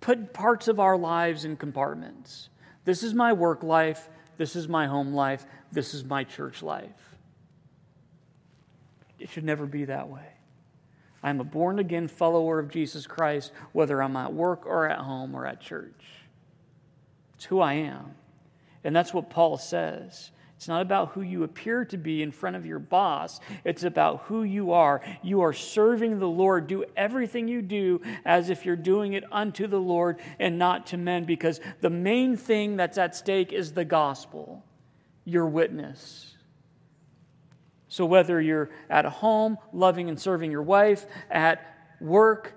put 0.00 0.32
parts 0.32 0.68
of 0.68 0.80
our 0.80 0.96
lives 0.96 1.44
in 1.44 1.56
compartments. 1.56 2.48
This 2.84 3.02
is 3.02 3.12
my 3.12 3.32
work 3.32 3.62
life, 3.62 4.08
this 4.36 4.54
is 4.54 4.68
my 4.68 4.86
home 4.86 5.12
life, 5.12 5.44
this 5.72 5.94
is 5.94 6.04
my 6.04 6.24
church 6.24 6.62
life. 6.62 7.15
It 9.18 9.30
should 9.30 9.44
never 9.44 9.66
be 9.66 9.84
that 9.86 10.08
way. 10.08 10.28
I'm 11.22 11.40
a 11.40 11.44
born 11.44 11.78
again 11.78 12.08
follower 12.08 12.58
of 12.58 12.70
Jesus 12.70 13.06
Christ, 13.06 13.52
whether 13.72 14.02
I'm 14.02 14.16
at 14.16 14.32
work 14.32 14.64
or 14.66 14.88
at 14.88 14.98
home 14.98 15.34
or 15.34 15.46
at 15.46 15.60
church. 15.60 16.04
It's 17.34 17.46
who 17.46 17.60
I 17.60 17.74
am. 17.74 18.14
And 18.84 18.94
that's 18.94 19.12
what 19.12 19.30
Paul 19.30 19.58
says. 19.58 20.30
It's 20.56 20.68
not 20.68 20.80
about 20.80 21.12
who 21.12 21.20
you 21.20 21.42
appear 21.42 21.84
to 21.86 21.98
be 21.98 22.22
in 22.22 22.30
front 22.30 22.56
of 22.56 22.64
your 22.64 22.78
boss. 22.78 23.40
It's 23.64 23.82
about 23.82 24.22
who 24.26 24.42
you 24.42 24.72
are. 24.72 25.02
You 25.22 25.42
are 25.42 25.52
serving 25.52 26.18
the 26.18 26.28
Lord. 26.28 26.66
Do 26.66 26.84
everything 26.96 27.48
you 27.48 27.60
do 27.60 28.00
as 28.24 28.48
if 28.48 28.64
you're 28.64 28.76
doing 28.76 29.12
it 29.12 29.24
unto 29.30 29.66
the 29.66 29.80
Lord 29.80 30.18
and 30.38 30.58
not 30.58 30.86
to 30.88 30.96
men, 30.96 31.24
because 31.24 31.60
the 31.80 31.90
main 31.90 32.36
thing 32.36 32.76
that's 32.76 32.96
at 32.96 33.14
stake 33.14 33.52
is 33.52 33.72
the 33.72 33.84
gospel, 33.84 34.64
your 35.26 35.46
witness. 35.46 36.35
So, 37.88 38.04
whether 38.04 38.40
you're 38.40 38.70
at 38.90 39.04
home, 39.04 39.58
loving 39.72 40.08
and 40.08 40.20
serving 40.20 40.50
your 40.50 40.62
wife, 40.62 41.06
at 41.30 41.64
work, 42.00 42.54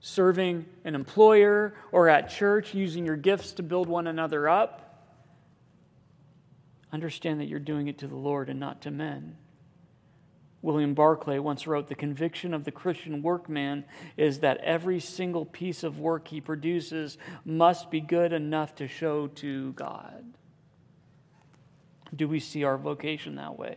serving 0.00 0.66
an 0.84 0.94
employer, 0.94 1.74
or 1.92 2.08
at 2.08 2.28
church, 2.28 2.74
using 2.74 3.06
your 3.06 3.16
gifts 3.16 3.52
to 3.52 3.62
build 3.62 3.88
one 3.88 4.06
another 4.06 4.48
up, 4.48 5.06
understand 6.92 7.40
that 7.40 7.46
you're 7.46 7.60
doing 7.60 7.88
it 7.88 7.98
to 7.98 8.08
the 8.08 8.16
Lord 8.16 8.48
and 8.48 8.58
not 8.58 8.82
to 8.82 8.90
men. 8.90 9.36
William 10.62 10.94
Barclay 10.94 11.38
once 11.38 11.66
wrote 11.66 11.88
The 11.88 11.94
conviction 11.94 12.54
of 12.54 12.64
the 12.64 12.72
Christian 12.72 13.20
workman 13.20 13.84
is 14.16 14.40
that 14.40 14.56
every 14.58 14.98
single 14.98 15.44
piece 15.44 15.84
of 15.84 16.00
work 16.00 16.28
he 16.28 16.40
produces 16.40 17.18
must 17.44 17.90
be 17.90 18.00
good 18.00 18.32
enough 18.32 18.74
to 18.76 18.88
show 18.88 19.26
to 19.26 19.72
God. 19.74 20.24
Do 22.16 22.26
we 22.28 22.40
see 22.40 22.64
our 22.64 22.78
vocation 22.78 23.34
that 23.34 23.58
way? 23.58 23.76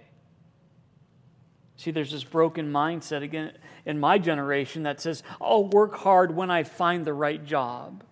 See, 1.78 1.92
there's 1.92 2.12
this 2.12 2.24
broken 2.24 2.72
mindset 2.72 3.22
again 3.22 3.54
in 3.86 4.00
my 4.00 4.18
generation 4.18 4.84
that 4.84 5.00
says, 5.00 5.22
I'll 5.40 5.66
work 5.66 5.96
hard 5.96 6.36
when 6.36 6.50
I 6.50 6.64
find 6.64 7.06
the 7.06 7.14
right 7.14 7.44
job. 7.46 8.04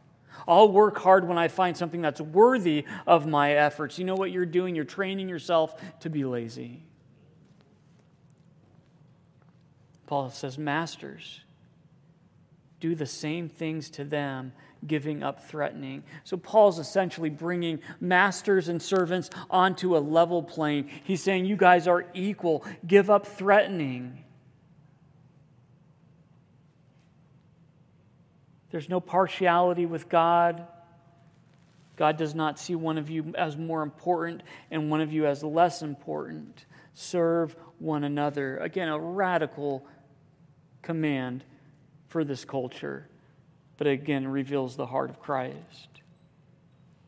I'll 0.47 0.72
work 0.72 0.99
hard 0.99 1.28
when 1.28 1.39
I 1.39 1.47
find 1.47 1.76
something 1.76 2.01
that's 2.01 2.22
worthy 2.22 2.86
of 3.07 3.26
my 3.26 3.53
efforts. 3.53 3.97
You 3.97 4.05
know 4.05 4.16
what 4.16 4.30
you're 4.30 4.45
doing? 4.45 4.76
You're 4.76 4.86
training 4.86 5.28
yourself 5.28 5.76
to 6.01 6.09
be 6.11 6.24
lazy. 6.24 6.84
Paul 10.05 10.30
says, 10.30 10.59
Masters, 10.59 11.41
do 12.80 12.93
the 12.93 13.07
same 13.07 13.49
things 13.49 13.89
to 13.91 14.03
them 14.03 14.53
giving 14.88 15.23
up 15.23 15.47
threatening. 15.47 16.03
So 16.23 16.38
Paul's 16.38 16.79
essentially 16.79 17.29
bringing 17.29 17.79
masters 17.99 18.67
and 18.67 18.81
servants 18.81 19.29
onto 19.49 19.95
a 19.95 19.99
level 19.99 20.43
plane. 20.43 20.89
He's 21.03 21.21
saying, 21.23 21.45
You 21.45 21.55
guys 21.55 21.88
are 21.88 22.05
equal, 22.13 22.65
give 22.86 23.09
up 23.09 23.25
threatening. 23.25 24.23
There's 28.71 28.89
no 28.89 28.99
partiality 28.99 29.86
with 29.86 30.09
God. 30.09 30.67
God 31.95 32.17
does 32.17 32.36
not 32.36 32.59
see 32.59 32.75
one 32.75 32.97
of 32.97 33.09
you 33.09 33.33
as 33.38 33.55
more 33.55 33.81
important 33.81 34.43
and 34.69 34.89
one 34.91 34.99
of 34.99 35.13
you 35.13 35.25
as 35.27 35.43
less 35.43 35.81
important. 35.81 36.65
Serve 36.93 37.55
one 37.79 38.03
another. 38.03 38.57
Again, 38.57 38.89
a 38.89 38.99
radical 38.99 39.88
command 40.81 41.43
for 42.09 42.25
this 42.25 42.43
culture 42.43 43.07
but 43.78 43.88
again 43.88 44.28
reveals 44.28 44.76
the 44.76 44.86
heart 44.86 45.09
of 45.09 45.19
Christ. 45.19 45.95